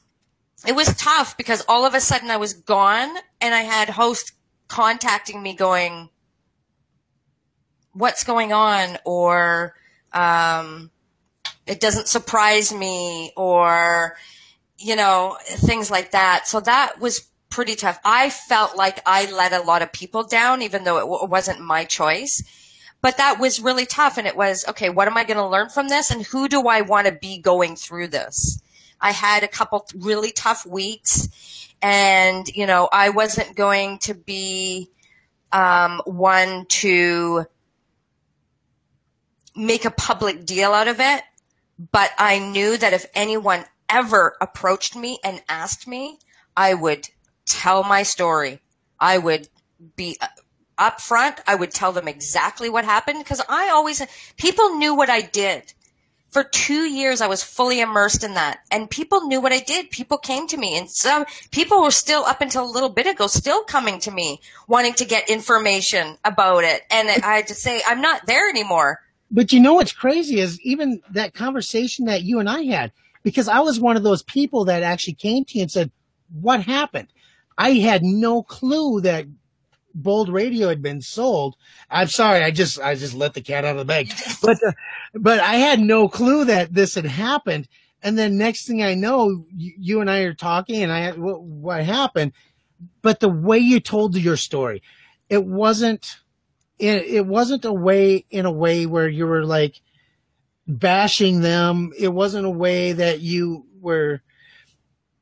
it 0.67 0.76
was 0.76 0.93
tough 0.97 1.38
because 1.38 1.63
all 1.67 1.86
of 1.86 1.95
a 1.95 2.01
sudden 2.01 2.30
I 2.30 2.38
was 2.38 2.53
gone 2.53 3.15
and 3.39 3.55
I 3.55 3.61
had 3.61 3.89
hosts 3.89 4.34
contacting 4.67 5.41
me 5.41 5.53
going, 5.53 6.09
what's 7.93 8.26
going 8.26 8.51
on? 8.51 8.97
Or, 9.05 9.74
um, 10.11 10.91
it 11.72 11.80
doesn't 11.80 12.07
surprise 12.07 12.74
me 12.74 13.32
or, 13.36 14.15
you 14.78 14.95
know, 14.95 15.38
things 15.43 15.89
like 15.89 16.11
that. 16.11 16.47
So 16.47 16.59
that 16.59 16.99
was 16.99 17.28
pretty 17.49 17.76
tough. 17.76 17.99
I 18.05 18.30
felt 18.30 18.78
like 18.78 19.01
I 19.05 19.32
let 19.32 19.53
a 19.53 19.61
lot 19.61 19.82
of 19.82 19.91
people 19.91 20.24
down, 20.24 20.61
even 20.61 20.84
though 20.84 20.97
it 20.97 21.01
w- 21.01 21.26
wasn't 21.26 21.59
my 21.61 21.86
choice 21.86 22.43
but 23.01 23.17
that 23.17 23.39
was 23.39 23.59
really 23.59 23.86
tough. 23.86 24.17
And 24.17 24.28
it 24.28 24.38
was, 24.38 24.65
okay, 24.69 24.89
what 24.89 25.07
am 25.07 25.17
I 25.17 25.24
going 25.24 25.38
to 25.38 25.47
learn 25.47 25.69
from 25.69 25.89
this? 25.89 26.11
And 26.11 26.24
who 26.24 26.47
do 26.47 26.67
I 26.67 26.82
want 26.82 27.07
to 27.07 27.13
be 27.13 27.39
going 27.39 27.76
through 27.76 28.09
this? 28.09 28.61
I 28.99 29.11
had 29.11 29.43
a 29.43 29.47
couple 29.47 29.86
really 29.95 30.32
tough 30.32 30.65
weeks 30.65 31.28
and, 31.82 32.47
you 32.47 32.67
know, 32.67 32.88
I 32.91 33.09
wasn't 33.09 33.55
going 33.55 33.97
to 33.99 34.13
be, 34.13 34.89
um, 35.51 36.01
one 36.05 36.65
to 36.67 37.45
make 39.55 39.86
a 39.86 39.91
public 39.91 40.45
deal 40.45 40.72
out 40.72 40.88
of 40.88 40.99
it. 40.99 41.24
But 41.91 42.11
I 42.19 42.38
knew 42.38 42.77
that 42.77 42.93
if 42.93 43.07
anyone 43.15 43.65
ever 43.89 44.36
approached 44.39 44.95
me 44.95 45.17
and 45.23 45.41
asked 45.49 45.88
me, 45.88 46.19
I 46.55 46.75
would 46.75 47.09
tell 47.45 47.84
my 47.84 48.03
story. 48.03 48.59
I 48.99 49.17
would 49.17 49.47
be 49.95 50.17
uh, 50.21 50.27
upfront. 50.77 51.39
I 51.47 51.55
would 51.55 51.71
tell 51.71 51.91
them 51.91 52.07
exactly 52.07 52.69
what 52.69 52.86
happened 52.86 53.19
because 53.19 53.41
I 53.49 53.69
always, 53.69 54.01
people 54.38 54.77
knew 54.77 54.93
what 54.93 55.09
I 55.09 55.21
did. 55.21 55.73
For 56.29 56.43
two 56.43 56.84
years, 56.84 57.19
I 57.19 57.27
was 57.27 57.43
fully 57.43 57.82
immersed 57.82 58.23
in 58.23 58.36
that 58.36 58.59
and 58.69 58.89
people 58.89 59.27
knew 59.27 59.41
what 59.41 59.51
I 59.51 59.59
did. 59.59 59.89
People 59.89 60.17
came 60.17 60.47
to 60.47 60.57
me 60.57 60.77
and 60.77 60.89
some 60.89 61.25
people 61.51 61.82
were 61.82 61.91
still 61.91 62.23
up 62.23 62.41
until 62.41 62.63
a 62.63 62.71
little 62.71 62.89
bit 62.89 63.07
ago, 63.07 63.27
still 63.27 63.63
coming 63.63 63.99
to 64.01 64.11
me 64.11 64.39
wanting 64.67 64.93
to 64.93 65.05
get 65.05 65.29
information 65.29 66.17
about 66.23 66.63
it. 66.63 66.84
And 66.89 67.09
I 67.09 67.36
had 67.36 67.47
to 67.47 67.55
say, 67.55 67.82
I'm 67.86 68.01
not 68.01 68.27
there 68.27 68.49
anymore. 68.49 69.01
But 69.32 69.53
you 69.53 69.59
know 69.59 69.75
what's 69.75 69.93
crazy 69.93 70.39
is 70.39 70.59
even 70.61 71.01
that 71.13 71.34
conversation 71.34 72.05
that 72.05 72.23
you 72.23 72.39
and 72.39 72.49
I 72.49 72.63
had, 72.63 72.91
because 73.23 73.47
I 73.47 73.59
was 73.59 73.79
one 73.79 73.95
of 73.95 74.03
those 74.03 74.23
people 74.23 74.65
that 74.65 74.84
actually 74.84 75.13
came 75.13 75.45
to 75.45 75.57
you 75.57 75.63
and 75.63 75.71
said, 75.71 75.91
what 76.34 76.63
happened? 76.63 77.07
I 77.57 77.73
had 77.73 78.03
no 78.03 78.43
clue 78.43 79.01
that 79.01 79.25
Bold 79.93 80.29
Radio 80.29 80.69
had 80.69 80.82
been 80.82 81.01
sold. 81.01 81.55
I'm 81.89 82.07
sorry, 82.07 82.43
I 82.43 82.51
just 82.51 82.79
I 82.79 82.95
just 82.95 83.13
let 83.13 83.34
the 83.34 83.41
cat 83.41 83.65
out 83.65 83.71
of 83.71 83.79
the 83.79 83.86
bag. 83.86 84.11
But 84.41 84.57
uh, 84.65 84.71
but 85.13 85.39
I 85.39 85.55
had 85.55 85.79
no 85.79 86.07
clue 86.07 86.45
that 86.45 86.73
this 86.73 86.95
had 86.95 87.05
happened. 87.05 87.67
And 88.03 88.17
then 88.17 88.38
next 88.38 88.65
thing 88.65 88.82
I 88.82 88.95
know, 88.95 89.45
you, 89.55 89.73
you 89.77 90.01
and 90.01 90.09
I 90.09 90.19
are 90.19 90.34
talking, 90.34 90.82
and 90.82 90.91
I 90.91 91.11
what, 91.11 91.43
what 91.43 91.84
happened. 91.84 92.32
But 93.01 93.19
the 93.19 93.29
way 93.29 93.59
you 93.59 93.79
told 93.79 94.15
your 94.15 94.38
story, 94.38 94.82
it 95.29 95.45
wasn't 95.45 96.20
it, 96.82 97.05
it 97.05 97.25
wasn't 97.27 97.63
a 97.63 97.71
way 97.71 98.25
in 98.32 98.45
a 98.47 98.51
way 98.51 98.88
where 98.88 99.07
you 99.07 99.27
were 99.27 99.45
like 99.45 99.79
bashing 100.67 101.41
them. 101.41 101.91
It 101.97 102.07
wasn't 102.07 102.47
a 102.47 102.51
way 102.51 102.93
that 102.93 103.19
you 103.19 103.67
were 103.79 104.21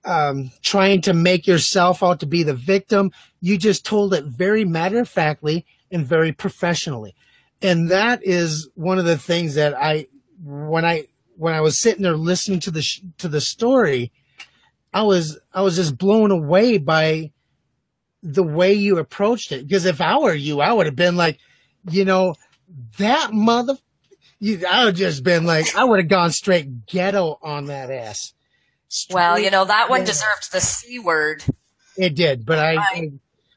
um, 0.05 0.51
trying 0.61 1.01
to 1.01 1.13
make 1.13 1.47
yourself 1.47 2.01
out 2.01 2.21
to 2.21 2.25
be 2.25 2.43
the 2.43 2.53
victim. 2.53 3.11
You 3.41 3.57
just 3.57 3.85
told 3.85 4.13
it 4.13 4.23
very 4.23 4.63
matter 4.63 5.01
of 5.01 5.09
factly 5.09 5.65
and 5.91 6.05
very 6.05 6.31
professionally. 6.31 7.13
And 7.61 7.89
that 7.91 8.21
is 8.23 8.69
one 8.75 8.97
of 8.97 9.05
the 9.05 9.17
things 9.17 9.55
that 9.55 9.75
I, 9.77 10.07
when 10.41 10.85
I, 10.85 11.07
when 11.35 11.53
I 11.53 11.59
was 11.59 11.77
sitting 11.77 12.03
there 12.03 12.15
listening 12.15 12.61
to 12.61 12.71
the, 12.71 12.81
sh- 12.81 13.01
to 13.17 13.27
the 13.27 13.41
story, 13.41 14.13
I 14.93 15.03
was, 15.03 15.37
I 15.53 15.61
was 15.61 15.75
just 15.75 15.97
blown 15.97 16.31
away 16.31 16.77
by 16.77 17.31
the 18.23 18.43
way 18.43 18.73
you 18.73 18.97
approached 18.97 19.51
it. 19.51 19.67
Because 19.67 19.83
if 19.83 19.99
I 19.99 20.17
were 20.17 20.33
you, 20.33 20.61
I 20.61 20.71
would 20.71 20.85
have 20.85 20.95
been 20.95 21.17
like, 21.17 21.37
you 21.93 22.05
know, 22.05 22.35
that 22.97 23.33
mother, 23.33 23.77
you, 24.39 24.65
I 24.69 24.85
would 24.85 24.95
just 24.95 25.23
been 25.23 25.45
like, 25.45 25.75
I 25.75 25.83
would 25.83 25.99
have 25.99 26.07
gone 26.07 26.31
straight 26.31 26.85
ghetto 26.85 27.37
on 27.41 27.65
that 27.65 27.91
ass. 27.91 28.33
Well, 29.11 29.37
you 29.37 29.51
know, 29.51 29.65
that 29.65 29.89
one 29.89 30.03
deserved 30.03 30.51
the 30.51 30.61
C 30.61 30.99
word. 30.99 31.43
It 31.97 32.15
did, 32.15 32.45
but 32.45 32.57
I, 32.57 32.75
I, 32.77 33.11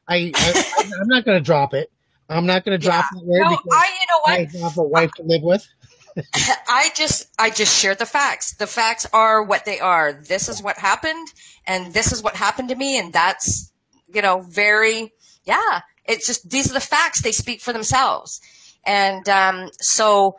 I, 0.07 0.31
I 0.35 0.83
am 1.01 1.07
not 1.07 1.25
going 1.25 1.37
to 1.37 1.43
drop 1.43 1.73
it. 1.73 1.89
I'm 2.29 2.45
not 2.45 2.65
going 2.65 2.79
to 2.79 2.83
drop 2.83 3.05
yeah. 3.15 3.21
word 3.23 3.39
no, 3.39 3.57
I, 3.71 3.97
you 3.99 4.07
know 4.09 4.19
what? 4.23 4.33
I 4.33 4.63
have 4.63 4.77
a 4.77 4.83
wife 4.83 5.11
to 5.13 5.23
live 5.23 5.41
with. 5.41 5.67
I 6.67 6.89
just, 6.95 7.27
I 7.39 7.49
just 7.49 7.79
share 7.79 7.95
the 7.95 8.05
facts. 8.05 8.55
The 8.55 8.67
facts 8.67 9.07
are 9.13 9.41
what 9.41 9.65
they 9.65 9.79
are. 9.79 10.13
This 10.13 10.49
is 10.49 10.61
what 10.61 10.77
happened, 10.77 11.27
and 11.65 11.93
this 11.93 12.11
is 12.11 12.21
what 12.21 12.35
happened 12.35 12.69
to 12.69 12.75
me, 12.75 12.99
and 12.99 13.11
that's, 13.11 13.71
you 14.13 14.21
know, 14.21 14.41
very, 14.41 15.11
yeah. 15.45 15.81
It's 16.05 16.27
just 16.27 16.49
these 16.49 16.69
are 16.69 16.73
the 16.73 16.79
facts. 16.79 17.21
They 17.21 17.31
speak 17.31 17.61
for 17.61 17.73
themselves, 17.73 18.41
and 18.85 19.27
um, 19.29 19.69
so 19.79 20.37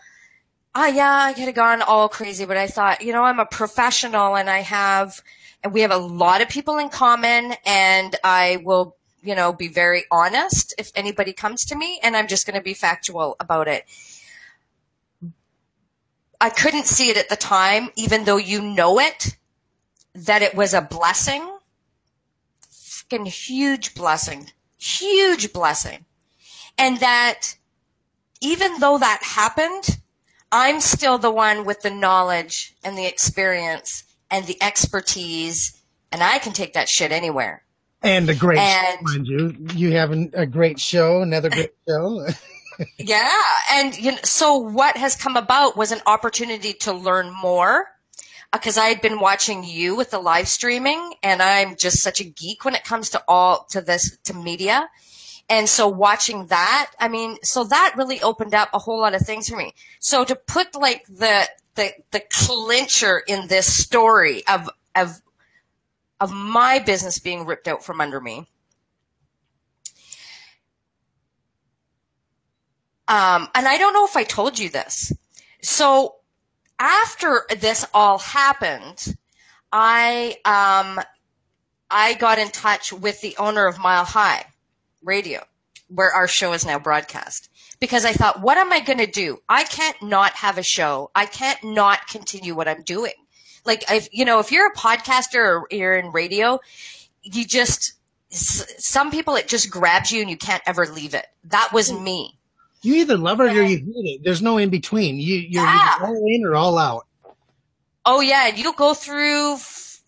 oh 0.75 0.87
yeah, 0.87 1.25
I 1.25 1.33
could 1.33 1.45
have 1.45 1.55
gone 1.55 1.83
all 1.83 2.09
crazy, 2.09 2.45
but 2.45 2.57
I 2.57 2.67
thought, 2.67 3.03
you 3.03 3.13
know, 3.13 3.23
I'm 3.23 3.41
a 3.41 3.47
professional 3.47 4.37
and 4.37 4.51
I 4.51 4.61
have, 4.61 5.23
and 5.63 5.73
we 5.73 5.83
have 5.83 5.93
a 5.93 5.97
lot 5.97 6.43
of 6.43 6.49
people 6.49 6.79
in 6.79 6.89
common 6.89 7.55
and 7.65 8.17
I 8.25 8.63
will, 8.65 8.97
you 9.23 9.35
know, 9.35 9.53
be 9.53 9.69
very 9.69 10.05
honest 10.11 10.75
if 10.79 10.91
anybody 10.95 11.33
comes 11.33 11.65
to 11.67 11.77
me 11.77 12.01
and 12.03 12.17
I'm 12.17 12.27
just 12.27 12.47
going 12.47 12.59
to 12.59 12.63
be 12.63 12.75
factual 12.75 13.37
about 13.41 13.69
it. 13.69 13.85
I 16.41 16.51
couldn't 16.51 16.87
see 16.87 17.09
it 17.09 17.17
at 17.17 17.29
the 17.29 17.37
time, 17.37 17.91
even 17.97 18.25
though 18.25 18.37
you 18.37 18.61
know 18.61 18.99
it, 18.99 19.37
that 20.15 20.43
it 20.43 20.55
was 20.55 20.75
a 20.75 20.83
blessing. 20.83 21.49
Fucking 22.69 23.27
huge 23.27 23.95
blessing. 23.95 24.51
Huge 24.79 25.53
blessing. 25.53 26.05
And 26.77 26.99
that 27.01 27.57
even 28.41 28.79
though 28.81 28.99
that 28.99 29.21
happened, 29.23 30.01
I'm 30.53 30.81
still 30.81 31.19
the 31.19 31.31
one 31.31 31.65
with 31.65 31.83
the 31.83 31.91
knowledge 31.91 32.75
and 32.85 32.97
the 32.97 33.07
experience 33.07 34.05
and 34.31 34.47
the 34.47 34.63
expertise, 34.63 35.81
and 36.13 36.23
I 36.23 36.39
can 36.39 36.53
take 36.53 36.75
that 36.75 36.89
shit 36.89 37.13
anywhere. 37.13 37.63
And 38.03 38.29
a 38.29 38.35
great, 38.35 38.59
and, 38.59 38.99
show, 38.99 39.05
mind 39.05 39.27
you, 39.27 39.57
you 39.75 39.93
have 39.93 40.13
a 40.13 40.47
great 40.47 40.79
show, 40.79 41.23
another 41.23 41.49
great 41.49 41.73
show. 41.89 42.27
yeah, 42.99 43.33
and 43.73 43.97
you 43.97 44.13
know, 44.13 44.19
so 44.25 44.59
what 44.59 44.97
has 44.97 45.17
come 45.17 45.37
about 45.37 45.77
was 45.77 45.91
an 45.91 46.01
opportunity 46.07 46.75
to 46.81 46.93
learn 46.93 47.33
more 47.33 47.87
because 48.55 48.79
uh, 48.79 48.83
I 48.83 48.87
had 48.87 49.01
been 49.03 49.21
watching 49.21 49.65
you 49.65 49.97
with 49.97 50.11
the 50.11 50.19
live 50.19 50.49
streaming, 50.49 51.15
and 51.23 51.43
I'm 51.43 51.77
just 51.77 52.01
such 52.01 52.21
a 52.21 52.25
geek 52.25 52.65
when 52.65 52.75
it 52.75 52.85
comes 52.85 53.11
to 53.11 53.23
all 53.29 53.67
to 53.71 53.81
this 53.81 54.17
to 54.25 54.35
media. 54.35 54.89
And 55.49 55.69
so 55.69 55.89
watching 55.89 56.47
that, 56.47 56.93
I 56.99 57.09
mean, 57.09 57.37
so 57.43 57.65
that 57.65 57.95
really 57.97 58.23
opened 58.23 58.55
up 58.55 58.71
a 58.73 58.79
whole 58.79 59.01
lot 59.01 59.15
of 59.15 59.23
things 59.23 59.49
for 59.49 59.57
me. 59.57 59.75
So 60.01 60.25
to 60.25 60.35
put 60.35 60.75
like 60.75 61.05
the, 61.07 61.47
the, 61.75 61.93
the 62.13 62.23
clincher 62.31 63.23
in 63.27 63.49
this 63.49 63.71
story 63.71 64.47
of, 64.47 64.71
of, 64.95 65.21
of 66.19 66.33
my 66.33 66.79
business 66.79 67.19
being 67.19 67.45
ripped 67.45 67.69
out 67.69 67.85
from 67.85 68.01
under 68.01 68.21
me. 68.21 68.49
Um, 73.07 73.49
and 73.55 73.69
I 73.69 73.77
don't 73.77 73.93
know 73.93 74.07
if 74.07 74.17
I 74.17 74.25
told 74.25 74.59
you 74.59 74.71
this. 74.71 75.13
So 75.61 76.15
after 76.79 77.45
this 77.59 77.87
all 77.95 78.19
happened, 78.19 79.17
I 79.73 80.37
um, 80.45 81.03
I 81.91 82.15
got 82.15 82.39
in 82.39 82.49
touch 82.49 82.93
with 82.93 83.21
the 83.21 83.37
owner 83.39 83.67
of 83.67 83.79
Mile 83.79 84.05
High 84.05 84.47
Radio, 85.03 85.45
where 85.89 86.11
our 86.11 86.29
show 86.29 86.53
is 86.53 86.67
now 86.67 86.79
broadcast. 86.79 87.51
Because 87.81 88.05
I 88.05 88.13
thought, 88.13 88.41
what 88.41 88.57
am 88.57 88.73
I 88.73 88.81
going 88.81 88.99
to 88.99 89.07
do? 89.07 89.39
I 89.49 89.65
can't 89.65 90.01
not 90.03 90.33
have 90.35 90.59
a 90.59 90.63
show. 90.63 91.11
I 91.15 91.27
can't 91.27 91.63
not 91.63 92.07
continue 92.07 92.55
what 92.55 92.69
I'm 92.69 92.83
doing. 92.83 93.13
Like, 93.65 93.85
if, 93.91 94.09
you 94.13 94.25
know, 94.25 94.39
if 94.39 94.53
you're 94.53 94.69
a 94.69 94.75
podcaster 94.75 95.37
or 95.37 95.67
you're 95.71 95.97
in 95.97 96.13
radio, 96.13 96.61
you 97.23 97.45
just, 97.45 97.95
some 98.29 99.11
people, 99.11 99.37
it 99.37 99.49
just 99.49 99.71
grabs 99.71 100.13
you 100.13 100.21
and 100.21 100.31
you 100.31 100.37
can't 100.37 100.63
ever 100.67 100.87
leave 100.87 101.15
it. 101.15 101.27
That 101.45 101.71
was 101.73 101.93
me. 101.93 102.39
You 102.85 102.97
either 102.97 103.17
love 103.17 103.41
it 103.41 103.57
or 103.57 103.63
you 103.63 103.79
hate 103.79 103.85
it. 103.87 104.21
There's 104.25 104.43
no 104.43 104.59
in 104.59 104.71
between. 104.71 105.17
You, 105.19 105.37
you're 105.37 105.65
yeah. 105.65 105.95
either 105.97 106.07
all 106.07 106.25
in 106.27 106.45
or 106.45 106.55
all 106.55 106.79
out. 106.79 107.07
Oh 108.05 108.21
yeah, 108.21 108.49
and 108.49 108.59
you'll 108.59 108.75
go 108.75 108.93
through 108.93 109.57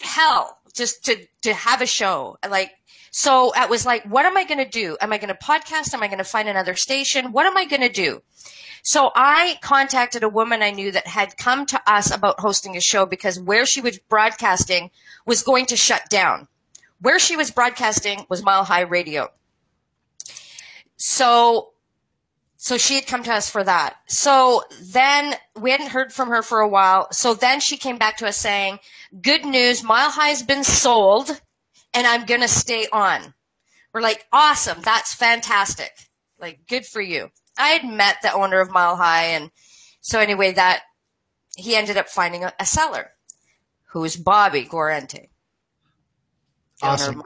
hell 0.01 0.59
just 0.75 1.07
to 1.07 1.27
to 1.43 1.55
have 1.55 1.81
a 1.81 1.87
show. 1.87 2.39
Like 2.49 2.73
so, 3.19 3.51
it 3.57 3.71
was 3.71 3.87
like, 3.87 4.05
what 4.05 4.27
am 4.27 4.37
I 4.37 4.45
going 4.45 4.59
to 4.59 4.69
do? 4.69 4.99
Am 5.01 5.11
I 5.11 5.17
going 5.17 5.35
to 5.35 5.35
podcast? 5.35 5.95
Am 5.95 6.03
I 6.03 6.07
going 6.07 6.19
to 6.19 6.25
find 6.25 6.51
another 6.51 6.77
station? 6.77 7.33
What 7.33 7.47
am 7.47 7.57
I 7.57 7.65
going 7.65 7.81
to 7.81 7.89
do? 7.89 8.21
So 8.83 9.11
I 9.15 9.59
contacted 9.63 10.23
a 10.23 10.29
woman 10.29 10.61
I 10.61 10.73
knew 10.73 10.93
that 10.93 11.07
had 11.07 11.39
come 11.39 11.65
to 11.65 11.81
us 11.91 12.15
about 12.15 12.39
hosting 12.39 12.77
a 12.77 12.81
show 12.83 13.07
because 13.07 13.41
where 13.41 13.65
she 13.65 13.81
was 13.81 13.99
broadcasting 13.99 14.91
was 15.25 15.43
going 15.43 15.65
to 15.67 15.77
shut 15.77 16.11
down. 16.11 16.47
Where 17.01 17.19
she 17.19 17.37
was 17.37 17.51
broadcasting 17.51 18.27
was 18.29 18.45
Mile 18.45 18.65
High 18.65 18.83
Radio. 18.83 19.31
So 20.99 21.73
so 22.67 22.77
she 22.77 22.97
had 22.97 23.07
come 23.07 23.23
to 23.23 23.33
us 23.33 23.49
for 23.49 23.63
that. 23.63 23.95
So 24.09 24.65
then 24.83 25.37
we 25.57 25.71
hadn't 25.71 25.91
heard 25.91 26.13
from 26.13 26.31
her 26.31 26.43
for 26.43 26.59
a 26.59 26.67
while. 26.69 27.07
So 27.13 27.33
then 27.33 27.61
she 27.61 27.77
came 27.77 27.97
back 27.97 28.17
to 28.17 28.27
us 28.27 28.37
saying, 28.37 28.81
good 29.23 29.45
news, 29.45 29.85
Mile 29.85 30.11
High 30.11 30.31
has 30.31 30.43
been 30.43 30.65
sold 30.65 31.41
and 31.95 32.09
I'm 32.09 32.27
going 32.27 32.41
to 32.41 32.49
stay 32.49 32.89
on. 32.93 33.35
We're 33.95 34.01
like, 34.01 34.27
awesome. 34.33 34.81
That's 34.83 35.15
fantastic. 35.15 35.93
Like, 36.41 36.67
good 36.67 36.85
for 36.85 37.01
you. 37.01 37.29
I 37.57 37.69
had 37.69 37.89
met 37.89 38.17
the 38.21 38.33
owner 38.33 38.59
of 38.59 38.73
Mile 38.73 38.97
High. 38.97 39.27
And 39.27 39.53
so 40.01 40.19
anyway, 40.19 40.53
that 40.55 40.83
he 41.57 41.77
ended 41.77 41.97
up 41.97 42.09
finding 42.09 42.43
a, 42.43 42.53
a 42.59 42.67
seller 42.67 43.13
who 43.93 44.03
is 44.03 44.17
Bobby 44.17 44.65
Guarente. 44.65 45.31
Awesome. 46.83 47.23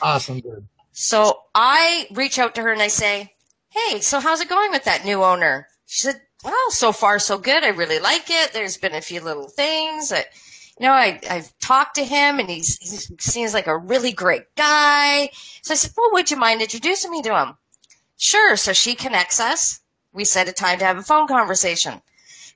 Awesome. 0.00 0.38
Good. 0.38 0.68
So 0.92 1.40
I 1.56 2.06
reach 2.12 2.38
out 2.38 2.54
to 2.54 2.62
her 2.62 2.70
and 2.70 2.80
I 2.80 2.86
say, 2.86 3.32
Hey, 3.70 4.00
so 4.00 4.20
how's 4.20 4.40
it 4.40 4.48
going 4.48 4.72
with 4.72 4.84
that 4.84 5.04
new 5.04 5.22
owner? 5.22 5.68
She 5.86 6.02
said, 6.02 6.20
well, 6.44 6.70
so 6.70 6.92
far 6.92 7.18
so 7.18 7.38
good. 7.38 7.62
I 7.62 7.68
really 7.68 7.98
like 7.98 8.28
it. 8.28 8.52
There's 8.52 8.76
been 8.76 8.94
a 8.94 9.00
few 9.00 9.20
little 9.20 9.48
things 9.48 10.08
that, 10.08 10.26
you 10.78 10.86
know, 10.86 10.92
I, 10.92 11.20
I've 11.28 11.56
talked 11.60 11.96
to 11.96 12.04
him 12.04 12.38
and 12.38 12.48
he's, 12.48 12.78
he 12.78 13.16
seems 13.18 13.54
like 13.54 13.66
a 13.66 13.76
really 13.76 14.12
great 14.12 14.54
guy. 14.56 15.30
So 15.62 15.72
I 15.72 15.76
said, 15.76 15.92
well, 15.96 16.10
would 16.12 16.30
you 16.30 16.36
mind 16.36 16.62
introducing 16.62 17.10
me 17.10 17.22
to 17.22 17.36
him? 17.36 17.56
Sure. 18.16 18.56
So 18.56 18.72
she 18.72 18.94
connects 18.94 19.38
us. 19.38 19.80
We 20.12 20.24
set 20.24 20.48
a 20.48 20.52
time 20.52 20.78
to 20.80 20.84
have 20.84 20.98
a 20.98 21.02
phone 21.02 21.28
conversation. 21.28 22.02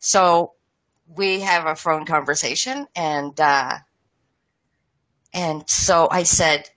So 0.00 0.52
we 1.06 1.40
have 1.40 1.66
a 1.66 1.76
phone 1.76 2.06
conversation 2.06 2.86
and, 2.96 3.38
uh, 3.38 3.78
and 5.32 5.68
so 5.68 6.08
I 6.10 6.22
said, 6.22 6.70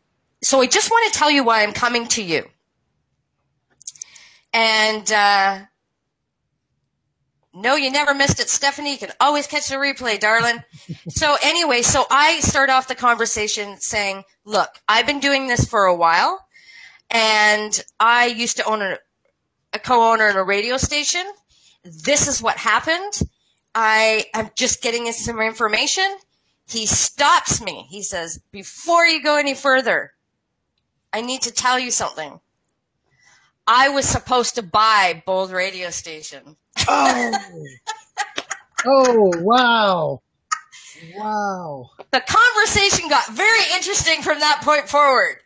so 0.44 0.62
I 0.62 0.68
just 0.68 0.92
want 0.92 1.12
to 1.12 1.18
tell 1.18 1.32
you 1.32 1.44
why 1.44 1.64
I'm 1.64 1.74
coming 1.74 2.08
to 2.10 2.24
you. 2.24 2.46
And 4.58 5.12
uh, 5.12 5.60
no, 7.54 7.76
you 7.76 7.92
never 7.92 8.16
missed 8.16 8.40
it, 8.40 8.50
Stephanie. 8.50 8.94
You 8.94 8.98
can 8.98 9.12
always 9.22 9.46
catch 9.46 9.70
the 9.70 9.76
replay, 9.76 10.20
darling. 10.20 10.64
so 11.10 11.38
anyway, 11.44 11.84
so 11.84 12.06
I 12.10 12.40
start 12.40 12.72
off 12.72 12.88
the 12.88 12.96
conversation 12.96 13.80
saying, 13.80 14.24
"Look, 14.46 14.70
I've 14.90 15.06
been 15.06 15.20
doing 15.20 15.46
this 15.48 15.70
for 15.70 15.86
a 15.86 15.96
while, 15.96 16.44
and 17.12 17.80
I 18.00 18.26
used 18.26 18.58
to 18.58 18.66
own 18.66 18.82
a, 18.82 18.98
a 19.74 19.78
co-owner 19.80 20.28
in 20.28 20.38
a 20.38 20.44
radio 20.44 20.78
station. 20.78 21.26
This 21.84 22.28
is 22.28 22.42
what 22.42 22.58
happened. 22.58 23.14
I 23.76 24.26
am 24.34 24.50
just 24.56 24.82
getting 24.82 25.12
some 25.12 25.40
information." 25.40 26.18
He 26.68 26.88
stops 26.88 27.62
me. 27.62 27.86
He 27.92 28.02
says, 28.02 28.40
"Before 28.52 29.06
you 29.06 29.22
go 29.22 29.38
any 29.38 29.54
further, 29.54 30.14
I 31.14 31.22
need 31.22 31.44
to 31.44 31.52
tell 31.52 31.78
you 31.78 31.92
something." 31.92 32.40
I 33.68 33.90
was 33.90 34.08
supposed 34.08 34.56
to 34.56 34.64
buy 34.64 35.22
Bold 35.26 35.52
Radio 35.52 35.90
Station. 35.90 36.56
Oh, 36.88 37.38
oh 38.86 39.34
wow. 39.40 40.22
Wow. 41.16 41.90
The 42.12 42.22
conversation 42.22 43.10
got 43.10 43.28
very 43.28 43.60
interesting 43.76 44.22
from 44.22 44.40
that 44.40 44.62
point 44.64 44.88
forward. 44.88 45.38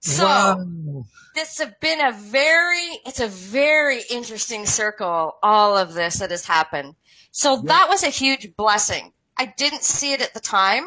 So 0.00 0.24
wow. 0.24 1.04
this 1.34 1.58
has 1.58 1.72
been 1.80 2.04
a 2.04 2.12
very, 2.12 3.00
it's 3.04 3.20
a 3.20 3.28
very 3.28 4.00
interesting 4.10 4.66
circle, 4.66 5.36
all 5.42 5.76
of 5.76 5.94
this 5.94 6.18
that 6.20 6.30
has 6.30 6.46
happened. 6.46 6.94
So 7.30 7.62
that 7.66 7.88
was 7.88 8.02
a 8.02 8.08
huge 8.08 8.56
blessing. 8.56 9.12
I 9.36 9.46
didn't 9.46 9.82
see 9.82 10.12
it 10.12 10.22
at 10.22 10.32
the 10.32 10.40
time, 10.40 10.86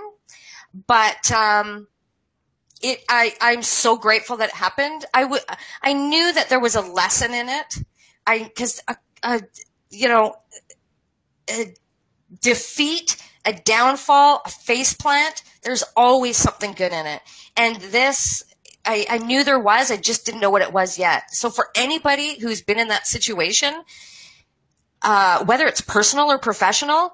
but, 0.88 1.32
um, 1.32 1.88
it 2.82 3.04
I 3.10 3.34
I'm 3.42 3.62
so 3.62 3.98
grateful 3.98 4.38
that 4.38 4.50
it 4.50 4.56
happened. 4.56 5.06
I 5.14 5.94
knew 5.94 6.34
that 6.34 6.50
there 6.50 6.60
was 6.60 6.76
a 6.76 6.82
lesson 6.82 7.34
in 7.34 7.50
it. 7.50 7.78
I 8.26 8.44
because 8.44 8.82
you 9.90 10.08
know 10.08 10.36
a 11.50 11.74
defeat, 12.42 13.18
a 13.46 13.54
downfall, 13.54 14.42
a 14.46 14.50
face 14.50 14.94
plant. 14.94 15.44
There's 15.64 15.84
always 15.96 16.38
something 16.38 16.74
good 16.74 16.94
in 16.94 17.06
it, 17.06 17.22
and 17.56 17.78
this. 17.78 18.44
I, 18.86 19.06
I 19.10 19.18
knew 19.18 19.44
there 19.44 19.60
was, 19.60 19.92
I 19.92 19.98
just 19.98 20.26
didn't 20.26 20.40
know 20.40 20.50
what 20.50 20.62
it 20.62 20.72
was 20.72 20.98
yet. 20.98 21.36
So 21.36 21.50
for 21.50 21.68
anybody 21.76 22.40
who's 22.40 22.62
been 22.62 22.80
in 22.80 22.88
that 22.88 23.06
situation, 23.06 23.84
uh, 25.02 25.44
whether 25.44 25.68
it's 25.68 25.82
personal 25.82 26.32
or 26.32 26.40
professional, 26.40 27.12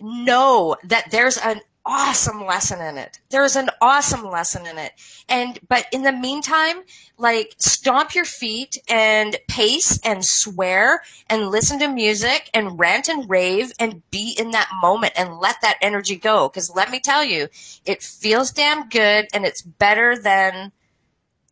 know 0.00 0.76
that 0.84 1.10
there's 1.10 1.36
an 1.36 1.60
awesome 1.86 2.46
lesson 2.46 2.80
in 2.80 2.96
it. 2.96 3.20
There's 3.30 3.56
an 3.56 3.70
awesome 3.80 4.24
lesson 4.24 4.66
in 4.66 4.78
it. 4.78 4.92
And, 5.28 5.58
but 5.68 5.86
in 5.92 6.02
the 6.02 6.12
meantime, 6.12 6.82
like 7.18 7.54
stomp 7.58 8.14
your 8.14 8.24
feet 8.24 8.78
and 8.88 9.36
pace 9.48 9.98
and 10.04 10.24
swear 10.24 11.02
and 11.28 11.50
listen 11.50 11.78
to 11.80 11.88
music 11.88 12.50
and 12.54 12.78
rant 12.78 13.08
and 13.08 13.28
rave 13.28 13.72
and 13.78 14.02
be 14.10 14.34
in 14.38 14.52
that 14.52 14.70
moment 14.80 15.12
and 15.16 15.38
let 15.38 15.56
that 15.62 15.78
energy 15.80 16.16
go. 16.16 16.48
Cause 16.48 16.74
let 16.74 16.90
me 16.90 17.00
tell 17.00 17.24
you, 17.24 17.48
it 17.84 18.02
feels 18.02 18.50
damn 18.50 18.88
good 18.88 19.26
and 19.34 19.44
it's 19.44 19.62
better 19.62 20.16
than 20.18 20.72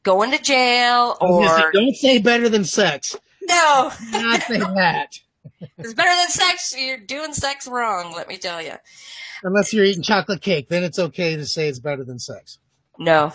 going 0.02 0.30
to 0.32 0.42
jail 0.42 1.16
or. 1.20 1.72
Don't 1.72 1.96
say 1.96 2.18
better 2.18 2.48
than 2.48 2.64
sex. 2.64 3.16
No. 3.42 3.92
Not 4.12 4.42
say 4.42 4.58
that. 4.58 5.18
it's 5.78 5.94
better 5.94 6.14
than 6.16 6.28
sex. 6.28 6.74
You're 6.76 6.98
doing 6.98 7.34
sex 7.34 7.66
wrong, 7.68 8.12
let 8.14 8.28
me 8.28 8.36
tell 8.38 8.62
you. 8.62 8.74
Unless 9.42 9.72
you're 9.72 9.84
eating 9.84 10.02
chocolate 10.02 10.40
cake, 10.40 10.68
then 10.68 10.84
it's 10.84 10.98
okay 10.98 11.36
to 11.36 11.46
say 11.46 11.68
it's 11.68 11.78
better 11.78 12.04
than 12.04 12.18
sex. 12.18 12.58
No. 12.98 13.32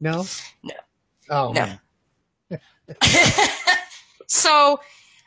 No? 0.00 0.24
No. 0.62 0.74
Oh, 1.30 1.52
no. 1.52 2.58
so, 4.26 4.80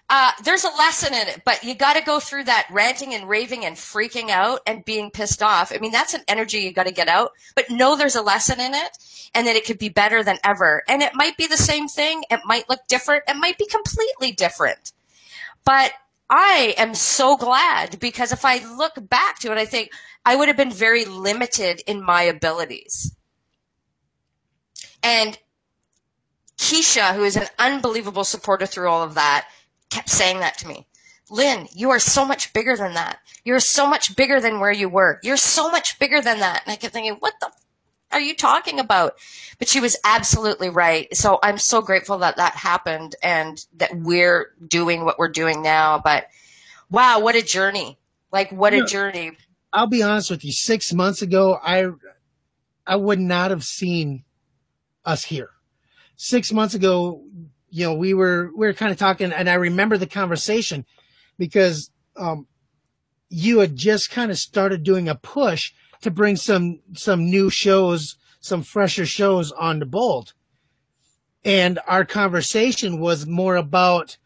uh, 0.10 0.32
there's 0.44 0.66
a 0.66 0.78
lesson 0.78 1.14
in 1.14 1.28
it, 1.30 1.42
but 1.46 1.64
you 1.64 1.74
got 1.74 1.94
to 1.94 2.02
go 2.02 2.20
through 2.20 2.44
that 2.44 2.68
ranting 2.70 3.14
and 3.14 3.30
raving 3.30 3.64
and 3.64 3.78
freaking 3.78 4.30
out 4.30 4.60
and 4.68 4.84
being 4.84 5.10
pissed 5.10 5.42
off. 5.42 5.72
I 5.74 5.78
mean, 5.78 5.94
that's 5.94 6.14
an 6.14 6.24
energy 6.28 6.58
you 6.58 6.74
got 6.74 6.88
to 6.88 6.92
get 6.92 7.08
out, 7.08 7.32
but 7.56 7.70
know 7.70 7.96
there's 7.96 8.18
a 8.18 8.22
lesson 8.22 8.60
in 8.60 8.74
it 8.74 8.98
and 9.34 9.48
that 9.48 9.56
it 9.56 9.66
could 9.66 9.78
be 9.78 9.88
better 9.88 10.22
than 10.22 10.38
ever. 10.44 10.84
And 10.90 11.02
it 11.02 11.14
might 11.16 11.38
be 11.38 11.48
the 11.48 11.56
same 11.56 11.88
thing. 11.88 12.26
It 12.30 12.42
might 12.46 12.68
look 12.68 12.82
different. 12.90 13.24
It 13.30 13.38
might 13.38 13.58
be 13.58 13.66
completely 13.66 14.34
different, 14.34 14.92
but 15.64 15.94
I 16.32 16.74
am 16.78 16.96
so 16.96 17.36
glad 17.36 18.00
because 18.00 18.32
if 18.32 18.46
I 18.46 18.66
look 18.78 18.94
back 19.10 19.40
to 19.40 19.52
it, 19.52 19.58
I 19.58 19.66
think 19.66 19.92
I 20.26 20.38
would 20.38 20.48
have 20.48 20.56
been 20.56 20.72
very 20.72 21.04
limited 21.04 21.82
in 21.86 22.02
my 22.02 22.22
abilities. 22.22 23.14
And 25.04 25.38
Keisha, 26.58 27.16
who 27.16 27.24
is 27.24 27.36
an 27.36 27.48
unbelievable 27.60 28.24
supporter 28.24 28.66
through 28.66 28.88
all 28.88 29.04
of 29.04 29.16
that, 29.16 29.48
kept 29.90 30.10
saying 30.10 30.40
that 30.40 30.58
to 30.60 30.68
me. 30.70 30.88
Lynn, 31.30 31.68
you 31.74 31.90
are 31.90 32.00
so 32.00 32.26
much 32.26 32.54
bigger 32.54 32.78
than 32.78 32.94
that. 32.94 33.20
You're 33.44 33.60
so 33.60 33.86
much 33.86 34.16
bigger 34.16 34.40
than 34.40 34.62
where 34.62 34.72
you 34.72 34.88
were. 34.88 35.20
You're 35.24 35.38
so 35.38 35.70
much 35.70 36.00
bigger 36.00 36.22
than 36.22 36.40
that. 36.40 36.64
And 36.66 36.72
I 36.72 36.78
kept 36.78 36.94
thinking, 36.94 37.16
what 37.20 37.34
the 37.42 37.52
are 38.12 38.20
you 38.20 38.36
talking 38.36 38.80
about? 38.80 39.18
But 39.60 39.68
she 39.68 39.80
was 39.80 39.98
absolutely 40.04 40.70
right. 40.70 41.16
So 41.16 41.40
I'm 41.44 41.58
so 41.58 41.82
grateful 41.82 42.20
that 42.20 42.38
that 42.38 42.54
happened 42.54 43.16
and 43.22 43.64
that 43.78 43.96
we're 43.96 44.52
doing 44.66 45.06
what 45.06 45.20
we're 45.20 45.30
doing 45.30 45.62
now. 45.62 46.00
But 46.00 46.28
wow, 46.90 47.20
what 47.20 47.36
a 47.36 47.42
journey. 47.42 47.98
Like 48.32 48.52
what 48.52 48.74
you 48.74 48.80
a 48.80 48.82
know, 48.82 48.88
journey. 48.88 49.32
I'll 49.74 49.88
be 49.88 50.04
honest 50.04 50.30
with 50.30 50.44
you. 50.44 50.52
Six 50.52 50.94
months 50.94 51.22
ago, 51.22 51.58
I, 51.62 51.90
I 52.86 52.96
would 52.96 53.20
not 53.20 53.52
have 53.52 53.64
seen 53.64 54.24
us 55.06 55.26
here. 55.26 55.50
Six 56.16 56.52
months 56.52 56.74
ago, 56.74 57.24
you 57.70 57.86
know, 57.86 57.94
we 57.94 58.14
were 58.14 58.52
we 58.56 58.68
were 58.68 58.74
kind 58.74 58.92
of 58.92 59.00
talking, 59.00 59.32
and 59.32 59.50
I 59.50 59.54
remember 59.56 59.98
the 59.98 60.06
conversation 60.06 60.86
because 61.38 61.90
um, 62.18 62.46
you 63.30 63.60
had 63.60 63.76
just 63.76 64.12
kind 64.12 64.30
of 64.30 64.38
started 64.38 64.84
doing 64.84 65.08
a 65.08 65.16
push 65.16 65.74
to 66.02 66.12
bring 66.12 66.36
some 66.36 66.80
some 66.94 67.30
new 67.30 67.50
shows, 67.50 68.18
some 68.40 68.64
fresher 68.64 69.06
shows 69.06 69.52
on 69.52 69.80
the 69.80 69.86
Bold, 69.86 70.34
and 71.44 71.80
our 71.88 72.06
conversation 72.06 73.00
was 73.00 73.26
more 73.26 73.56
about, 73.56 74.18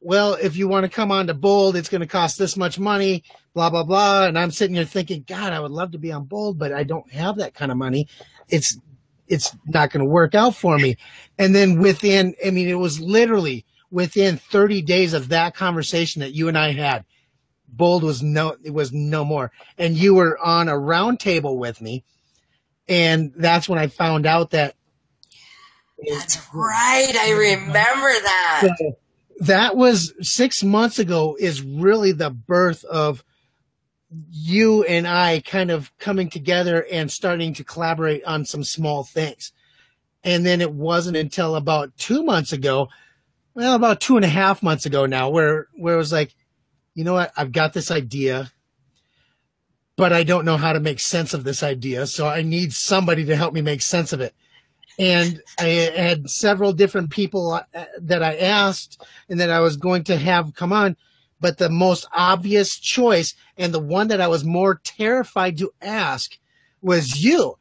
well, 0.00 0.34
if 0.34 0.56
you 0.56 0.68
want 0.68 0.84
to 0.84 0.90
come 0.90 1.10
on 1.10 1.26
to 1.26 1.34
Bold, 1.34 1.76
it's 1.76 1.88
going 1.88 2.00
to 2.00 2.06
cost 2.06 2.38
this 2.38 2.56
much 2.56 2.78
money, 2.78 3.24
blah 3.54 3.70
blah 3.70 3.84
blah. 3.84 4.26
And 4.26 4.38
I'm 4.38 4.50
sitting 4.50 4.76
here 4.76 4.84
thinking, 4.84 5.24
God, 5.26 5.52
I 5.52 5.60
would 5.60 5.72
love 5.72 5.92
to 5.92 5.98
be 5.98 6.12
on 6.12 6.24
Bold, 6.24 6.58
but 6.58 6.72
I 6.72 6.82
don't 6.82 7.10
have 7.12 7.36
that 7.36 7.54
kind 7.54 7.70
of 7.70 7.78
money. 7.78 8.08
It's 8.48 8.78
it's 9.28 9.56
not 9.66 9.90
going 9.90 10.04
to 10.04 10.10
work 10.10 10.34
out 10.34 10.54
for 10.54 10.78
me. 10.78 10.96
And 11.38 11.54
then 11.54 11.78
within, 11.78 12.34
I 12.44 12.50
mean, 12.50 12.68
it 12.68 12.74
was 12.74 13.00
literally 13.00 13.64
within 13.90 14.36
30 14.36 14.82
days 14.82 15.14
of 15.14 15.28
that 15.28 15.54
conversation 15.54 16.20
that 16.20 16.34
you 16.34 16.48
and 16.48 16.58
I 16.58 16.72
had, 16.72 17.04
Bold 17.72 18.02
was 18.02 18.22
no, 18.22 18.56
it 18.62 18.74
was 18.74 18.92
no 18.92 19.24
more. 19.24 19.50
And 19.78 19.96
you 19.96 20.14
were 20.14 20.38
on 20.38 20.68
a 20.68 20.78
round 20.78 21.18
table 21.18 21.58
with 21.58 21.80
me. 21.80 22.04
And 22.86 23.32
that's 23.36 23.68
when 23.68 23.78
I 23.78 23.86
found 23.86 24.26
out 24.26 24.50
that. 24.50 24.76
That's 26.06 26.38
right. 26.52 27.14
I 27.16 27.30
remember 27.30 27.72
that. 27.72 28.68
So 28.76 28.96
that 29.40 29.76
was 29.76 30.12
six 30.20 30.62
months 30.62 30.98
ago 30.98 31.36
is 31.38 31.62
really 31.62 32.12
the 32.12 32.30
birth 32.30 32.84
of 32.84 33.24
you 34.30 34.84
and 34.84 35.06
I 35.06 35.40
kind 35.40 35.70
of 35.70 35.96
coming 35.98 36.28
together 36.28 36.84
and 36.90 37.10
starting 37.10 37.54
to 37.54 37.64
collaborate 37.64 38.24
on 38.24 38.44
some 38.44 38.62
small 38.62 39.04
things. 39.04 39.52
And 40.22 40.44
then 40.44 40.60
it 40.60 40.72
wasn't 40.72 41.16
until 41.16 41.56
about 41.56 41.96
two 41.96 42.22
months 42.22 42.52
ago, 42.52 42.88
well, 43.54 43.74
about 43.74 44.00
two 44.00 44.16
and 44.16 44.24
a 44.24 44.28
half 44.28 44.62
months 44.62 44.86
ago 44.86 45.06
now, 45.06 45.30
where, 45.30 45.68
where 45.74 45.94
it 45.94 45.98
was 45.98 46.12
like, 46.12 46.34
you 46.94 47.04
know 47.04 47.14
what? 47.14 47.32
I've 47.36 47.52
got 47.52 47.72
this 47.72 47.90
idea, 47.90 48.52
but 49.96 50.12
I 50.12 50.24
don't 50.24 50.44
know 50.44 50.56
how 50.56 50.72
to 50.72 50.80
make 50.80 51.00
sense 51.00 51.34
of 51.34 51.44
this 51.44 51.62
idea. 51.62 52.06
So 52.06 52.26
I 52.26 52.42
need 52.42 52.72
somebody 52.72 53.24
to 53.26 53.36
help 53.36 53.54
me 53.54 53.62
make 53.62 53.82
sense 53.82 54.12
of 54.12 54.20
it. 54.20 54.34
And 54.98 55.40
I 55.58 55.64
had 55.64 56.28
several 56.28 56.72
different 56.72 57.10
people 57.10 57.52
uh, 57.52 57.84
that 58.00 58.22
I 58.22 58.36
asked 58.36 59.02
and 59.28 59.40
that 59.40 59.50
I 59.50 59.60
was 59.60 59.76
going 59.76 60.04
to 60.04 60.16
have 60.18 60.54
come 60.54 60.72
on 60.72 60.96
but 61.42 61.58
the 61.58 61.68
most 61.68 62.06
obvious 62.12 62.78
choice 62.78 63.34
and 63.58 63.74
the 63.74 63.80
one 63.80 64.08
that 64.08 64.20
I 64.20 64.28
was 64.28 64.44
more 64.44 64.80
terrified 64.82 65.58
to 65.58 65.72
ask 65.82 66.38
was 66.80 67.22
you. 67.22 67.58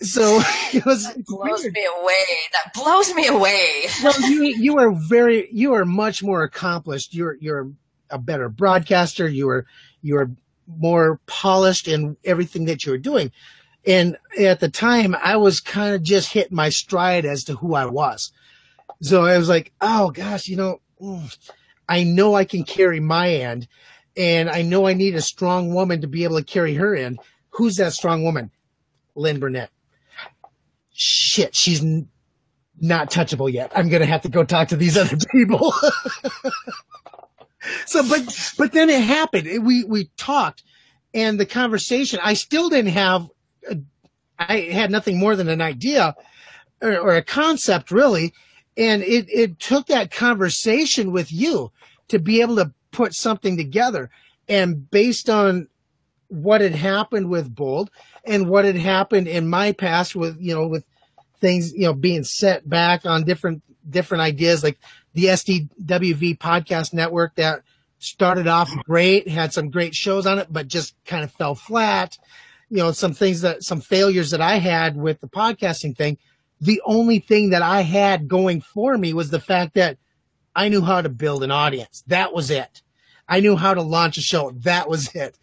So 0.00 0.42
it 0.72 0.84
was 0.84 1.06
that 1.06 1.24
blows 1.24 1.62
weird. 1.62 1.72
me 1.72 1.86
away. 1.98 2.26
That 2.52 2.74
blows 2.74 3.14
me 3.14 3.26
away. 3.26 3.84
well, 4.04 4.30
you 4.30 4.42
you 4.58 4.78
are 4.78 4.92
very 4.92 5.48
you 5.50 5.72
are 5.72 5.86
much 5.86 6.22
more 6.22 6.42
accomplished. 6.42 7.14
You're 7.14 7.38
you're 7.40 7.72
a 8.12 8.18
better 8.18 8.48
broadcaster. 8.48 9.28
You 9.28 9.48
are 9.48 9.66
you 10.02 10.16
are 10.16 10.30
more 10.66 11.20
polished 11.26 11.88
in 11.88 12.16
everything 12.24 12.66
that 12.66 12.84
you're 12.84 12.98
doing. 12.98 13.32
And 13.84 14.16
at 14.38 14.60
the 14.60 14.68
time, 14.68 15.16
I 15.20 15.36
was 15.36 15.60
kind 15.60 15.94
of 15.94 16.02
just 16.02 16.32
hitting 16.32 16.56
my 16.56 16.68
stride 16.68 17.24
as 17.24 17.44
to 17.44 17.56
who 17.56 17.74
I 17.74 17.86
was. 17.86 18.32
So 19.00 19.24
I 19.24 19.36
was 19.36 19.48
like, 19.48 19.72
oh 19.80 20.10
gosh, 20.10 20.46
you 20.46 20.56
know, 20.56 20.80
I 21.88 22.04
know 22.04 22.34
I 22.34 22.44
can 22.44 22.62
carry 22.62 23.00
my 23.00 23.30
end 23.30 23.66
and 24.16 24.48
I 24.48 24.62
know 24.62 24.86
I 24.86 24.94
need 24.94 25.14
a 25.14 25.22
strong 25.22 25.74
woman 25.74 26.02
to 26.02 26.06
be 26.06 26.24
able 26.24 26.38
to 26.38 26.44
carry 26.44 26.74
her 26.74 26.94
end. 26.94 27.18
Who's 27.50 27.76
that 27.76 27.92
strong 27.92 28.22
woman? 28.22 28.50
Lynn 29.14 29.40
Burnett. 29.40 29.70
Shit, 30.92 31.56
she's 31.56 31.82
not 32.80 33.10
touchable 33.10 33.50
yet. 33.50 33.72
I'm 33.74 33.88
going 33.88 34.02
to 34.02 34.06
have 34.06 34.22
to 34.22 34.28
go 34.28 34.44
talk 34.44 34.68
to 34.68 34.76
these 34.76 34.96
other 34.98 35.16
people. 35.32 35.72
so, 37.86 38.02
but, 38.08 38.54
but 38.58 38.72
then 38.72 38.90
it 38.90 39.02
happened. 39.02 39.64
We, 39.64 39.84
we 39.84 40.10
talked 40.16 40.62
and 41.14 41.38
the 41.38 41.46
conversation, 41.46 42.20
I 42.22 42.34
still 42.34 42.68
didn't 42.68 42.92
have, 42.92 43.28
a, 43.68 43.78
I 44.38 44.60
had 44.72 44.90
nothing 44.90 45.18
more 45.18 45.36
than 45.36 45.48
an 45.48 45.60
idea 45.60 46.14
or, 46.80 46.98
or 46.98 47.16
a 47.16 47.22
concept 47.22 47.90
really. 47.90 48.32
And 48.76 49.02
it, 49.02 49.26
it 49.28 49.58
took 49.58 49.86
that 49.86 50.10
conversation 50.10 51.12
with 51.12 51.30
you 51.30 51.70
to 52.08 52.18
be 52.18 52.40
able 52.40 52.56
to 52.56 52.72
put 52.90 53.14
something 53.14 53.56
together. 53.56 54.10
And 54.48 54.90
based 54.90 55.28
on 55.28 55.68
what 56.28 56.62
had 56.62 56.74
happened 56.74 57.28
with 57.28 57.54
Bold 57.54 57.90
and 58.24 58.48
what 58.48 58.64
had 58.64 58.76
happened 58.76 59.28
in 59.28 59.48
my 59.48 59.72
past 59.72 60.16
with, 60.16 60.38
you 60.40 60.54
know, 60.54 60.66
with 60.66 60.84
things, 61.40 61.72
you 61.74 61.82
know, 61.82 61.92
being 61.92 62.24
set 62.24 62.68
back 62.68 63.04
on 63.04 63.24
different, 63.24 63.62
different 63.88 64.22
ideas 64.22 64.62
like 64.62 64.78
the 65.14 65.24
SDWV 65.26 66.38
podcast 66.38 66.92
network 66.92 67.34
that 67.36 67.62
started 67.98 68.48
off 68.48 68.70
great, 68.84 69.28
had 69.28 69.52
some 69.52 69.70
great 69.70 69.94
shows 69.94 70.26
on 70.26 70.38
it, 70.38 70.48
but 70.50 70.68
just 70.68 70.94
kind 71.04 71.24
of 71.24 71.32
fell 71.32 71.54
flat. 71.54 72.18
You 72.68 72.78
know, 72.78 72.92
some 72.92 73.12
things 73.12 73.42
that, 73.42 73.62
some 73.62 73.80
failures 73.80 74.30
that 74.30 74.40
I 74.40 74.56
had 74.56 74.96
with 74.96 75.20
the 75.20 75.28
podcasting 75.28 75.96
thing 75.96 76.18
the 76.62 76.80
only 76.84 77.18
thing 77.18 77.50
that 77.50 77.62
I 77.62 77.80
had 77.80 78.28
going 78.28 78.60
for 78.60 78.96
me 78.96 79.12
was 79.12 79.30
the 79.30 79.40
fact 79.40 79.74
that 79.74 79.98
I 80.54 80.68
knew 80.68 80.80
how 80.80 81.02
to 81.02 81.08
build 81.08 81.42
an 81.42 81.50
audience. 81.50 82.04
That 82.06 82.32
was 82.32 82.52
it. 82.52 82.82
I 83.28 83.40
knew 83.40 83.56
how 83.56 83.74
to 83.74 83.82
launch 83.82 84.16
a 84.16 84.20
show. 84.20 84.52
That 84.58 84.88
was 84.88 85.12
it. 85.14 85.36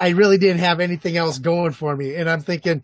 I 0.00 0.08
really 0.08 0.38
didn't 0.38 0.58
have 0.58 0.80
anything 0.80 1.16
else 1.16 1.38
going 1.38 1.70
for 1.70 1.94
me. 1.94 2.16
And 2.16 2.28
I'm 2.28 2.40
thinking, 2.40 2.82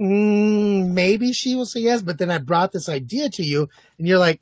mm, 0.00 0.88
maybe 0.90 1.32
she 1.32 1.54
will 1.54 1.64
say 1.64 1.80
yes. 1.80 2.02
But 2.02 2.18
then 2.18 2.30
I 2.30 2.38
brought 2.38 2.72
this 2.72 2.88
idea 2.88 3.30
to 3.30 3.44
you 3.44 3.68
and 3.98 4.08
you're 4.08 4.18
like, 4.18 4.40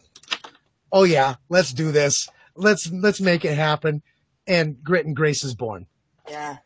oh 0.94 1.04
yeah, 1.04 1.34
let's 1.50 1.74
do 1.74 1.92
this. 1.92 2.26
Let's, 2.56 2.90
let's 2.90 3.20
make 3.20 3.44
it 3.44 3.56
happen. 3.56 4.02
And 4.46 4.82
grit 4.82 5.04
and 5.04 5.14
grace 5.14 5.44
is 5.44 5.54
born. 5.54 5.86
Yeah 6.26 6.58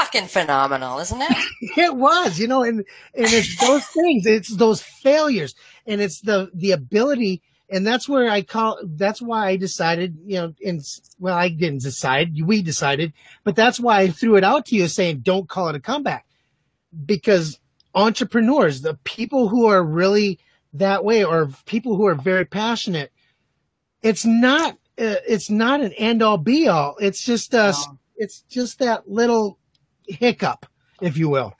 fucking 0.00 0.28
phenomenal, 0.28 0.98
isn't 0.98 1.20
it? 1.20 1.36
it 1.76 1.94
was, 1.94 2.38
you 2.38 2.48
know, 2.48 2.62
and 2.62 2.78
and 3.14 3.26
it's 3.26 3.58
those 3.60 3.84
things, 3.94 4.26
it's 4.26 4.56
those 4.56 4.82
failures, 4.82 5.54
and 5.86 6.00
it's 6.00 6.20
the 6.20 6.50
the 6.54 6.72
ability, 6.72 7.42
and 7.68 7.86
that's 7.86 8.08
where 8.08 8.30
I 8.30 8.42
call. 8.42 8.78
That's 8.82 9.20
why 9.20 9.48
I 9.48 9.56
decided, 9.56 10.18
you 10.24 10.36
know, 10.36 10.54
and 10.64 10.80
well, 11.18 11.36
I 11.36 11.48
didn't 11.48 11.82
decide, 11.82 12.34
we 12.42 12.62
decided, 12.62 13.12
but 13.44 13.56
that's 13.56 13.78
why 13.78 14.00
I 14.00 14.08
threw 14.08 14.36
it 14.36 14.44
out 14.44 14.66
to 14.66 14.76
you, 14.76 14.88
saying 14.88 15.20
don't 15.20 15.48
call 15.48 15.68
it 15.68 15.76
a 15.76 15.80
comeback, 15.80 16.26
because 17.04 17.58
entrepreneurs, 17.94 18.80
the 18.80 18.94
people 19.04 19.48
who 19.48 19.66
are 19.66 19.82
really 19.82 20.38
that 20.74 21.04
way, 21.04 21.24
or 21.24 21.50
people 21.66 21.96
who 21.96 22.06
are 22.06 22.14
very 22.14 22.44
passionate, 22.44 23.12
it's 24.02 24.24
not. 24.24 24.74
Uh, 24.98 25.16
it's 25.26 25.48
not 25.48 25.80
an 25.80 25.92
end 25.94 26.22
all 26.22 26.36
be 26.36 26.68
all. 26.68 26.94
It's 27.00 27.24
just 27.24 27.54
uh, 27.54 27.72
no. 27.72 27.98
it's 28.16 28.42
just 28.42 28.80
that 28.80 29.08
little 29.08 29.58
hiccup, 30.06 30.66
if 31.00 31.16
you 31.16 31.28
will. 31.28 31.54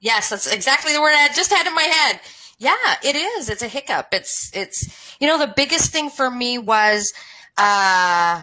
Yes, 0.00 0.30
that's 0.30 0.46
exactly 0.46 0.94
the 0.94 1.00
word 1.00 1.12
I 1.14 1.28
just 1.34 1.52
had 1.52 1.66
in 1.66 1.74
my 1.74 1.82
head. 1.82 2.20
Yeah, 2.58 2.96
it 3.02 3.16
is. 3.16 3.48
It's 3.50 3.62
a 3.62 3.68
hiccup. 3.68 4.08
It's, 4.12 4.50
it's, 4.54 5.16
you 5.20 5.26
know, 5.26 5.38
the 5.38 5.52
biggest 5.54 5.92
thing 5.92 6.10
for 6.10 6.30
me 6.30 6.58
was, 6.58 7.12
uh, 7.58 8.42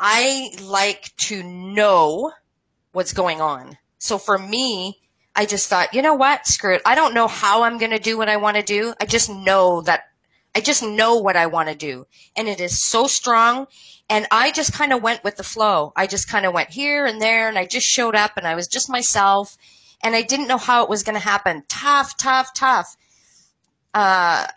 I 0.00 0.50
like 0.62 1.10
to 1.18 1.42
know 1.42 2.32
what's 2.92 3.12
going 3.12 3.40
on. 3.40 3.78
So 3.98 4.18
for 4.18 4.38
me, 4.38 5.00
I 5.38 5.46
just 5.46 5.68
thought, 5.68 5.94
you 5.94 6.02
know 6.02 6.14
what? 6.14 6.48
Screw 6.48 6.74
it. 6.74 6.82
I 6.84 6.96
don't 6.96 7.14
know 7.14 7.28
how 7.28 7.62
I'm 7.62 7.78
going 7.78 7.92
to 7.92 8.00
do 8.00 8.18
what 8.18 8.28
I 8.28 8.38
want 8.38 8.56
to 8.56 8.62
do. 8.64 8.92
I 9.00 9.04
just 9.04 9.30
know 9.30 9.80
that 9.82 10.08
I 10.52 10.60
just 10.60 10.82
know 10.82 11.14
what 11.14 11.36
I 11.36 11.46
want 11.46 11.68
to 11.68 11.76
do. 11.76 12.08
And 12.34 12.48
it 12.48 12.60
is 12.60 12.82
so 12.82 13.06
strong. 13.06 13.68
And 14.10 14.26
I 14.32 14.50
just 14.50 14.72
kind 14.72 14.92
of 14.92 15.00
went 15.00 15.22
with 15.22 15.36
the 15.36 15.44
flow. 15.44 15.92
I 15.94 16.08
just 16.08 16.28
kind 16.28 16.44
of 16.44 16.52
went 16.52 16.70
here 16.70 17.06
and 17.06 17.22
there 17.22 17.48
and 17.48 17.56
I 17.56 17.66
just 17.66 17.86
showed 17.86 18.16
up 18.16 18.36
and 18.36 18.48
I 18.48 18.56
was 18.56 18.66
just 18.66 18.90
myself 18.90 19.56
and 20.02 20.16
I 20.16 20.22
didn't 20.22 20.48
know 20.48 20.58
how 20.58 20.82
it 20.82 20.90
was 20.90 21.04
going 21.04 21.14
to 21.14 21.20
happen. 21.20 21.62
Tough, 21.68 22.16
tough, 22.16 22.52
tough. 22.52 22.96
Uh, 23.94 24.48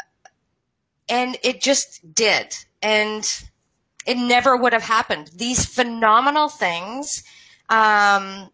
and 1.07 1.37
it 1.43 1.61
just 1.61 2.15
did. 2.15 2.55
And 2.81 3.23
it 4.07 4.17
never 4.17 4.57
would 4.57 4.73
have 4.73 4.81
happened. 4.81 5.29
These 5.35 5.63
phenomenal 5.63 6.49
things, 6.49 7.23
um, 7.69 8.49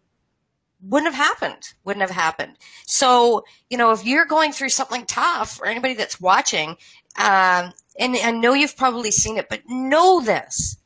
wouldn't 0.82 1.14
have 1.14 1.26
happened. 1.26 1.74
Wouldn't 1.84 2.02
have 2.02 2.16
happened. 2.16 2.56
So, 2.86 3.44
you 3.68 3.76
know, 3.76 3.92
if 3.92 4.04
you're 4.04 4.26
going 4.26 4.52
through 4.52 4.68
something 4.70 5.06
tough 5.06 5.60
or 5.60 5.66
anybody 5.66 5.94
that's 5.94 6.20
watching, 6.20 6.70
um, 7.16 7.72
and 7.98 8.16
I 8.22 8.30
know 8.30 8.54
you've 8.54 8.76
probably 8.76 9.10
seen 9.10 9.38
it, 9.38 9.48
but 9.48 9.62
know 9.66 10.20
this. 10.20 10.78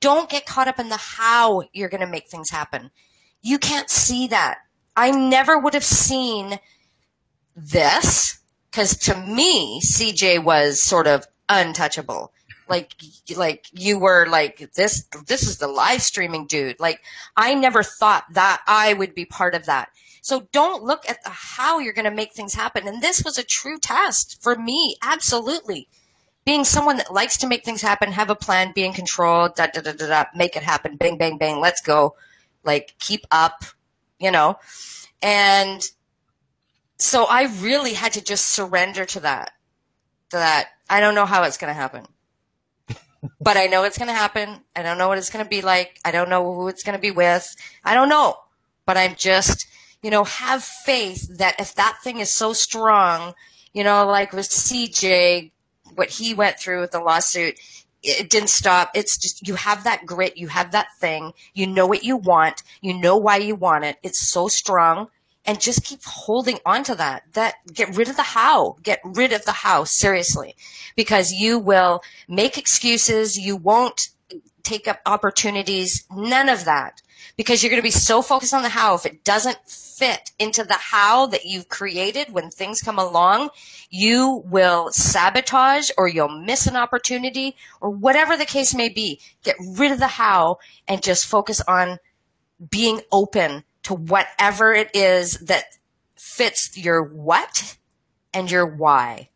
Don't 0.00 0.30
get 0.30 0.46
caught 0.46 0.68
up 0.68 0.78
in 0.78 0.88
the 0.88 0.96
how 0.96 1.62
you're 1.72 1.88
going 1.88 2.00
to 2.00 2.06
make 2.06 2.28
things 2.28 2.50
happen. 2.50 2.90
You 3.42 3.58
can't 3.58 3.90
see 3.90 4.26
that. 4.28 4.58
I 4.96 5.10
never 5.10 5.58
would 5.58 5.74
have 5.74 5.84
seen 5.84 6.58
this 7.56 8.38
because 8.70 8.96
to 8.98 9.16
me, 9.16 9.80
CJ 9.80 10.42
was 10.42 10.82
sort 10.82 11.06
of 11.06 11.26
untouchable. 11.48 12.32
Like, 12.68 12.92
like 13.36 13.66
you 13.72 13.98
were 13.98 14.26
like 14.26 14.72
this, 14.74 15.04
this 15.26 15.42
is 15.42 15.58
the 15.58 15.68
live 15.68 16.02
streaming 16.02 16.46
dude. 16.46 16.80
Like 16.80 17.00
I 17.36 17.54
never 17.54 17.82
thought 17.82 18.24
that 18.32 18.62
I 18.66 18.94
would 18.94 19.14
be 19.14 19.24
part 19.24 19.54
of 19.54 19.66
that. 19.66 19.90
So 20.22 20.48
don't 20.52 20.82
look 20.82 21.08
at 21.08 21.22
the 21.22 21.30
how 21.30 21.78
you're 21.80 21.92
going 21.92 22.06
to 22.06 22.10
make 22.10 22.32
things 22.32 22.54
happen. 22.54 22.88
And 22.88 23.02
this 23.02 23.22
was 23.24 23.36
a 23.38 23.44
true 23.44 23.78
test 23.78 24.42
for 24.42 24.56
me. 24.56 24.96
Absolutely. 25.02 25.88
being 26.44 26.64
someone 26.64 26.98
that 26.98 27.12
likes 27.12 27.38
to 27.38 27.46
make 27.46 27.64
things 27.64 27.82
happen, 27.82 28.12
have 28.12 28.30
a 28.30 28.34
plan, 28.34 28.72
be 28.74 28.84
in 28.84 28.92
control, 28.92 29.48
da 29.48 29.66
da 29.66 29.80
da 29.80 29.92
da 29.92 30.06
da, 30.06 30.24
make 30.34 30.56
it 30.56 30.62
happen, 30.62 30.96
bang 30.96 31.16
bang 31.16 31.38
bang, 31.38 31.58
let's 31.60 31.80
go, 31.80 32.16
like 32.64 32.94
keep 32.98 33.24
up, 33.30 33.64
you 34.18 34.30
know, 34.30 34.58
and 35.22 35.82
so 36.98 37.24
I 37.24 37.44
really 37.60 37.94
had 37.94 38.12
to 38.14 38.22
just 38.24 38.46
surrender 38.46 39.04
to 39.06 39.20
that. 39.20 39.52
That 40.30 40.68
I 40.90 41.00
don't 41.00 41.14
know 41.14 41.26
how 41.26 41.44
it's 41.44 41.58
going 41.58 41.70
to 41.70 41.74
happen, 41.74 42.06
but 43.40 43.56
I 43.56 43.66
know 43.66 43.84
it's 43.84 43.98
going 43.98 44.08
to 44.08 44.14
happen. 44.14 44.60
I 44.74 44.82
don't 44.82 44.98
know 44.98 45.08
what 45.08 45.18
it's 45.18 45.30
going 45.30 45.44
to 45.44 45.48
be 45.48 45.62
like. 45.62 45.98
I 46.04 46.10
don't 46.10 46.28
know 46.28 46.54
who 46.54 46.68
it's 46.68 46.82
going 46.82 46.96
to 46.96 47.02
be 47.02 47.10
with. 47.10 47.54
I 47.84 47.94
don't 47.94 48.08
know, 48.08 48.36
but 48.86 48.96
I'm 48.96 49.14
just 49.14 49.66
you 50.02 50.10
know 50.10 50.24
have 50.24 50.62
faith 50.62 51.38
that 51.38 51.58
if 51.58 51.74
that 51.74 51.98
thing 52.02 52.18
is 52.18 52.30
so 52.30 52.52
strong, 52.52 53.34
you 53.72 53.84
know, 53.84 54.06
like 54.06 54.32
with 54.32 54.48
CJ 54.48 55.50
what 55.94 56.10
he 56.10 56.34
went 56.34 56.58
through 56.58 56.80
with 56.80 56.90
the 56.90 57.00
lawsuit, 57.00 57.58
it 58.02 58.28
didn't 58.28 58.50
stop. 58.50 58.90
It's 58.94 59.16
just, 59.16 59.46
you 59.46 59.54
have 59.54 59.84
that 59.84 60.06
grit, 60.06 60.36
you 60.36 60.48
have 60.48 60.72
that 60.72 60.88
thing, 60.98 61.32
you 61.54 61.66
know 61.66 61.86
what 61.86 62.04
you 62.04 62.16
want, 62.16 62.62
you 62.80 62.94
know 62.94 63.16
why 63.16 63.36
you 63.38 63.54
want 63.54 63.84
it. 63.84 63.96
It's 64.02 64.28
so 64.28 64.48
strong 64.48 65.08
and 65.46 65.60
just 65.60 65.84
keep 65.84 66.02
holding 66.04 66.58
on 66.64 66.84
to 66.84 66.94
that. 66.94 67.24
That 67.32 67.54
get 67.72 67.96
rid 67.96 68.08
of 68.08 68.16
the 68.16 68.22
how. 68.22 68.76
Get 68.82 69.00
rid 69.04 69.32
of 69.32 69.44
the 69.44 69.52
how, 69.52 69.84
seriously. 69.84 70.56
Because 70.96 71.32
you 71.32 71.58
will 71.58 72.02
make 72.28 72.56
excuses, 72.58 73.38
you 73.38 73.56
won't 73.56 74.08
take 74.62 74.88
up 74.88 75.00
opportunities, 75.04 76.04
none 76.10 76.48
of 76.48 76.64
that 76.64 77.02
because 77.36 77.62
you're 77.62 77.70
going 77.70 77.82
to 77.82 77.86
be 77.86 77.90
so 77.90 78.22
focused 78.22 78.54
on 78.54 78.62
the 78.62 78.68
how. 78.68 78.94
If 78.94 79.06
it 79.06 79.24
doesn't 79.24 79.58
fit 79.66 80.32
into 80.38 80.64
the 80.64 80.74
how 80.74 81.26
that 81.26 81.44
you've 81.44 81.68
created 81.68 82.32
when 82.32 82.50
things 82.50 82.80
come 82.80 82.98
along, 82.98 83.50
you 83.90 84.42
will 84.46 84.92
sabotage 84.92 85.90
or 85.96 86.08
you'll 86.08 86.28
miss 86.28 86.66
an 86.66 86.76
opportunity 86.76 87.56
or 87.80 87.90
whatever 87.90 88.36
the 88.36 88.44
case 88.44 88.74
may 88.74 88.88
be. 88.88 89.20
Get 89.42 89.56
rid 89.60 89.92
of 89.92 89.98
the 89.98 90.06
how 90.06 90.58
and 90.86 91.02
just 91.02 91.26
focus 91.26 91.60
on 91.66 91.98
being 92.70 93.00
open 93.10 93.64
to 93.84 93.94
whatever 93.94 94.72
it 94.72 94.90
is 94.94 95.38
that 95.40 95.64
fits 96.16 96.76
your 96.76 97.02
what 97.02 97.76
and 98.32 98.50
your 98.50 98.66
why. 98.66 99.30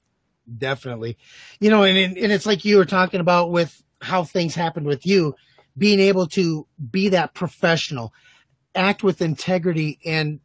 Definitely. 0.56 1.18
You 1.60 1.70
know, 1.70 1.84
and, 1.84 2.16
and 2.16 2.32
it's 2.32 2.46
like 2.46 2.64
you 2.64 2.78
were 2.78 2.84
talking 2.84 3.20
about 3.20 3.50
with 3.50 3.82
how 4.00 4.24
things 4.24 4.54
happened 4.54 4.86
with 4.86 5.06
you 5.06 5.34
being 5.76 6.00
able 6.00 6.26
to 6.26 6.66
be 6.90 7.10
that 7.10 7.34
professional, 7.34 8.12
act 8.74 9.02
with 9.02 9.22
integrity, 9.22 9.98
and 10.04 10.40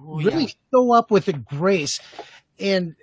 oh, 0.00 0.18
really 0.18 0.44
yeah. 0.44 0.50
show 0.72 0.92
up 0.92 1.10
with 1.10 1.28
a 1.28 1.32
grace. 1.32 2.00
And 2.58 2.94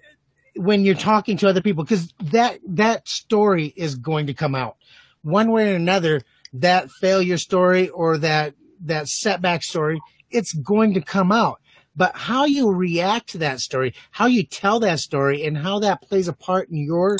when 0.55 0.83
you're 0.83 0.95
talking 0.95 1.37
to 1.37 1.49
other 1.49 1.61
people, 1.61 1.83
because 1.83 2.13
that 2.23 2.59
that 2.67 3.07
story 3.07 3.73
is 3.75 3.95
going 3.95 4.27
to 4.27 4.33
come 4.33 4.55
out 4.55 4.77
one 5.21 5.51
way 5.51 5.73
or 5.73 5.75
another. 5.75 6.21
That 6.53 6.89
failure 6.89 7.37
story 7.37 7.89
or 7.89 8.17
that 8.19 8.53
that 8.81 9.09
setback 9.09 9.61
story, 9.61 9.99
it's 10.29 10.53
going 10.53 10.93
to 10.93 11.01
come 11.01 11.31
out. 11.31 11.61
But 11.95 12.15
how 12.15 12.45
you 12.45 12.71
react 12.71 13.29
to 13.29 13.37
that 13.39 13.61
story, 13.61 13.93
how 14.11 14.25
you 14.25 14.43
tell 14.43 14.79
that 14.81 14.99
story, 14.99 15.45
and 15.45 15.57
how 15.57 15.79
that 15.79 16.01
plays 16.01 16.27
a 16.27 16.33
part 16.33 16.69
in 16.69 16.77
your 16.77 17.17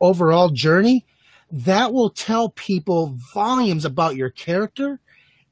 overall 0.00 0.50
journey 0.50 1.06
that 1.50 1.92
will 1.92 2.10
tell 2.10 2.50
people 2.50 3.16
volumes 3.32 3.84
about 3.84 4.16
your 4.16 4.30
character 4.30 5.00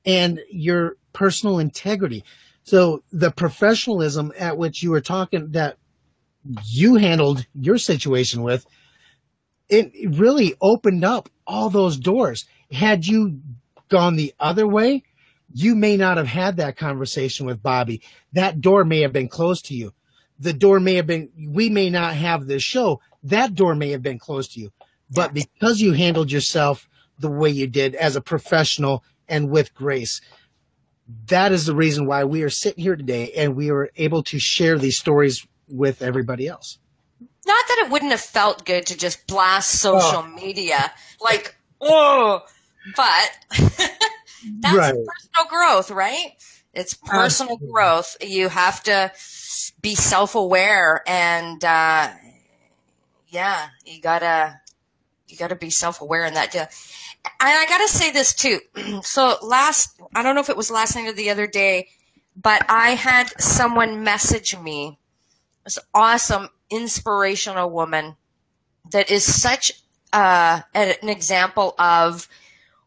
and 0.04 0.40
your 0.50 0.96
personal 1.12 1.58
integrity. 1.58 2.24
So 2.64 3.02
the 3.12 3.30
professionalism 3.30 4.32
at 4.38 4.58
which 4.58 4.82
you 4.82 4.90
were 4.90 5.00
talking 5.00 5.52
that 5.52 5.76
you 6.66 6.96
handled 6.96 7.46
your 7.54 7.78
situation 7.78 8.42
with, 8.42 8.66
it 9.68 9.92
really 10.18 10.54
opened 10.60 11.04
up 11.04 11.28
all 11.46 11.70
those 11.70 11.96
doors. 11.96 12.44
Had 12.72 13.06
you 13.06 13.40
gone 13.88 14.16
the 14.16 14.34
other 14.40 14.66
way, 14.66 15.04
you 15.54 15.76
may 15.76 15.96
not 15.96 16.16
have 16.16 16.26
had 16.26 16.56
that 16.56 16.76
conversation 16.76 17.46
with 17.46 17.62
Bobby. 17.62 18.02
That 18.32 18.60
door 18.60 18.84
may 18.84 19.00
have 19.00 19.12
been 19.12 19.28
closed 19.28 19.66
to 19.66 19.74
you. 19.74 19.94
The 20.40 20.52
door 20.52 20.80
may 20.80 20.94
have 20.96 21.06
been, 21.06 21.30
we 21.48 21.70
may 21.70 21.90
not 21.90 22.14
have 22.14 22.46
this 22.46 22.62
show. 22.62 23.00
That 23.22 23.54
door 23.54 23.76
may 23.76 23.90
have 23.90 24.02
been 24.02 24.18
closed 24.18 24.54
to 24.54 24.60
you. 24.60 24.72
But 25.10 25.32
because 25.32 25.80
you 25.80 25.92
handled 25.92 26.32
yourself 26.32 26.88
the 27.20 27.30
way 27.30 27.50
you 27.50 27.68
did 27.68 27.94
as 27.94 28.16
a 28.16 28.20
professional 28.20 29.04
and 29.28 29.48
with 29.48 29.72
grace, 29.74 30.20
that 31.26 31.52
is 31.52 31.66
the 31.66 31.76
reason 31.76 32.06
why 32.06 32.24
we 32.24 32.42
are 32.42 32.50
sitting 32.50 32.82
here 32.82 32.96
today 32.96 33.30
and 33.36 33.54
we 33.54 33.70
are 33.70 33.90
able 33.96 34.24
to 34.24 34.40
share 34.40 34.76
these 34.76 34.98
stories 34.98 35.46
with 35.68 36.02
everybody 36.02 36.48
else. 36.48 36.78
Not 37.46 37.64
that 37.68 37.84
it 37.84 37.92
wouldn't 37.92 38.10
have 38.10 38.20
felt 38.20 38.64
good 38.64 38.86
to 38.86 38.98
just 38.98 39.28
blast 39.28 39.70
social 39.70 40.24
oh. 40.26 40.34
media, 40.34 40.92
like, 41.20 41.54
oh, 41.80 42.42
but 42.96 43.30
that's 44.60 44.76
right. 44.76 44.94
personal 44.94 45.48
growth, 45.48 45.90
right? 45.90 46.32
It's 46.72 46.94
personal 46.94 47.54
Absolutely. 47.54 47.72
growth. 47.72 48.16
You 48.20 48.48
have 48.48 48.82
to 48.84 49.12
be 49.80 49.94
self 49.94 50.34
aware 50.34 51.02
and, 51.06 51.64
uh, 51.64 52.10
yeah, 53.28 53.68
you 53.84 54.00
gotta 54.00 54.60
you 55.34 55.38
got 55.38 55.48
to 55.48 55.56
be 55.56 55.70
self 55.70 56.00
aware 56.00 56.24
in 56.24 56.34
that. 56.34 56.52
Deal. 56.52 56.62
And 56.62 56.68
I 57.40 57.66
got 57.66 57.78
to 57.78 57.88
say 57.88 58.12
this 58.12 58.34
too. 58.34 58.60
so 59.02 59.36
last, 59.42 60.00
I 60.14 60.22
don't 60.22 60.34
know 60.34 60.40
if 60.40 60.50
it 60.50 60.56
was 60.56 60.70
last 60.70 60.94
night 60.94 61.08
or 61.08 61.12
the 61.12 61.30
other 61.30 61.46
day, 61.46 61.88
but 62.40 62.64
I 62.68 62.90
had 62.90 63.30
someone 63.40 64.04
message 64.04 64.56
me. 64.56 64.98
This 65.64 65.78
awesome, 65.94 66.50
inspirational 66.70 67.70
woman 67.70 68.16
that 68.92 69.10
is 69.10 69.24
such 69.24 69.72
uh, 70.12 70.60
an 70.74 71.08
example 71.08 71.74
of 71.78 72.28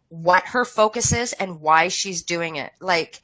what 0.09 0.43
her 0.47 0.65
focus 0.65 1.11
is 1.13 1.33
and 1.33 1.61
why 1.61 1.87
she's 1.87 2.23
doing 2.23 2.55
it. 2.55 2.71
Like, 2.79 3.21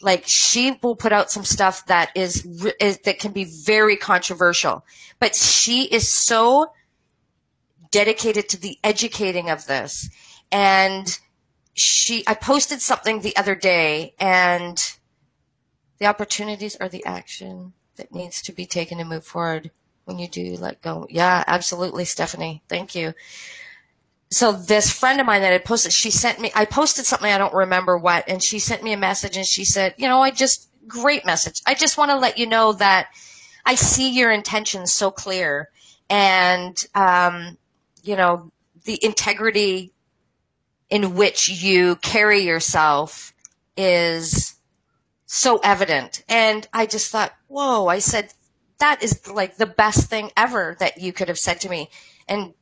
like 0.00 0.24
she 0.26 0.78
will 0.82 0.96
put 0.96 1.12
out 1.12 1.30
some 1.30 1.44
stuff 1.44 1.86
that 1.86 2.10
is, 2.14 2.46
is 2.80 2.98
that 3.04 3.18
can 3.18 3.32
be 3.32 3.44
very 3.44 3.96
controversial, 3.96 4.84
but 5.18 5.34
she 5.34 5.84
is 5.84 6.08
so 6.08 6.72
dedicated 7.90 8.48
to 8.50 8.60
the 8.60 8.78
educating 8.84 9.48
of 9.48 9.66
this. 9.66 10.10
And 10.52 11.06
she, 11.74 12.24
I 12.26 12.34
posted 12.34 12.80
something 12.80 13.20
the 13.20 13.36
other 13.36 13.54
day 13.54 14.14
and 14.18 14.78
the 15.98 16.06
opportunities 16.06 16.76
are 16.76 16.88
the 16.88 17.04
action 17.04 17.72
that 17.96 18.12
needs 18.14 18.42
to 18.42 18.52
be 18.52 18.66
taken 18.66 18.98
to 18.98 19.04
move 19.04 19.24
forward 19.24 19.70
when 20.04 20.18
you 20.18 20.28
do 20.28 20.56
let 20.56 20.82
go. 20.82 21.06
Yeah, 21.10 21.42
absolutely, 21.46 22.04
Stephanie. 22.04 22.62
Thank 22.68 22.94
you. 22.94 23.14
So 24.30 24.52
this 24.52 24.90
friend 24.90 25.20
of 25.20 25.26
mine 25.26 25.42
that 25.42 25.52
I 25.52 25.58
posted, 25.58 25.92
she 25.92 26.10
sent 26.10 26.40
me, 26.40 26.50
I 26.54 26.64
posted 26.64 27.06
something, 27.06 27.30
I 27.30 27.38
don't 27.38 27.54
remember 27.54 27.96
what, 27.96 28.28
and 28.28 28.42
she 28.42 28.58
sent 28.58 28.82
me 28.82 28.92
a 28.92 28.96
message 28.98 29.36
and 29.36 29.46
she 29.46 29.64
said, 29.64 29.94
you 29.98 30.08
know, 30.08 30.20
I 30.20 30.30
just, 30.30 30.68
great 30.88 31.24
message. 31.24 31.62
I 31.66 31.74
just 31.74 31.96
want 31.96 32.10
to 32.10 32.18
let 32.18 32.38
you 32.38 32.46
know 32.46 32.72
that 32.72 33.08
I 33.64 33.76
see 33.76 34.10
your 34.10 34.30
intentions 34.30 34.92
so 34.92 35.10
clear. 35.10 35.68
And, 36.08 36.76
um, 36.94 37.56
you 38.02 38.16
know, 38.16 38.50
the 38.84 38.98
integrity 39.02 39.92
in 40.90 41.14
which 41.14 41.48
you 41.48 41.96
carry 41.96 42.40
yourself 42.42 43.32
is 43.76 44.56
so 45.26 45.58
evident. 45.58 46.22
And 46.28 46.66
I 46.72 46.86
just 46.86 47.10
thought, 47.10 47.32
whoa, 47.48 47.88
I 47.88 47.98
said, 47.98 48.32
that 48.78 49.02
is 49.02 49.26
like 49.28 49.56
the 49.56 49.66
best 49.66 50.08
thing 50.08 50.30
ever 50.36 50.76
that 50.78 51.00
you 51.00 51.12
could 51.12 51.28
have 51.28 51.38
said 51.38 51.60
to 51.62 51.68
me. 51.68 51.90
And 52.28 52.54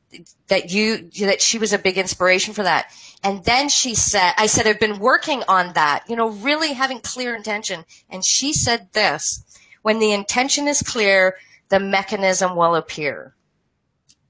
that 0.47 0.71
you, 0.71 1.09
that 1.21 1.41
she 1.41 1.57
was 1.57 1.73
a 1.73 1.79
big 1.79 1.97
inspiration 1.97 2.53
for 2.53 2.63
that. 2.63 2.91
And 3.23 3.43
then 3.45 3.69
she 3.69 3.95
said, 3.95 4.33
I 4.37 4.45
said, 4.47 4.67
I've 4.67 4.79
been 4.79 4.99
working 4.99 5.43
on 5.47 5.73
that, 5.73 6.03
you 6.07 6.15
know, 6.15 6.29
really 6.29 6.73
having 6.73 6.99
clear 6.99 7.35
intention. 7.35 7.85
And 8.09 8.25
she 8.25 8.53
said 8.53 8.89
this, 8.93 9.43
when 9.81 9.99
the 9.99 10.11
intention 10.11 10.67
is 10.67 10.81
clear, 10.81 11.35
the 11.69 11.79
mechanism 11.79 12.55
will 12.55 12.75
appear. 12.75 13.35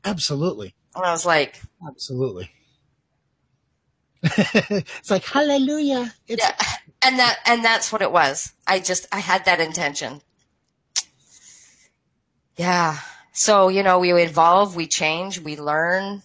Absolutely. 0.03 0.75
And 0.95 1.03
I 1.05 1.11
was 1.11 1.25
like, 1.25 1.61
absolutely. 1.87 2.51
it's 4.23 5.11
like 5.11 5.23
hallelujah. 5.23 6.13
It's- 6.27 6.39
yeah, 6.41 6.65
and 7.01 7.19
that 7.19 7.37
and 7.45 7.63
that's 7.63 7.91
what 7.91 8.01
it 8.01 8.11
was. 8.11 8.53
I 8.65 8.79
just 8.79 9.07
I 9.11 9.19
had 9.19 9.45
that 9.45 9.59
intention. 9.59 10.21
Yeah. 12.57 12.97
So 13.35 13.67
you 13.67 13.83
know, 13.83 13.99
we 13.99 14.11
evolve, 14.13 14.75
we 14.75 14.87
change, 14.87 15.39
we 15.39 15.57
learn. 15.57 16.23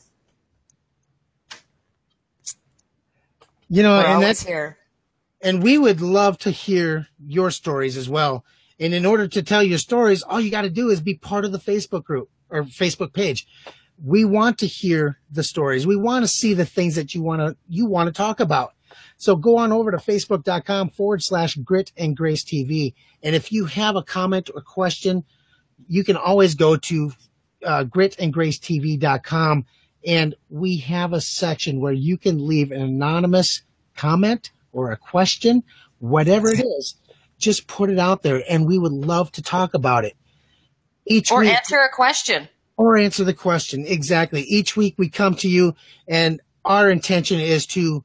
You 3.69 3.83
know, 3.83 3.99
We're 3.99 4.07
and 4.07 4.23
that's 4.23 4.45
here. 4.45 4.79
And 5.43 5.63
we 5.63 5.79
would 5.79 6.01
love 6.01 6.39
to 6.39 6.51
hear 6.51 7.07
your 7.25 7.51
stories 7.51 7.97
as 7.97 8.09
well. 8.09 8.45
And 8.79 8.95
in 8.95 9.07
order 9.07 9.29
to 9.29 9.43
tell 9.43 9.63
your 9.63 9.79
stories, 9.79 10.23
all 10.23 10.41
you 10.41 10.51
got 10.51 10.63
to 10.63 10.71
do 10.71 10.89
is 10.89 11.01
be 11.01 11.15
part 11.15 11.45
of 11.45 11.53
the 11.53 11.59
Facebook 11.59 12.05
group 12.05 12.31
or 12.49 12.65
Facebook 12.65 13.13
page 13.13 13.47
we 14.03 14.25
want 14.25 14.59
to 14.59 14.67
hear 14.67 15.19
the 15.31 15.43
stories. 15.43 15.87
We 15.87 15.97
want 15.97 16.25
to 16.25 16.29
see 16.29 16.55
the 16.55 16.65
things 16.65 16.95
that 16.97 17.15
you 17.15 17.23
want 17.23 17.41
to, 17.41 17.57
you 17.69 17.87
want 17.87 18.09
to 18.09 18.13
talk 18.13 18.41
about. 18.41 18.73
So 19.19 19.37
go 19.37 19.59
on 19.59 19.73
over 19.73 19.91
to 19.91 19.99
facebook.com 19.99 20.91
forward 20.91 21.23
slash 21.23 21.57
grit 21.57 21.93
and 21.97 22.17
grace 22.17 22.43
TV. 22.43 22.95
And 23.23 23.37
if 23.37 23.53
you 23.53 23.67
have 23.67 23.97
a 23.97 24.03
comment 24.03 24.51
or 24.55 24.63
question, 24.63 25.25
you 25.89 26.05
can 26.05 26.17
always 26.17 26.55
go 26.55 26.77
to 26.77 27.13
uh, 27.65 27.85
gritandgracetv.com 27.85 29.67
And 30.07 30.35
we 30.49 30.79
have 30.79 31.13
a 31.13 31.21
section 31.21 31.81
where 31.81 31.93
you 31.93 32.17
can 32.17 32.47
leave 32.47 32.73
an 32.73 32.81
anonymous 32.81 33.63
comment 33.95 34.51
or 34.73 34.91
a 34.93 34.97
question, 34.97 35.63
whatever 35.99 36.49
it 36.49 36.61
is, 36.61 36.95
just 37.39 37.67
put 37.67 37.91
it 37.91 37.99
out 37.99 38.23
there 38.23 38.43
and 38.49 38.67
we 38.67 38.79
would 38.79 38.93
love 38.93 39.31
to 39.33 39.43
talk 39.43 39.75
about 39.75 40.05
it. 40.05 40.17
Each 41.07 41.31
week 41.31 41.37
or 41.37 41.41
week, 41.41 41.51
answer 41.51 41.79
a 41.79 41.95
question. 41.95 42.49
Or 42.77 42.97
answer 42.97 43.25
the 43.25 43.35
question. 43.35 43.85
Exactly. 43.87 44.43
Each 44.43 44.77
week 44.77 44.95
we 44.97 45.09
come 45.11 45.35
to 45.37 45.49
you 45.49 45.75
and 46.09 46.41
our 46.65 46.91
intention 46.91 47.41
is 47.41 47.67
to 47.67 48.05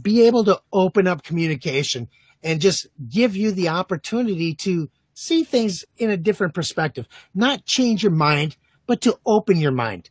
be 0.00 0.26
able 0.26 0.44
to 0.44 0.60
open 0.72 1.06
up 1.06 1.22
communication 1.22 2.08
and 2.42 2.60
just 2.60 2.86
give 3.08 3.36
you 3.36 3.52
the 3.52 3.68
opportunity 3.68 4.54
to 4.54 4.88
see 5.14 5.44
things 5.44 5.84
in 5.96 6.10
a 6.10 6.16
different 6.16 6.54
perspective, 6.54 7.08
not 7.34 7.64
change 7.64 8.02
your 8.02 8.12
mind, 8.12 8.56
but 8.86 9.00
to 9.02 9.18
open 9.24 9.58
your 9.58 9.72
mind. 9.72 10.10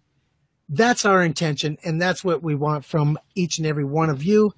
That's 0.69 1.05
our 1.05 1.23
intention. 1.23 1.77
And 1.83 2.01
that's 2.01 2.23
what 2.23 2.41
we 2.41 2.55
want 2.55 2.85
from 2.85 3.19
each 3.35 3.57
and 3.57 3.67
every 3.67 3.85
one 3.85 4.09
of 4.09 4.23
you. 4.23 4.53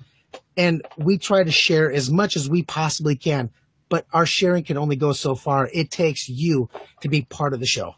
And 0.56 0.86
we 0.98 1.18
try 1.18 1.44
to 1.44 1.52
share 1.52 1.92
as 1.92 2.10
much 2.10 2.36
as 2.36 2.50
we 2.50 2.64
possibly 2.64 3.16
can, 3.16 3.50
but 3.90 4.06
our 4.14 4.26
sharing 4.26 4.64
can 4.64 4.78
only 4.78 4.96
go 4.96 5.12
so 5.12 5.36
far. 5.36 5.70
It 5.74 5.92
takes 5.92 6.30
you 6.30 6.70
to 7.02 7.10
be 7.10 7.24
part 7.24 7.54
of 7.54 7.60
the 7.60 7.66
show. 7.66 7.96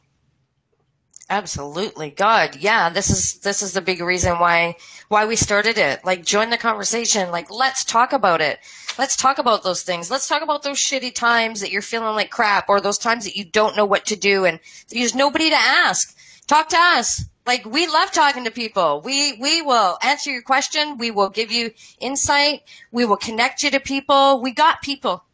Absolutely. 1.29 2.09
God. 2.09 2.55
Yeah. 2.55 2.89
This 2.89 3.09
is, 3.09 3.39
this 3.39 3.61
is 3.61 3.73
the 3.73 3.81
big 3.81 3.99
reason 3.99 4.39
why, 4.39 4.77
why 5.09 5.25
we 5.25 5.35
started 5.35 5.77
it. 5.77 6.05
Like 6.05 6.23
join 6.23 6.49
the 6.49 6.57
conversation. 6.57 7.31
Like 7.31 7.51
let's 7.51 7.83
talk 7.83 8.13
about 8.13 8.39
it. 8.39 8.59
Let's 8.97 9.17
talk 9.17 9.37
about 9.37 9.63
those 9.63 9.83
things. 9.83 10.09
Let's 10.09 10.27
talk 10.27 10.41
about 10.41 10.63
those 10.63 10.77
shitty 10.77 11.13
times 11.13 11.59
that 11.59 11.71
you're 11.71 11.81
feeling 11.81 12.15
like 12.15 12.29
crap 12.29 12.69
or 12.69 12.79
those 12.79 12.97
times 12.97 13.25
that 13.25 13.35
you 13.35 13.43
don't 13.43 13.75
know 13.75 13.85
what 13.85 14.05
to 14.05 14.15
do 14.15 14.45
and 14.45 14.59
there's 14.89 15.15
nobody 15.15 15.49
to 15.49 15.55
ask. 15.55 16.15
Talk 16.47 16.69
to 16.69 16.77
us. 16.77 17.25
Like 17.45 17.65
we 17.65 17.87
love 17.87 18.11
talking 18.13 18.45
to 18.45 18.51
people. 18.51 19.01
We, 19.03 19.37
we 19.37 19.61
will 19.61 19.97
answer 20.01 20.31
your 20.31 20.41
question. 20.41 20.97
We 20.97 21.11
will 21.11 21.29
give 21.29 21.51
you 21.51 21.71
insight. 21.99 22.61
We 22.91 23.05
will 23.05 23.17
connect 23.17 23.63
you 23.63 23.71
to 23.71 23.81
people. 23.81 24.41
We 24.41 24.53
got 24.53 24.81
people 24.81 25.25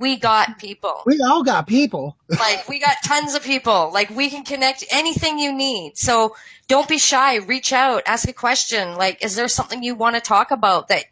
we 0.00 0.16
got 0.16 0.58
people. 0.58 1.02
We 1.06 1.20
all 1.20 1.44
got 1.44 1.66
people. 1.66 2.16
like 2.28 2.68
we 2.68 2.80
got 2.80 2.96
tons 3.04 3.34
of 3.34 3.44
people. 3.44 3.90
Like 3.92 4.10
we 4.10 4.30
can 4.30 4.44
connect 4.44 4.84
anything 4.90 5.38
you 5.38 5.52
need. 5.52 5.96
So 5.96 6.34
don't 6.66 6.88
be 6.88 6.98
shy. 6.98 7.36
Reach 7.36 7.72
out. 7.72 8.02
Ask 8.06 8.28
a 8.28 8.32
question. 8.32 8.96
Like, 8.96 9.24
is 9.24 9.36
there 9.36 9.48
something 9.48 9.82
you 9.82 9.94
want 9.94 10.16
to 10.16 10.20
talk 10.20 10.50
about 10.50 10.88
that, 10.88 11.04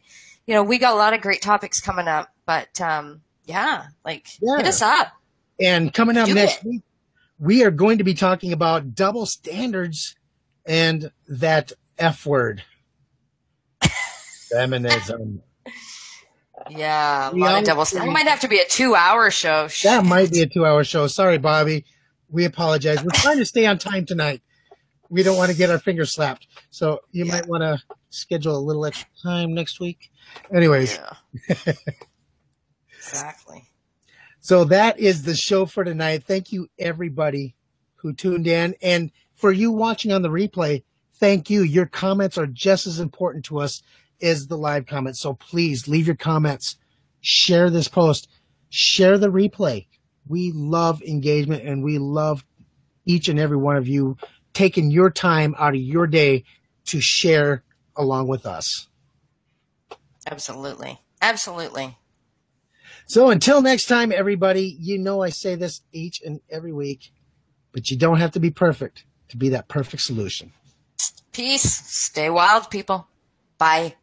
you 0.47 0.55
know, 0.55 0.63
we 0.63 0.79
got 0.79 0.95
a 0.95 0.97
lot 0.97 1.13
of 1.13 1.21
great 1.21 1.43
topics 1.43 1.81
coming 1.81 2.09
up, 2.09 2.33
but, 2.47 2.81
um, 2.81 3.21
yeah, 3.45 3.87
like 4.05 4.29
yeah. 4.41 4.57
hit 4.57 4.67
us 4.67 4.83
up. 4.83 5.13
And 5.61 5.93
coming 5.93 6.17
up 6.17 6.27
Do 6.27 6.35
next 6.35 6.65
it. 6.65 6.69
week, 6.69 6.83
we 7.39 7.65
are 7.65 7.71
going 7.71 7.99
to 7.99 8.05
be 8.05 8.15
talking 8.15 8.53
about 8.53 8.95
double 8.95 9.27
standards 9.27 10.17
and 10.65 11.11
that 11.27 11.73
F 11.99 12.25
word. 12.25 12.63
Feminism. 14.51 15.43
Yeah, 16.71 17.31
a 17.31 17.35
we 17.35 17.41
lot 17.41 17.59
of 17.59 17.65
double. 17.65 17.83
It 17.83 18.13
might 18.13 18.27
have 18.27 18.41
to 18.41 18.49
be 18.49 18.59
a 18.59 18.67
two-hour 18.67 19.31
show. 19.31 19.69
Shit. 19.69 19.91
That 19.91 20.05
might 20.05 20.31
be 20.31 20.43
a 20.43 20.47
two-hour 20.47 20.85
show. 20.85 21.07
Sorry, 21.07 21.39
Bobby. 21.39 21.85
We 22.31 22.45
apologize. 22.45 23.03
We're 23.03 23.11
trying 23.13 23.39
to 23.39 23.47
stay 23.47 23.67
on 23.67 23.79
time 23.79 24.05
tonight. 24.05 24.43
We 25.09 25.23
don't 25.23 25.37
want 25.37 25.51
to 25.51 25.57
get 25.57 25.71
our 25.71 25.79
fingers 25.79 26.13
slapped. 26.13 26.47
So 26.71 27.01
you 27.11 27.25
yeah. 27.25 27.33
might 27.33 27.47
want 27.47 27.63
to 27.63 27.83
schedule 28.11 28.57
a 28.57 28.61
little 28.61 28.85
extra 28.85 29.09
time 29.23 29.55
next 29.55 29.81
week. 29.81 30.11
Anyways. 30.55 30.99
Yeah. 31.49 31.57
exactly. 32.99 33.65
So 34.41 34.65
that 34.65 34.99
is 34.99 35.23
the 35.23 35.35
show 35.35 35.67
for 35.67 35.85
tonight. 35.85 36.25
Thank 36.25 36.53
you 36.53 36.69
everybody 36.79 37.55
who 37.97 38.13
tuned 38.13 38.47
in. 38.47 38.75
And 38.83 39.11
for 39.35 39.53
you 39.53 39.73
watching 39.73 40.13
on 40.13 40.23
the 40.23 40.29
replay, 40.29 40.85
thank 41.15 41.51
you. 41.51 41.63
Your 41.63 41.87
comments 41.87 42.39
are 42.39 42.47
just 42.47 42.87
as 42.87 43.01
important 43.01 43.45
to 43.47 43.61
us 43.61 43.83
is 44.21 44.47
the 44.47 44.59
live 44.59 44.87
comment. 44.87 45.17
So 45.17 45.35
please 45.35 45.89
leave 45.89 46.07
your 46.07 46.17
comments, 46.17 46.77
share 47.21 47.71
this 47.71 47.89
post, 47.89 48.29
share 48.69 49.19
the 49.19 49.31
replay. 49.31 49.87
We 50.27 50.53
love 50.53 51.03
engagement 51.03 51.65
and 51.65 51.83
we 51.83 51.99
love 51.99 52.45
each 53.05 53.29
and 53.29 53.39
every 53.39 53.57
one 53.57 53.77
of 53.77 53.89
you 53.89 54.17
taking 54.53 54.91
your 54.91 55.11
time 55.11 55.55
out 55.59 55.75
of 55.75 55.81
your 55.81 56.07
day 56.07 56.45
to 56.87 57.01
share 57.01 57.63
along 57.97 58.29
with 58.29 58.45
us. 58.47 58.89
Absolutely. 60.27 61.01
Absolutely. 61.23 61.97
So 63.07 63.31
until 63.31 63.63
next 63.63 63.87
time, 63.87 64.13
everybody, 64.13 64.77
you 64.79 64.99
know 64.99 65.23
I 65.23 65.31
say 65.31 65.55
this 65.55 65.81
each 65.93 66.21
and 66.23 66.41
every 66.51 66.73
week, 66.73 67.11
but 67.73 67.91
you 67.91 67.97
don't 67.97 68.19
have 68.19 68.33
to 68.33 68.41
be 68.41 68.51
perfect 68.51 69.05
to 69.29 69.37
be 69.37 69.49
that 69.51 69.69
perfect 69.69 70.03
solution. 70.03 70.53
Peace. 71.33 71.63
Stay 71.63 72.29
wild, 72.29 72.71
people. 72.71 73.09
Bye. 73.57 73.95